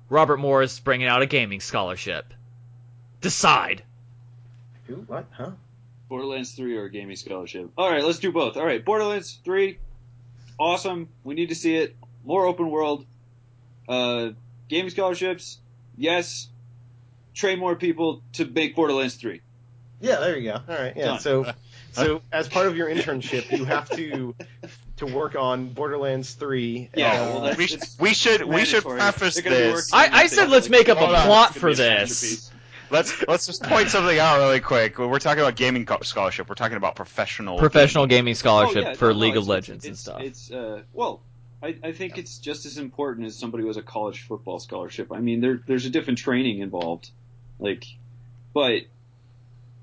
Robert 0.08 0.38
Morris 0.38 0.78
bringing 0.80 1.08
out 1.08 1.22
a 1.22 1.26
gaming 1.26 1.60
scholarship. 1.60 2.32
Decide. 3.20 3.82
Who? 4.86 4.94
What? 5.06 5.26
Huh? 5.30 5.50
Borderlands 6.08 6.52
3 6.52 6.76
or 6.76 6.84
a 6.84 6.90
gaming 6.90 7.16
scholarship. 7.16 7.70
All 7.76 7.90
right, 7.90 8.02
let's 8.02 8.18
do 8.18 8.32
both. 8.32 8.56
All 8.56 8.64
right, 8.64 8.82
Borderlands 8.82 9.38
3, 9.44 9.78
awesome. 10.58 11.08
We 11.24 11.34
need 11.34 11.50
to 11.50 11.54
see 11.54 11.76
it. 11.76 11.94
More 12.24 12.46
open 12.46 12.70
world. 12.70 13.04
Uh, 13.88 14.30
gaming 14.68 14.90
scholarships, 14.90 15.58
yes. 15.96 16.48
Train 17.34 17.58
more 17.58 17.76
people 17.76 18.22
to 18.34 18.44
make 18.46 18.74
Borderlands 18.74 19.14
3. 19.16 19.40
Yeah, 20.00 20.16
there 20.20 20.38
you 20.38 20.50
go. 20.52 20.60
All 20.68 20.78
right. 20.78 20.92
Yeah. 20.96 21.04
Done. 21.06 21.20
So, 21.20 21.52
so 21.92 22.22
as 22.32 22.48
part 22.48 22.66
of 22.66 22.76
your 22.76 22.88
internship, 22.88 23.50
you 23.56 23.64
have 23.64 23.88
to 23.90 24.34
to 24.98 25.06
work 25.06 25.34
on 25.34 25.70
Borderlands 25.70 26.34
Three. 26.34 26.88
Yeah, 26.94 27.12
uh, 27.12 27.40
well, 27.40 27.54
we, 27.56 27.64
it's 27.64 27.98
we 27.98 28.14
should 28.14 28.42
we 28.44 28.64
should 28.64 28.84
preface 28.84 29.34
They're 29.34 29.42
gonna 29.44 29.56
be 29.56 29.62
this. 29.62 29.92
I- 29.92 30.08
I 30.12 30.26
said 30.28 30.50
let's 30.50 30.66
like- 30.68 30.86
make 30.86 30.88
up 30.88 30.98
a 30.98 31.06
plot 31.26 31.54
for 31.54 31.74
this. 31.74 32.50
Masterpiece. 32.90 33.28
Let's 33.28 33.28
let's 33.28 33.46
just 33.46 33.62
point 33.62 33.88
something 33.88 34.18
out 34.18 34.38
really 34.38 34.60
quick. 34.60 34.98
When 34.98 35.10
we're 35.10 35.18
talking 35.18 35.40
about 35.40 35.56
gaming 35.56 35.86
co- 35.86 36.00
scholarship, 36.02 36.48
we're 36.48 36.54
talking 36.54 36.76
about 36.76 36.96
professional. 36.96 37.58
Professional 37.58 38.06
gaming 38.06 38.34
scholarship 38.34 38.84
Oh, 38.84 38.88
yeah, 38.90 38.94
for 38.94 39.08
no, 39.08 39.14
no, 39.14 39.18
League 39.18 39.36
of 39.36 39.48
Legends 39.48 39.84
it's, 39.84 39.88
and 39.88 39.98
stuff. 39.98 40.20
It's 40.22 40.50
uh, 40.50 40.82
well, 40.92 41.20
I, 41.62 41.76
I 41.82 41.92
think 41.92 42.18
it's 42.18 42.38
just 42.38 42.66
as 42.66 42.78
important 42.78 43.26
as 43.26 43.36
somebody 43.36 43.62
who 43.62 43.68
has 43.68 43.76
a 43.76 43.82
college 43.82 44.22
football 44.22 44.58
scholarship. 44.60 45.12
I 45.12 45.20
mean, 45.20 45.40
there 45.40 45.60
there's 45.66 45.86
a 45.86 45.90
different 45.90 46.18
training 46.18 46.60
involved, 46.60 47.10
like, 47.58 47.84
but 48.54 48.82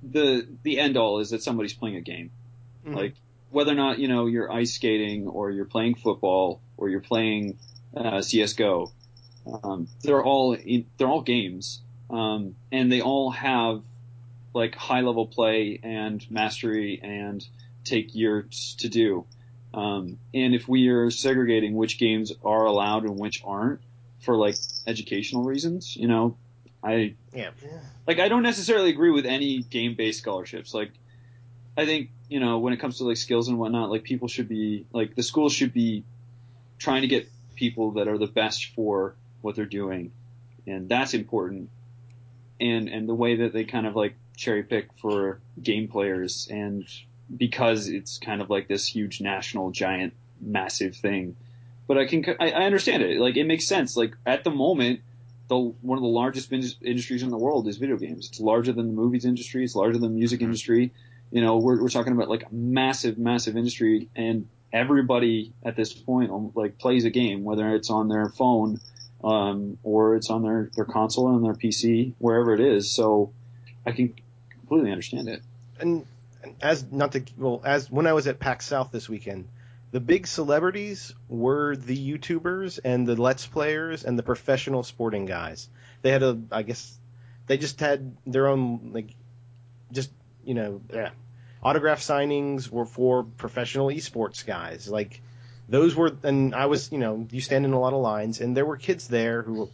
the 0.01 0.47
the 0.63 0.79
end 0.79 0.97
all 0.97 1.19
is 1.19 1.31
that 1.31 1.43
somebody's 1.43 1.73
playing 1.73 1.97
a 1.97 2.01
game. 2.01 2.31
Mhm. 2.85 2.95
Like 2.95 3.15
whether 3.49 3.71
or 3.71 3.75
not 3.75 3.99
you 3.99 4.07
know 4.07 4.25
you're 4.27 4.51
ice 4.51 4.73
skating 4.73 5.27
or 5.27 5.51
you're 5.51 5.65
playing 5.65 5.95
football 5.95 6.61
or 6.77 6.89
you're 6.89 7.01
playing 7.01 7.57
uh, 7.95 8.21
CS:GO, 8.21 8.91
um, 9.63 9.87
they're 10.01 10.23
all 10.23 10.53
in, 10.53 10.85
they're 10.97 11.07
all 11.07 11.21
games, 11.21 11.81
um, 12.09 12.55
and 12.71 12.91
they 12.91 13.01
all 13.01 13.31
have 13.31 13.81
like 14.53 14.75
high 14.75 15.01
level 15.01 15.27
play 15.27 15.79
and 15.83 16.25
mastery 16.31 16.99
and 17.03 17.45
take 17.83 18.15
years 18.15 18.75
to 18.79 18.89
do. 18.89 19.25
Um, 19.73 20.17
and 20.33 20.55
if 20.55 20.67
we 20.67 20.87
are 20.87 21.11
segregating 21.11 21.75
which 21.75 21.97
games 21.97 22.31
are 22.43 22.65
allowed 22.65 23.03
and 23.03 23.17
which 23.17 23.41
aren't 23.43 23.81
for 24.21 24.37
like 24.37 24.55
educational 24.87 25.43
reasons, 25.43 25.95
you 25.95 26.07
know, 26.07 26.37
I 26.81 27.15
yeah. 27.33 27.49
like 28.07 28.19
I 28.19 28.29
don't 28.29 28.43
necessarily 28.43 28.89
agree 28.89 29.11
with 29.11 29.25
any 29.25 29.61
game 29.61 29.95
based 29.95 30.19
scholarships. 30.19 30.73
Like 30.73 30.91
I 31.75 31.85
think, 31.85 32.11
you 32.29 32.39
know, 32.39 32.59
when 32.59 32.73
it 32.73 32.77
comes 32.77 32.99
to 32.99 33.03
like 33.03 33.17
skills 33.17 33.49
and 33.49 33.57
whatnot, 33.57 33.89
like 33.89 34.03
people 34.03 34.27
should 34.27 34.47
be 34.47 34.85
like 34.93 35.15
the 35.15 35.23
schools 35.23 35.51
should 35.51 35.73
be 35.73 36.05
trying 36.77 37.01
to 37.01 37.07
get 37.07 37.29
people 37.55 37.91
that 37.93 38.07
are 38.07 38.17
the 38.17 38.27
best 38.27 38.67
for 38.75 39.15
what 39.41 39.55
they're 39.55 39.65
doing. 39.65 40.11
And 40.67 40.87
that's 40.87 41.13
important. 41.13 41.69
And 42.59 42.87
and 42.87 43.07
the 43.07 43.13
way 43.15 43.37
that 43.37 43.53
they 43.53 43.65
kind 43.65 43.85
of 43.85 43.95
like 43.95 44.15
cherry 44.37 44.63
pick 44.63 44.89
for 45.01 45.39
game 45.61 45.87
players 45.87 46.47
and 46.49 46.85
because 47.35 47.87
it's 47.87 48.17
kind 48.17 48.41
of 48.41 48.49
like 48.49 48.67
this 48.67 48.85
huge 48.85 49.21
national 49.21 49.71
giant 49.71 50.13
massive 50.39 50.95
thing. 50.95 51.35
But 51.87 51.97
I 51.97 52.05
can 52.05 52.23
I, 52.39 52.51
I 52.51 52.63
understand 52.63 53.03
it. 53.03 53.19
Like 53.19 53.37
it 53.37 53.45
makes 53.45 53.67
sense. 53.67 53.97
Like 53.97 54.15
at 54.25 54.43
the 54.43 54.51
moment 54.51 55.01
the 55.47 55.57
one 55.57 55.97
of 55.97 56.01
the 56.01 56.09
largest 56.09 56.51
in- 56.51 56.63
industries 56.81 57.23
in 57.23 57.29
the 57.29 57.37
world 57.37 57.67
is 57.67 57.77
video 57.77 57.97
games. 57.97 58.27
It's 58.29 58.39
larger 58.39 58.71
than 58.71 58.87
the 58.87 58.93
movies 58.93 59.25
industry. 59.25 59.63
It's 59.63 59.75
larger 59.75 59.93
than 59.93 60.13
the 60.13 60.17
music 60.17 60.41
industry. 60.41 60.91
You 61.31 61.41
know, 61.41 61.57
we're 61.57 61.81
we're 61.81 61.89
talking 61.89 62.13
about 62.13 62.29
like 62.29 62.43
a 62.43 62.53
massive, 62.53 63.17
massive 63.17 63.57
industry, 63.57 64.09
and 64.15 64.47
everybody 64.71 65.53
at 65.63 65.75
this 65.75 65.93
point 65.93 66.31
um, 66.31 66.51
like 66.55 66.77
plays 66.77 67.05
a 67.05 67.09
game, 67.09 67.43
whether 67.43 67.75
it's 67.75 67.89
on 67.89 68.07
their 68.07 68.29
phone, 68.29 68.79
um, 69.25 69.79
or 69.83 70.15
it's 70.15 70.29
on 70.29 70.43
their 70.43 70.69
their 70.75 70.85
console 70.85 71.35
and 71.35 71.43
their 71.43 71.53
PC, 71.53 72.13
wherever 72.19 72.53
it 72.53 72.59
is. 72.59 72.91
So 72.91 73.33
I 73.85 73.91
can 73.91 74.13
completely 74.51 74.91
understand 74.91 75.27
it. 75.27 75.41
and, 75.79 76.05
and 76.43 76.55
as 76.61 76.85
not 76.91 77.11
to 77.13 77.23
well 77.35 77.61
as 77.65 77.89
when 77.89 78.05
I 78.05 78.13
was 78.13 78.27
at 78.27 78.39
PAX 78.39 78.67
South 78.67 78.91
this 78.91 79.09
weekend, 79.09 79.47
the 79.91 79.99
big 79.99 80.27
celebrities 80.27 81.13
were 81.27 81.75
the 81.75 81.97
YouTubers 81.97 82.79
and 82.83 83.07
the 83.07 83.19
Let's 83.19 83.47
Players 83.47 84.03
and 84.03 84.17
the 84.17 84.23
professional 84.23 84.83
sporting 84.83 85.25
guys. 85.25 85.67
They 86.03 86.11
had 86.11 86.21
a 86.21 86.39
I 86.51 86.61
guess 86.61 86.95
they 87.47 87.57
just 87.57 87.79
had 87.79 88.15
their 88.27 88.47
own 88.47 88.91
like 88.93 89.15
just 89.91 90.11
you 90.43 90.53
know 90.53 90.81
yeah. 90.93 91.09
autograph 91.63 92.01
signings 92.01 92.69
were 92.69 92.85
for 92.85 93.23
professional 93.23 93.87
esports 93.87 94.45
guys 94.45 94.87
like 94.87 95.21
those 95.67 95.95
were 95.95 96.15
and 96.23 96.53
I 96.55 96.67
was 96.67 96.91
you 96.91 96.97
know 96.97 97.27
you 97.31 97.41
stand 97.41 97.65
in 97.65 97.73
a 97.73 97.79
lot 97.79 97.93
of 97.93 98.01
lines 98.01 98.41
and 98.41 98.55
there 98.55 98.65
were 98.65 98.77
kids 98.77 99.07
there 99.07 99.41
who 99.41 99.69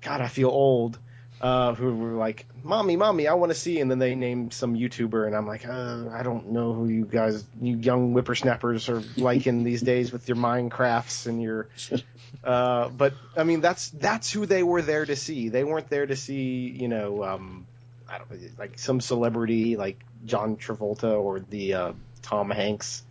God 0.00 0.20
I 0.20 0.28
feel 0.28 0.48
old 0.48 0.98
uh, 1.40 1.74
who 1.74 1.94
were 1.94 2.12
like, 2.12 2.46
"Mommy, 2.62 2.96
mommy, 2.96 3.28
I 3.28 3.34
want 3.34 3.50
to 3.50 3.58
see," 3.58 3.80
and 3.80 3.90
then 3.90 3.98
they 3.98 4.14
named 4.14 4.54
some 4.54 4.74
YouTuber, 4.74 5.26
and 5.26 5.36
I'm 5.36 5.46
like, 5.46 5.66
uh, 5.68 6.08
"I 6.10 6.22
don't 6.22 6.50
know 6.52 6.72
who 6.72 6.88
you 6.88 7.04
guys, 7.04 7.44
you 7.60 7.76
young 7.76 8.12
whippersnappers, 8.12 8.88
are 8.88 9.02
liking 9.16 9.62
these 9.62 9.82
days 9.82 10.12
with 10.12 10.28
your 10.28 10.36
Minecrafts 10.36 11.26
and 11.26 11.42
your." 11.42 11.68
Uh, 12.44 12.88
but 12.90 13.14
I 13.36 13.44
mean, 13.44 13.60
that's 13.60 13.88
that's 13.90 14.30
who 14.30 14.46
they 14.46 14.62
were 14.62 14.82
there 14.82 15.04
to 15.04 15.16
see. 15.16 15.48
They 15.48 15.64
weren't 15.64 15.88
there 15.88 16.06
to 16.06 16.16
see, 16.16 16.68
you 16.68 16.86
know, 16.86 17.24
um, 17.24 17.66
I 18.08 18.18
don't 18.18 18.58
like 18.58 18.78
some 18.78 19.00
celebrity 19.00 19.76
like 19.76 20.04
John 20.24 20.56
Travolta 20.56 21.18
or 21.18 21.40
the 21.40 21.74
uh, 21.74 21.92
Tom 22.22 22.50
Hanks. 22.50 23.02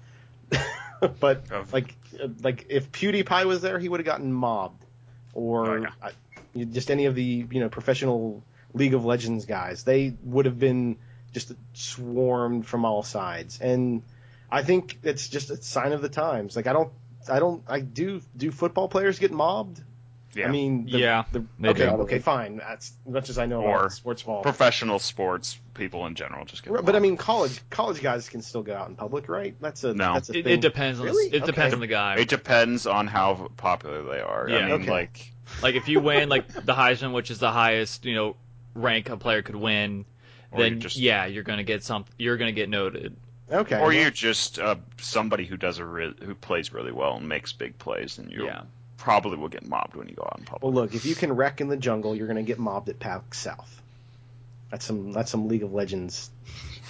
but 1.20 1.52
Of- 1.52 1.74
like, 1.74 1.96
like 2.42 2.68
if 2.70 2.92
PewDiePie 2.92 3.46
was 3.46 3.62
there, 3.62 3.80
he 3.80 3.90
would 3.90 4.00
have 4.00 4.06
gotten 4.06 4.32
mobbed, 4.32 4.84
or 5.34 5.70
Oh, 5.70 5.82
yeah. 5.82 5.90
I, 6.02 6.64
just 6.66 6.92
any 6.92 7.06
of 7.06 7.16
the 7.16 7.46
you 7.50 7.60
know 7.60 7.70
professional 7.70 8.44
League 8.74 8.94
of 8.94 9.06
Legends 9.06 9.46
guys. 9.46 9.84
They 9.84 10.16
would 10.24 10.46
have 10.46 10.60
been 10.60 10.98
just 11.34 11.54
swarmed 11.74 12.66
from 12.68 12.86
all 12.86 13.04
sides, 13.04 13.60
and 13.62 14.04
I 14.52 14.64
think 14.64 15.00
it's 15.04 15.28
just 15.28 15.50
a 15.50 15.62
sign 15.62 15.92
of 15.92 16.02
the 16.02 16.10
times. 16.10 16.56
Like 16.56 16.68
I 16.68 16.74
don't, 16.74 16.92
I 17.30 17.40
don't, 17.40 17.64
I 17.68 17.80
do. 17.80 18.22
Do 18.36 18.52
football 18.52 18.88
players 18.88 19.20
get 19.20 19.32
mobbed? 19.32 19.82
Yeah. 20.36 20.48
I 20.48 20.52
mean, 20.52 20.86
the, 20.86 21.00
Yeah, 21.00 21.24
the, 21.32 21.46
they 21.60 21.70
okay, 21.70 21.86
do. 21.86 21.92
okay, 22.02 22.20
fine. 22.20 22.58
That's 22.58 22.92
as 23.08 23.14
much 23.14 23.30
as 23.30 23.38
I 23.38 23.46
know 23.46 23.62
Or 23.62 23.78
about 23.80 23.92
sports 23.94 24.22
ball. 24.24 24.42
Professional 24.44 25.00
sports 25.00 25.58
people 25.74 26.06
in 26.08 26.16
general 26.16 26.44
just 26.46 26.62
get. 26.64 26.74
Right, 26.74 26.84
But 26.86 26.96
I 26.96 27.00
mean, 27.00 27.16
college 27.16 27.62
college 27.70 28.02
guys 28.02 28.28
can 28.28 28.42
still 28.42 28.62
go 28.62 28.76
out 28.76 28.90
in 28.90 28.96
public, 28.96 29.30
right? 29.30 29.56
That's 29.62 29.84
a 29.86 29.94
No. 29.94 30.14
That's 30.16 30.30
a 30.30 30.38
It, 30.38 30.44
thing. 30.44 30.54
it 30.56 30.62
depends 30.62 31.00
on 31.00 31.06
Really? 31.06 31.30
the, 31.30 31.38
it 31.38 31.46
depends 31.46 31.74
on 31.74 31.80
the 31.80 31.88
guy. 31.88 32.16
it 32.18 32.28
depends 32.28 32.86
on 32.86 33.08
how 33.08 33.50
popular 33.56 34.04
they 34.04 34.20
are. 34.20 34.48
Yeah. 34.50 34.58
I 34.58 34.62
mean, 34.66 34.72
Okay. 34.82 34.92
like 34.92 35.32
Like 35.64 35.76
if 35.76 35.88
you 35.88 36.02
win 36.02 36.28
like 36.28 36.48
the 36.50 36.74
Heisman, 36.74 37.14
which 37.14 37.32
is 37.32 37.40
the 37.40 37.52
highest 37.52 38.04
you 38.04 38.16
know 38.16 38.36
rank 38.74 39.10
a 39.10 39.16
player 39.16 39.42
could 39.42 39.56
win, 39.56 40.04
Or 40.52 40.60
then 40.60 40.74
you 40.74 40.80
just- 40.80 40.98
yeah, 40.98 41.26
you're 41.28 41.44
gonna 41.44 41.64
get 41.64 41.82
some. 41.84 42.04
You're 42.18 42.36
gonna 42.38 42.52
get 42.52 42.68
noted. 42.68 43.16
Okay. 43.50 43.78
or 43.78 43.84
well, 43.84 43.94
you're 43.94 44.10
just 44.12 44.58
uh, 44.60 44.76
somebody 44.98 45.46
who 45.46 45.56
does 45.56 45.78
a 45.78 45.86
re- 45.86 46.16
who 46.24 46.34
plays 46.36 46.74
really 46.74 46.92
well 46.92 47.16
and 47.16 47.30
makes 47.30 47.54
big 47.54 47.78
plays, 47.78 48.18
and 48.18 48.32
you 48.32 48.46
Yeah. 48.46 48.64
Probably 48.98 49.38
will 49.38 49.50
get 49.50 49.66
mobbed 49.68 49.96
when 49.96 50.08
you 50.08 50.16
go 50.16 50.24
out 50.24 50.40
in 50.40 50.46
public. 50.46 50.64
Well, 50.64 50.74
look, 50.74 50.94
if 50.96 51.06
you 51.06 51.16
can 51.16 51.34
wreck 51.34 51.62
in 51.62 51.68
the 51.68 51.78
jungle, 51.78 52.16
you're 52.16 52.28
going 52.28 52.38
to 52.38 52.44
get 52.44 52.60
mobbed 52.60 52.90
at 52.90 53.00
PAX 53.00 53.38
South. 53.40 53.82
That's 54.72 54.86
some 54.86 55.12
that's 55.12 55.30
some 55.32 55.48
League 55.48 55.64
of 55.64 55.74
Legends. 55.74 56.30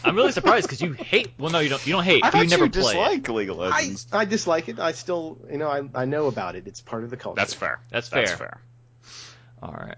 I'm 0.03 0.15
really 0.15 0.31
surprised 0.31 0.67
because 0.67 0.81
you 0.81 0.93
hate. 0.93 1.31
Well, 1.37 1.51
no, 1.51 1.59
you 1.59 1.69
don't. 1.69 1.85
You 1.85 1.93
don't 1.93 2.03
hate. 2.03 2.23
I 2.23 2.29
but 2.31 2.43
you 2.43 2.49
never 2.49 2.65
you 2.65 2.71
play. 2.71 2.81
it. 2.81 3.23
dislike 3.23 3.29
League 3.29 3.49
of 3.49 3.59
I, 3.59 3.69
Legends. 3.69 4.07
I 4.11 4.25
dislike 4.25 4.69
it. 4.69 4.79
I 4.79 4.91
still, 4.91 5.37
you 5.51 5.57
know, 5.57 5.67
I, 5.69 5.83
I 5.93 6.05
know 6.05 6.27
about 6.27 6.55
it. 6.55 6.67
It's 6.67 6.79
part 6.81 7.03
of 7.03 7.09
the 7.09 7.17
culture. 7.17 7.35
That's 7.37 7.53
fair. 7.53 7.79
That's 7.89 8.09
That's 8.09 8.29
fair. 8.31 8.37
fair. 8.37 8.61
All 9.63 9.73
right. 9.73 9.97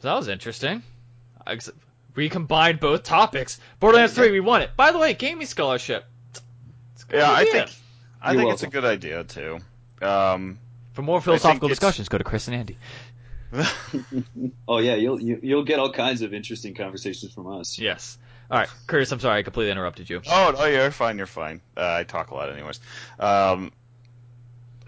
So 0.00 0.08
that 0.08 0.14
was 0.14 0.28
interesting. 0.28 0.82
Ex- 1.46 1.70
We 2.14 2.28
combined 2.28 2.80
both 2.80 3.02
topics. 3.02 3.60
Borderlands 3.80 4.14
3, 4.14 4.30
we 4.30 4.40
won 4.40 4.62
it. 4.62 4.70
By 4.76 4.92
the 4.92 4.98
way, 4.98 5.14
gaming 5.14 5.46
scholarship. 5.46 6.04
It's 6.94 7.04
a 7.04 7.06
good 7.06 7.18
Yeah, 7.18 7.30
I 7.32 7.44
think 7.44 7.70
I 8.22 8.32
You're 8.32 8.42
think 8.42 8.52
it's 8.54 8.62
a 8.62 8.68
good 8.68 8.84
idea 8.84 9.24
too. 9.24 9.58
Um, 10.02 10.58
For 10.96 11.02
more 11.02 11.20
philosophical 11.20 11.68
discussions, 11.68 12.08
go 12.08 12.16
to 12.18 12.24
Chris 12.24 12.48
and 12.48 12.56
Andy. 12.56 12.78
Oh 14.68 14.78
yeah, 14.78 14.96
you'll 14.96 15.20
you, 15.20 15.38
you'll 15.42 15.62
get 15.64 15.78
all 15.78 15.92
kinds 15.92 16.22
of 16.22 16.34
interesting 16.34 16.74
conversations 16.74 17.32
from 17.32 17.46
us. 17.46 17.78
Yes. 17.78 18.18
All 18.50 18.58
right, 18.58 18.68
Curtis. 18.88 19.12
I'm 19.12 19.20
sorry, 19.20 19.38
I 19.38 19.42
completely 19.42 19.70
interrupted 19.70 20.10
you. 20.10 20.20
oh 20.28 20.54
no, 20.56 20.64
you're 20.64 20.90
fine. 20.90 21.16
You're 21.18 21.26
fine. 21.26 21.60
Uh, 21.76 21.98
I 22.00 22.04
talk 22.04 22.30
a 22.30 22.34
lot, 22.34 22.50
anyways. 22.50 22.80
Um, 23.20 23.72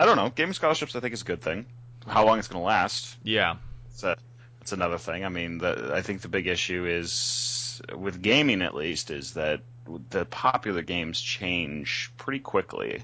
I 0.00 0.06
don't 0.06 0.16
know. 0.16 0.30
Gaming 0.30 0.54
scholarships, 0.54 0.96
I 0.96 1.00
think, 1.00 1.14
is 1.14 1.22
a 1.22 1.24
good 1.26 1.40
thing. 1.42 1.66
How 2.06 2.24
long 2.26 2.38
it's 2.38 2.48
going 2.48 2.60
to 2.60 2.66
last, 2.66 3.16
Yeah. 3.22 3.56
it's 3.90 4.02
a, 4.02 4.16
it's 4.62 4.72
another 4.72 4.96
thing. 4.98 5.24
I 5.24 5.28
mean, 5.28 5.58
the, 5.58 5.92
I 5.94 6.02
think 6.02 6.22
the 6.22 6.28
big 6.28 6.46
issue 6.46 6.86
is 6.86 7.80
with 7.94 8.22
gaming, 8.22 8.62
at 8.62 8.74
least, 8.74 9.10
is 9.10 9.34
that 9.34 9.60
the 10.10 10.24
popular 10.24 10.82
games 10.82 11.20
change 11.20 12.10
pretty 12.16 12.40
quickly. 12.40 13.02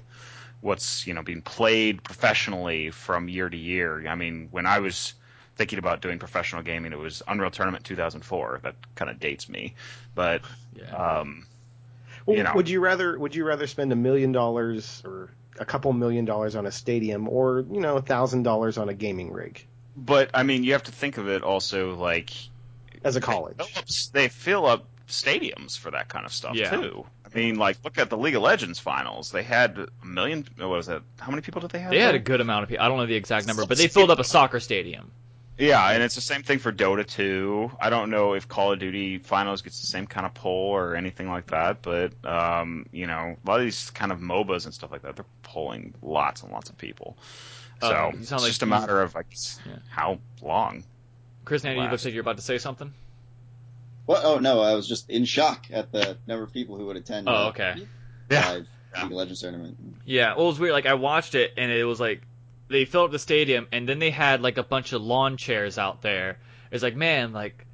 What's 0.65 1.05
you 1.07 1.13
know 1.13 1.21
being 1.21 1.41
played 1.41 2.03
professionally 2.03 2.89
from 2.89 3.29
year 3.29 3.49
to 3.49 3.57
year. 3.57 4.07
I 4.07 4.15
mean, 4.15 4.47
when 4.51 4.65
I 4.65 4.79
was 4.79 5.13
thinking 5.55 5.79
about 5.79 6.01
doing 6.01 6.19
professional 6.19 6.63
gaming, 6.63 6.91
it 6.91 6.99
was 6.99 7.21
Unreal 7.27 7.51
Tournament 7.51 7.83
2004. 7.85 8.61
That 8.63 8.75
kind 8.95 9.11
of 9.11 9.19
dates 9.19 9.47
me, 9.47 9.75
but 10.15 10.41
Yeah. 10.75 11.19
um, 11.19 11.45
Well, 12.25 12.35
you 12.37 12.43
know. 12.43 12.53
Would 12.55 12.69
you 12.69 12.79
rather 12.79 13.17
would 13.17 13.35
you 13.35 13.45
rather 13.45 13.67
spend 13.67 13.91
a 13.93 13.95
million 13.95 14.31
dollars 14.31 15.01
or 15.05 15.29
a 15.59 15.65
couple 15.65 15.93
million 15.93 16.25
dollars 16.25 16.55
on 16.55 16.65
a 16.65 16.71
stadium, 16.71 17.29
or 17.29 17.65
you 17.71 17.79
know, 17.79 17.97
a 17.97 18.01
thousand 18.01 18.43
dollars 18.43 18.77
on 18.77 18.89
a 18.89 18.93
gaming 18.93 19.31
rig 19.31 19.65
but 19.95 20.29
I 20.33 20.43
mean, 20.43 20.63
you 20.63 20.73
have 20.73 20.83
to 20.83 20.91
think 20.91 21.17
of 21.17 21.29
it 21.29 21.43
also 21.43 21.95
like 21.95 22.33
as 23.03 23.15
a 23.15 23.21
college? 23.21 23.55
They 23.57 23.63
fill 23.63 23.79
up, 23.79 23.87
they 24.13 24.27
fill 24.27 24.65
up 24.65 24.85
stadiums 25.07 25.77
for 25.77 25.91
that 25.91 26.09
kind 26.09 26.25
of 26.25 26.33
stuff 26.33 26.57
Yeah. 26.57 26.71
too. 26.71 27.05
I 27.35 27.39
mean, 27.39 27.55
like 27.57 27.77
look 27.83 27.97
at 27.97 28.09
the 28.09 28.17
League 28.17 28.35
of 28.35 28.41
Legends 28.43 28.79
finals. 28.79 29.29
They 29.31 29.43
had 29.43 29.77
a 29.77 30.05
million. 30.05 30.47
What 30.57 30.69
was 30.69 30.87
that? 30.87 31.01
How 31.19 31.29
many 31.29 31.41
people 31.41 31.59
did 31.61 31.71
they 31.71 31.79
have? 31.79 31.91
They 31.91 31.99
had 31.99 32.15
a 32.15 32.19
good 32.19 32.39
amount 32.39 32.63
of 32.63 32.69
people. 32.69 32.85
I 32.85 32.87
don't 32.87 32.97
know 32.97 33.05
the 33.05 33.15
exact 33.15 33.45
number, 33.45 33.65
but 33.65 33.77
they 33.77 33.87
filled 33.89 34.09
up 34.11 34.19
a 34.19 34.23
soccer 34.23 34.59
stadium. 34.59 35.11
Yeah, 35.57 35.91
and 35.91 36.03
it's 36.03 36.15
the 36.15 36.21
same 36.21 36.43
thing 36.43 36.59
for 36.59 36.73
Dota 36.73 37.05
2. 37.07 37.71
I 37.79 37.89
don't 37.89 38.09
know 38.09 38.33
if 38.33 38.45
Call 38.45 38.73
of 38.73 38.79
Duty 38.79 39.19
Finals 39.19 39.61
gets 39.61 39.79
the 39.79 39.87
same 39.87 40.05
kind 40.05 40.25
of 40.25 40.33
pull 40.33 40.51
or 40.51 40.95
anything 40.95 41.29
like 41.29 41.47
that, 41.47 41.81
but 41.81 42.11
um, 42.25 42.85
you 42.91 43.07
know, 43.07 43.35
a 43.41 43.49
lot 43.49 43.59
of 43.59 43.65
these 43.65 43.89
kind 43.91 44.11
of 44.11 44.19
MOBAs 44.19 44.65
and 44.65 44.73
stuff 44.73 44.91
like 44.91 45.01
that, 45.03 45.15
they're 45.15 45.25
pulling 45.43 45.93
lots 46.01 46.43
and 46.43 46.51
lots 46.51 46.69
of 46.69 46.77
people. 46.77 47.17
So 47.81 47.87
Uh, 47.87 48.11
it's 48.15 48.31
like 48.31 48.41
just 48.43 48.63
a 48.63 48.65
matter 48.65 49.01
of 49.01 49.15
like 49.15 49.27
Yeah. 49.65 49.75
how 49.89 50.19
long. 50.41 50.83
Chris 51.45 51.63
and 51.63 51.69
Andy, 51.69 51.79
you 51.79 51.83
Last. 51.85 51.91
look 51.91 52.05
like 52.05 52.13
you're 52.13 52.21
about 52.21 52.37
to 52.37 52.43
say 52.43 52.57
something. 52.57 52.93
What? 54.05 54.23
Oh 54.23 54.37
no, 54.39 54.61
I 54.61 54.73
was 54.75 54.87
just 54.87 55.09
in 55.09 55.25
shock 55.25 55.65
at 55.71 55.91
the 55.91 56.17
number 56.27 56.43
of 56.43 56.53
people 56.53 56.77
who 56.77 56.85
would 56.87 56.97
attend. 56.97 57.27
Oh, 57.27 57.33
a 57.33 57.47
okay. 57.49 57.73
live 57.75 57.87
Yeah. 58.29 58.53
League 58.53 58.67
of 59.03 59.11
Legends 59.11 59.41
tournament. 59.41 59.77
Yeah, 60.05 60.35
well, 60.35 60.45
it 60.45 60.47
was 60.47 60.59
weird. 60.59 60.73
Like 60.73 60.85
I 60.85 60.93
watched 60.93 61.35
it, 61.35 61.53
and 61.57 61.71
it 61.71 61.85
was 61.85 61.99
like 61.99 62.21
they 62.67 62.85
filled 62.85 63.05
up 63.05 63.11
the 63.11 63.19
stadium, 63.19 63.67
and 63.71 63.87
then 63.87 63.99
they 63.99 64.11
had 64.11 64.41
like 64.41 64.57
a 64.57 64.63
bunch 64.63 64.93
of 64.93 65.01
lawn 65.01 65.37
chairs 65.37 65.77
out 65.77 66.01
there. 66.01 66.39
It's 66.71 66.83
like, 66.83 66.95
man, 66.95 67.33
like 67.33 67.65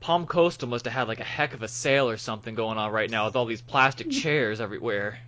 Palm 0.00 0.26
Coastal 0.26 0.68
must 0.68 0.84
have 0.84 0.94
had 0.94 1.08
like 1.08 1.20
a 1.20 1.24
heck 1.24 1.54
of 1.54 1.62
a 1.62 1.68
sale 1.68 2.08
or 2.08 2.16
something 2.16 2.54
going 2.54 2.78
on 2.78 2.92
right 2.92 3.10
now 3.10 3.26
with 3.26 3.36
all 3.36 3.46
these 3.46 3.62
plastic 3.62 4.10
chairs 4.22 4.60
everywhere. 4.60 5.18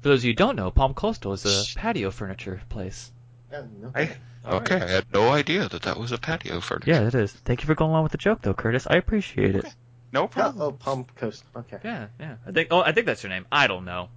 For 0.00 0.10
those 0.10 0.20
of 0.20 0.24
you 0.26 0.30
who 0.30 0.36
don't 0.36 0.56
know, 0.56 0.70
Palm 0.70 0.94
Coastal 0.94 1.32
is 1.32 1.44
a 1.44 1.78
patio 1.78 2.10
furniture 2.10 2.60
place. 2.68 3.10
Yeah, 3.50 3.62
no. 3.80 3.90
Hey, 3.94 4.10
All 4.37 4.37
okay, 4.56 4.74
right. 4.74 4.82
I 4.82 4.90
had 4.90 5.06
no 5.12 5.30
idea 5.30 5.68
that 5.68 5.82
that 5.82 5.98
was 5.98 6.12
a 6.12 6.18
patio 6.18 6.60
furniture. 6.60 6.90
Yeah, 6.90 7.06
it 7.06 7.14
is. 7.14 7.32
Thank 7.32 7.62
you 7.62 7.66
for 7.66 7.74
going 7.74 7.90
along 7.90 8.02
with 8.04 8.12
the 8.12 8.18
joke, 8.18 8.42
though, 8.42 8.54
Curtis. 8.54 8.86
I 8.88 8.96
appreciate 8.96 9.54
it. 9.56 9.64
No 10.12 10.26
problem. 10.26 10.62
oh, 10.62 10.72
Palm 10.72 11.04
Coast. 11.16 11.44
Okay. 11.54 11.78
Yeah, 11.84 12.06
yeah. 12.18 12.36
I 12.46 12.52
think. 12.52 12.68
Oh, 12.70 12.80
I 12.80 12.92
think 12.92 13.06
that's 13.06 13.22
your 13.22 13.30
name. 13.30 13.46
I 13.52 13.66
don't 13.66 13.84
know. 13.84 14.08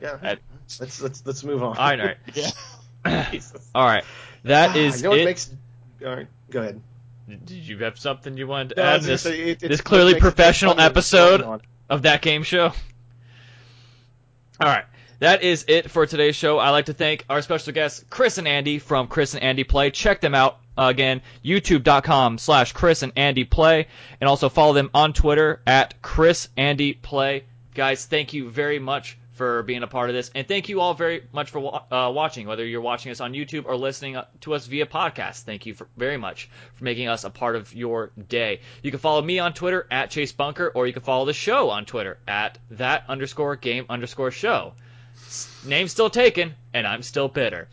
Yeah. 0.00 0.18
Uh, 0.22 0.36
let's 0.78 1.00
let's 1.00 1.22
let's 1.24 1.42
move 1.44 1.62
on. 1.62 1.76
All 1.78 1.84
right, 1.84 2.00
all 2.00 2.06
right. 2.06 2.16
yeah. 2.34 2.50
All 3.74 3.86
right. 3.86 4.04
That 4.44 4.70
Ah, 4.70 4.76
is 4.76 4.98
you 4.98 5.04
know 5.04 5.10
what 5.10 5.18
it. 5.20 5.24
makes. 5.24 5.50
All 6.04 6.14
right, 6.14 6.26
go 6.50 6.60
ahead. 6.60 6.80
Did 7.28 7.50
you 7.50 7.78
have 7.78 7.98
something 7.98 8.36
you 8.36 8.46
wanted 8.46 8.70
to 8.70 8.82
No, 8.82 8.82
add? 8.82 9.00
in 9.00 9.06
This, 9.06 9.22
say, 9.22 9.40
it- 9.50 9.60
this 9.60 9.80
clearly 9.80 10.14
professional 10.20 10.78
episode 10.78 11.60
of 11.88 12.02
that 12.02 12.20
game 12.22 12.42
show. 12.42 12.66
All 14.60 14.68
right. 14.68 14.84
That 15.18 15.42
is 15.42 15.64
it 15.66 15.90
for 15.90 16.04
today's 16.04 16.36
show. 16.36 16.58
I'd 16.58 16.70
like 16.70 16.86
to 16.86 16.92
thank 16.92 17.24
our 17.30 17.40
special 17.40 17.72
guests, 17.72 18.04
Chris 18.10 18.36
and 18.36 18.46
Andy 18.46 18.78
from 18.78 19.08
Chris 19.08 19.32
and 19.32 19.42
Andy 19.42 19.64
Play. 19.64 19.90
Check 19.90 20.20
them 20.20 20.34
out 20.34 20.58
uh, 20.76 20.88
again, 20.90 21.22
youtube.com 21.42 22.36
slash 22.36 22.72
Chris 22.72 23.02
and 23.02 23.12
Andy 23.16 23.44
Play, 23.44 23.86
and 24.20 24.28
also 24.28 24.50
follow 24.50 24.74
them 24.74 24.90
on 24.92 25.14
Twitter 25.14 25.62
at 25.66 26.02
Chris 26.02 26.50
Andy 26.56 26.92
Play. 26.92 27.44
Guys, 27.74 28.04
thank 28.04 28.34
you 28.34 28.50
very 28.50 28.78
much 28.78 29.16
for 29.32 29.62
being 29.62 29.82
a 29.82 29.86
part 29.86 30.10
of 30.10 30.14
this, 30.14 30.30
and 30.34 30.46
thank 30.46 30.68
you 30.68 30.80
all 30.80 30.92
very 30.92 31.22
much 31.32 31.50
for 31.50 31.82
uh, 31.90 32.10
watching, 32.10 32.46
whether 32.46 32.66
you're 32.66 32.82
watching 32.82 33.10
us 33.10 33.20
on 33.20 33.32
YouTube 33.32 33.64
or 33.66 33.76
listening 33.76 34.16
uh, 34.16 34.26
to 34.42 34.54
us 34.54 34.66
via 34.66 34.84
podcast. 34.84 35.44
Thank 35.44 35.64
you 35.64 35.72
for, 35.72 35.86
very 35.96 36.18
much 36.18 36.50
for 36.74 36.84
making 36.84 37.08
us 37.08 37.24
a 37.24 37.30
part 37.30 37.56
of 37.56 37.74
your 37.74 38.12
day. 38.28 38.60
You 38.82 38.90
can 38.90 39.00
follow 39.00 39.22
me 39.22 39.38
on 39.38 39.54
Twitter 39.54 39.86
at 39.90 40.10
Chase 40.10 40.32
Bunker, 40.32 40.68
or 40.74 40.86
you 40.86 40.92
can 40.92 41.02
follow 41.02 41.24
the 41.24 41.32
show 41.34 41.70
on 41.70 41.86
Twitter 41.86 42.18
at 42.28 42.58
that 42.72 43.04
underscore 43.08 43.56
game 43.56 43.86
underscore 43.88 44.30
show. 44.30 44.74
S- 45.26 45.62
Name 45.66 45.88
still 45.88 46.10
taken, 46.10 46.54
and 46.74 46.86
I'm 46.86 47.02
still 47.02 47.28
bitter. 47.28 47.68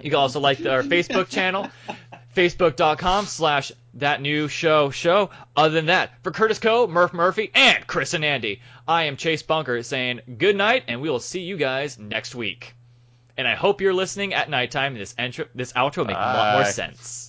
You 0.00 0.10
can 0.10 0.18
also 0.18 0.40
like 0.40 0.64
our 0.66 0.82
Facebook 0.82 1.28
channel, 1.28 1.68
facebook.com 2.36 3.26
slash 3.26 3.72
that 3.94 4.20
new 4.20 4.46
show 4.48 4.90
show. 4.90 5.30
Other 5.56 5.74
than 5.74 5.86
that, 5.86 6.10
for 6.22 6.30
Curtis 6.30 6.58
Coe, 6.58 6.86
Murph 6.86 7.12
Murphy, 7.14 7.50
and 7.54 7.86
Chris 7.86 8.14
and 8.14 8.24
Andy, 8.24 8.60
I 8.86 9.04
am 9.04 9.16
Chase 9.16 9.42
Bunker 9.42 9.82
saying 9.82 10.20
good 10.38 10.56
night, 10.56 10.84
and 10.88 11.00
we 11.00 11.08
will 11.10 11.18
see 11.20 11.40
you 11.40 11.56
guys 11.56 11.98
next 11.98 12.34
week. 12.34 12.74
And 13.38 13.46
I 13.46 13.54
hope 13.54 13.80
you're 13.80 13.94
listening 13.94 14.34
at 14.34 14.48
nighttime. 14.50 14.94
This 14.94 15.14
intro, 15.18 15.46
this 15.54 15.72
outro 15.72 15.98
will 15.98 16.04
make 16.06 16.16
a 16.16 16.20
lot 16.20 16.52
more 16.54 16.64
sense. 16.72 17.25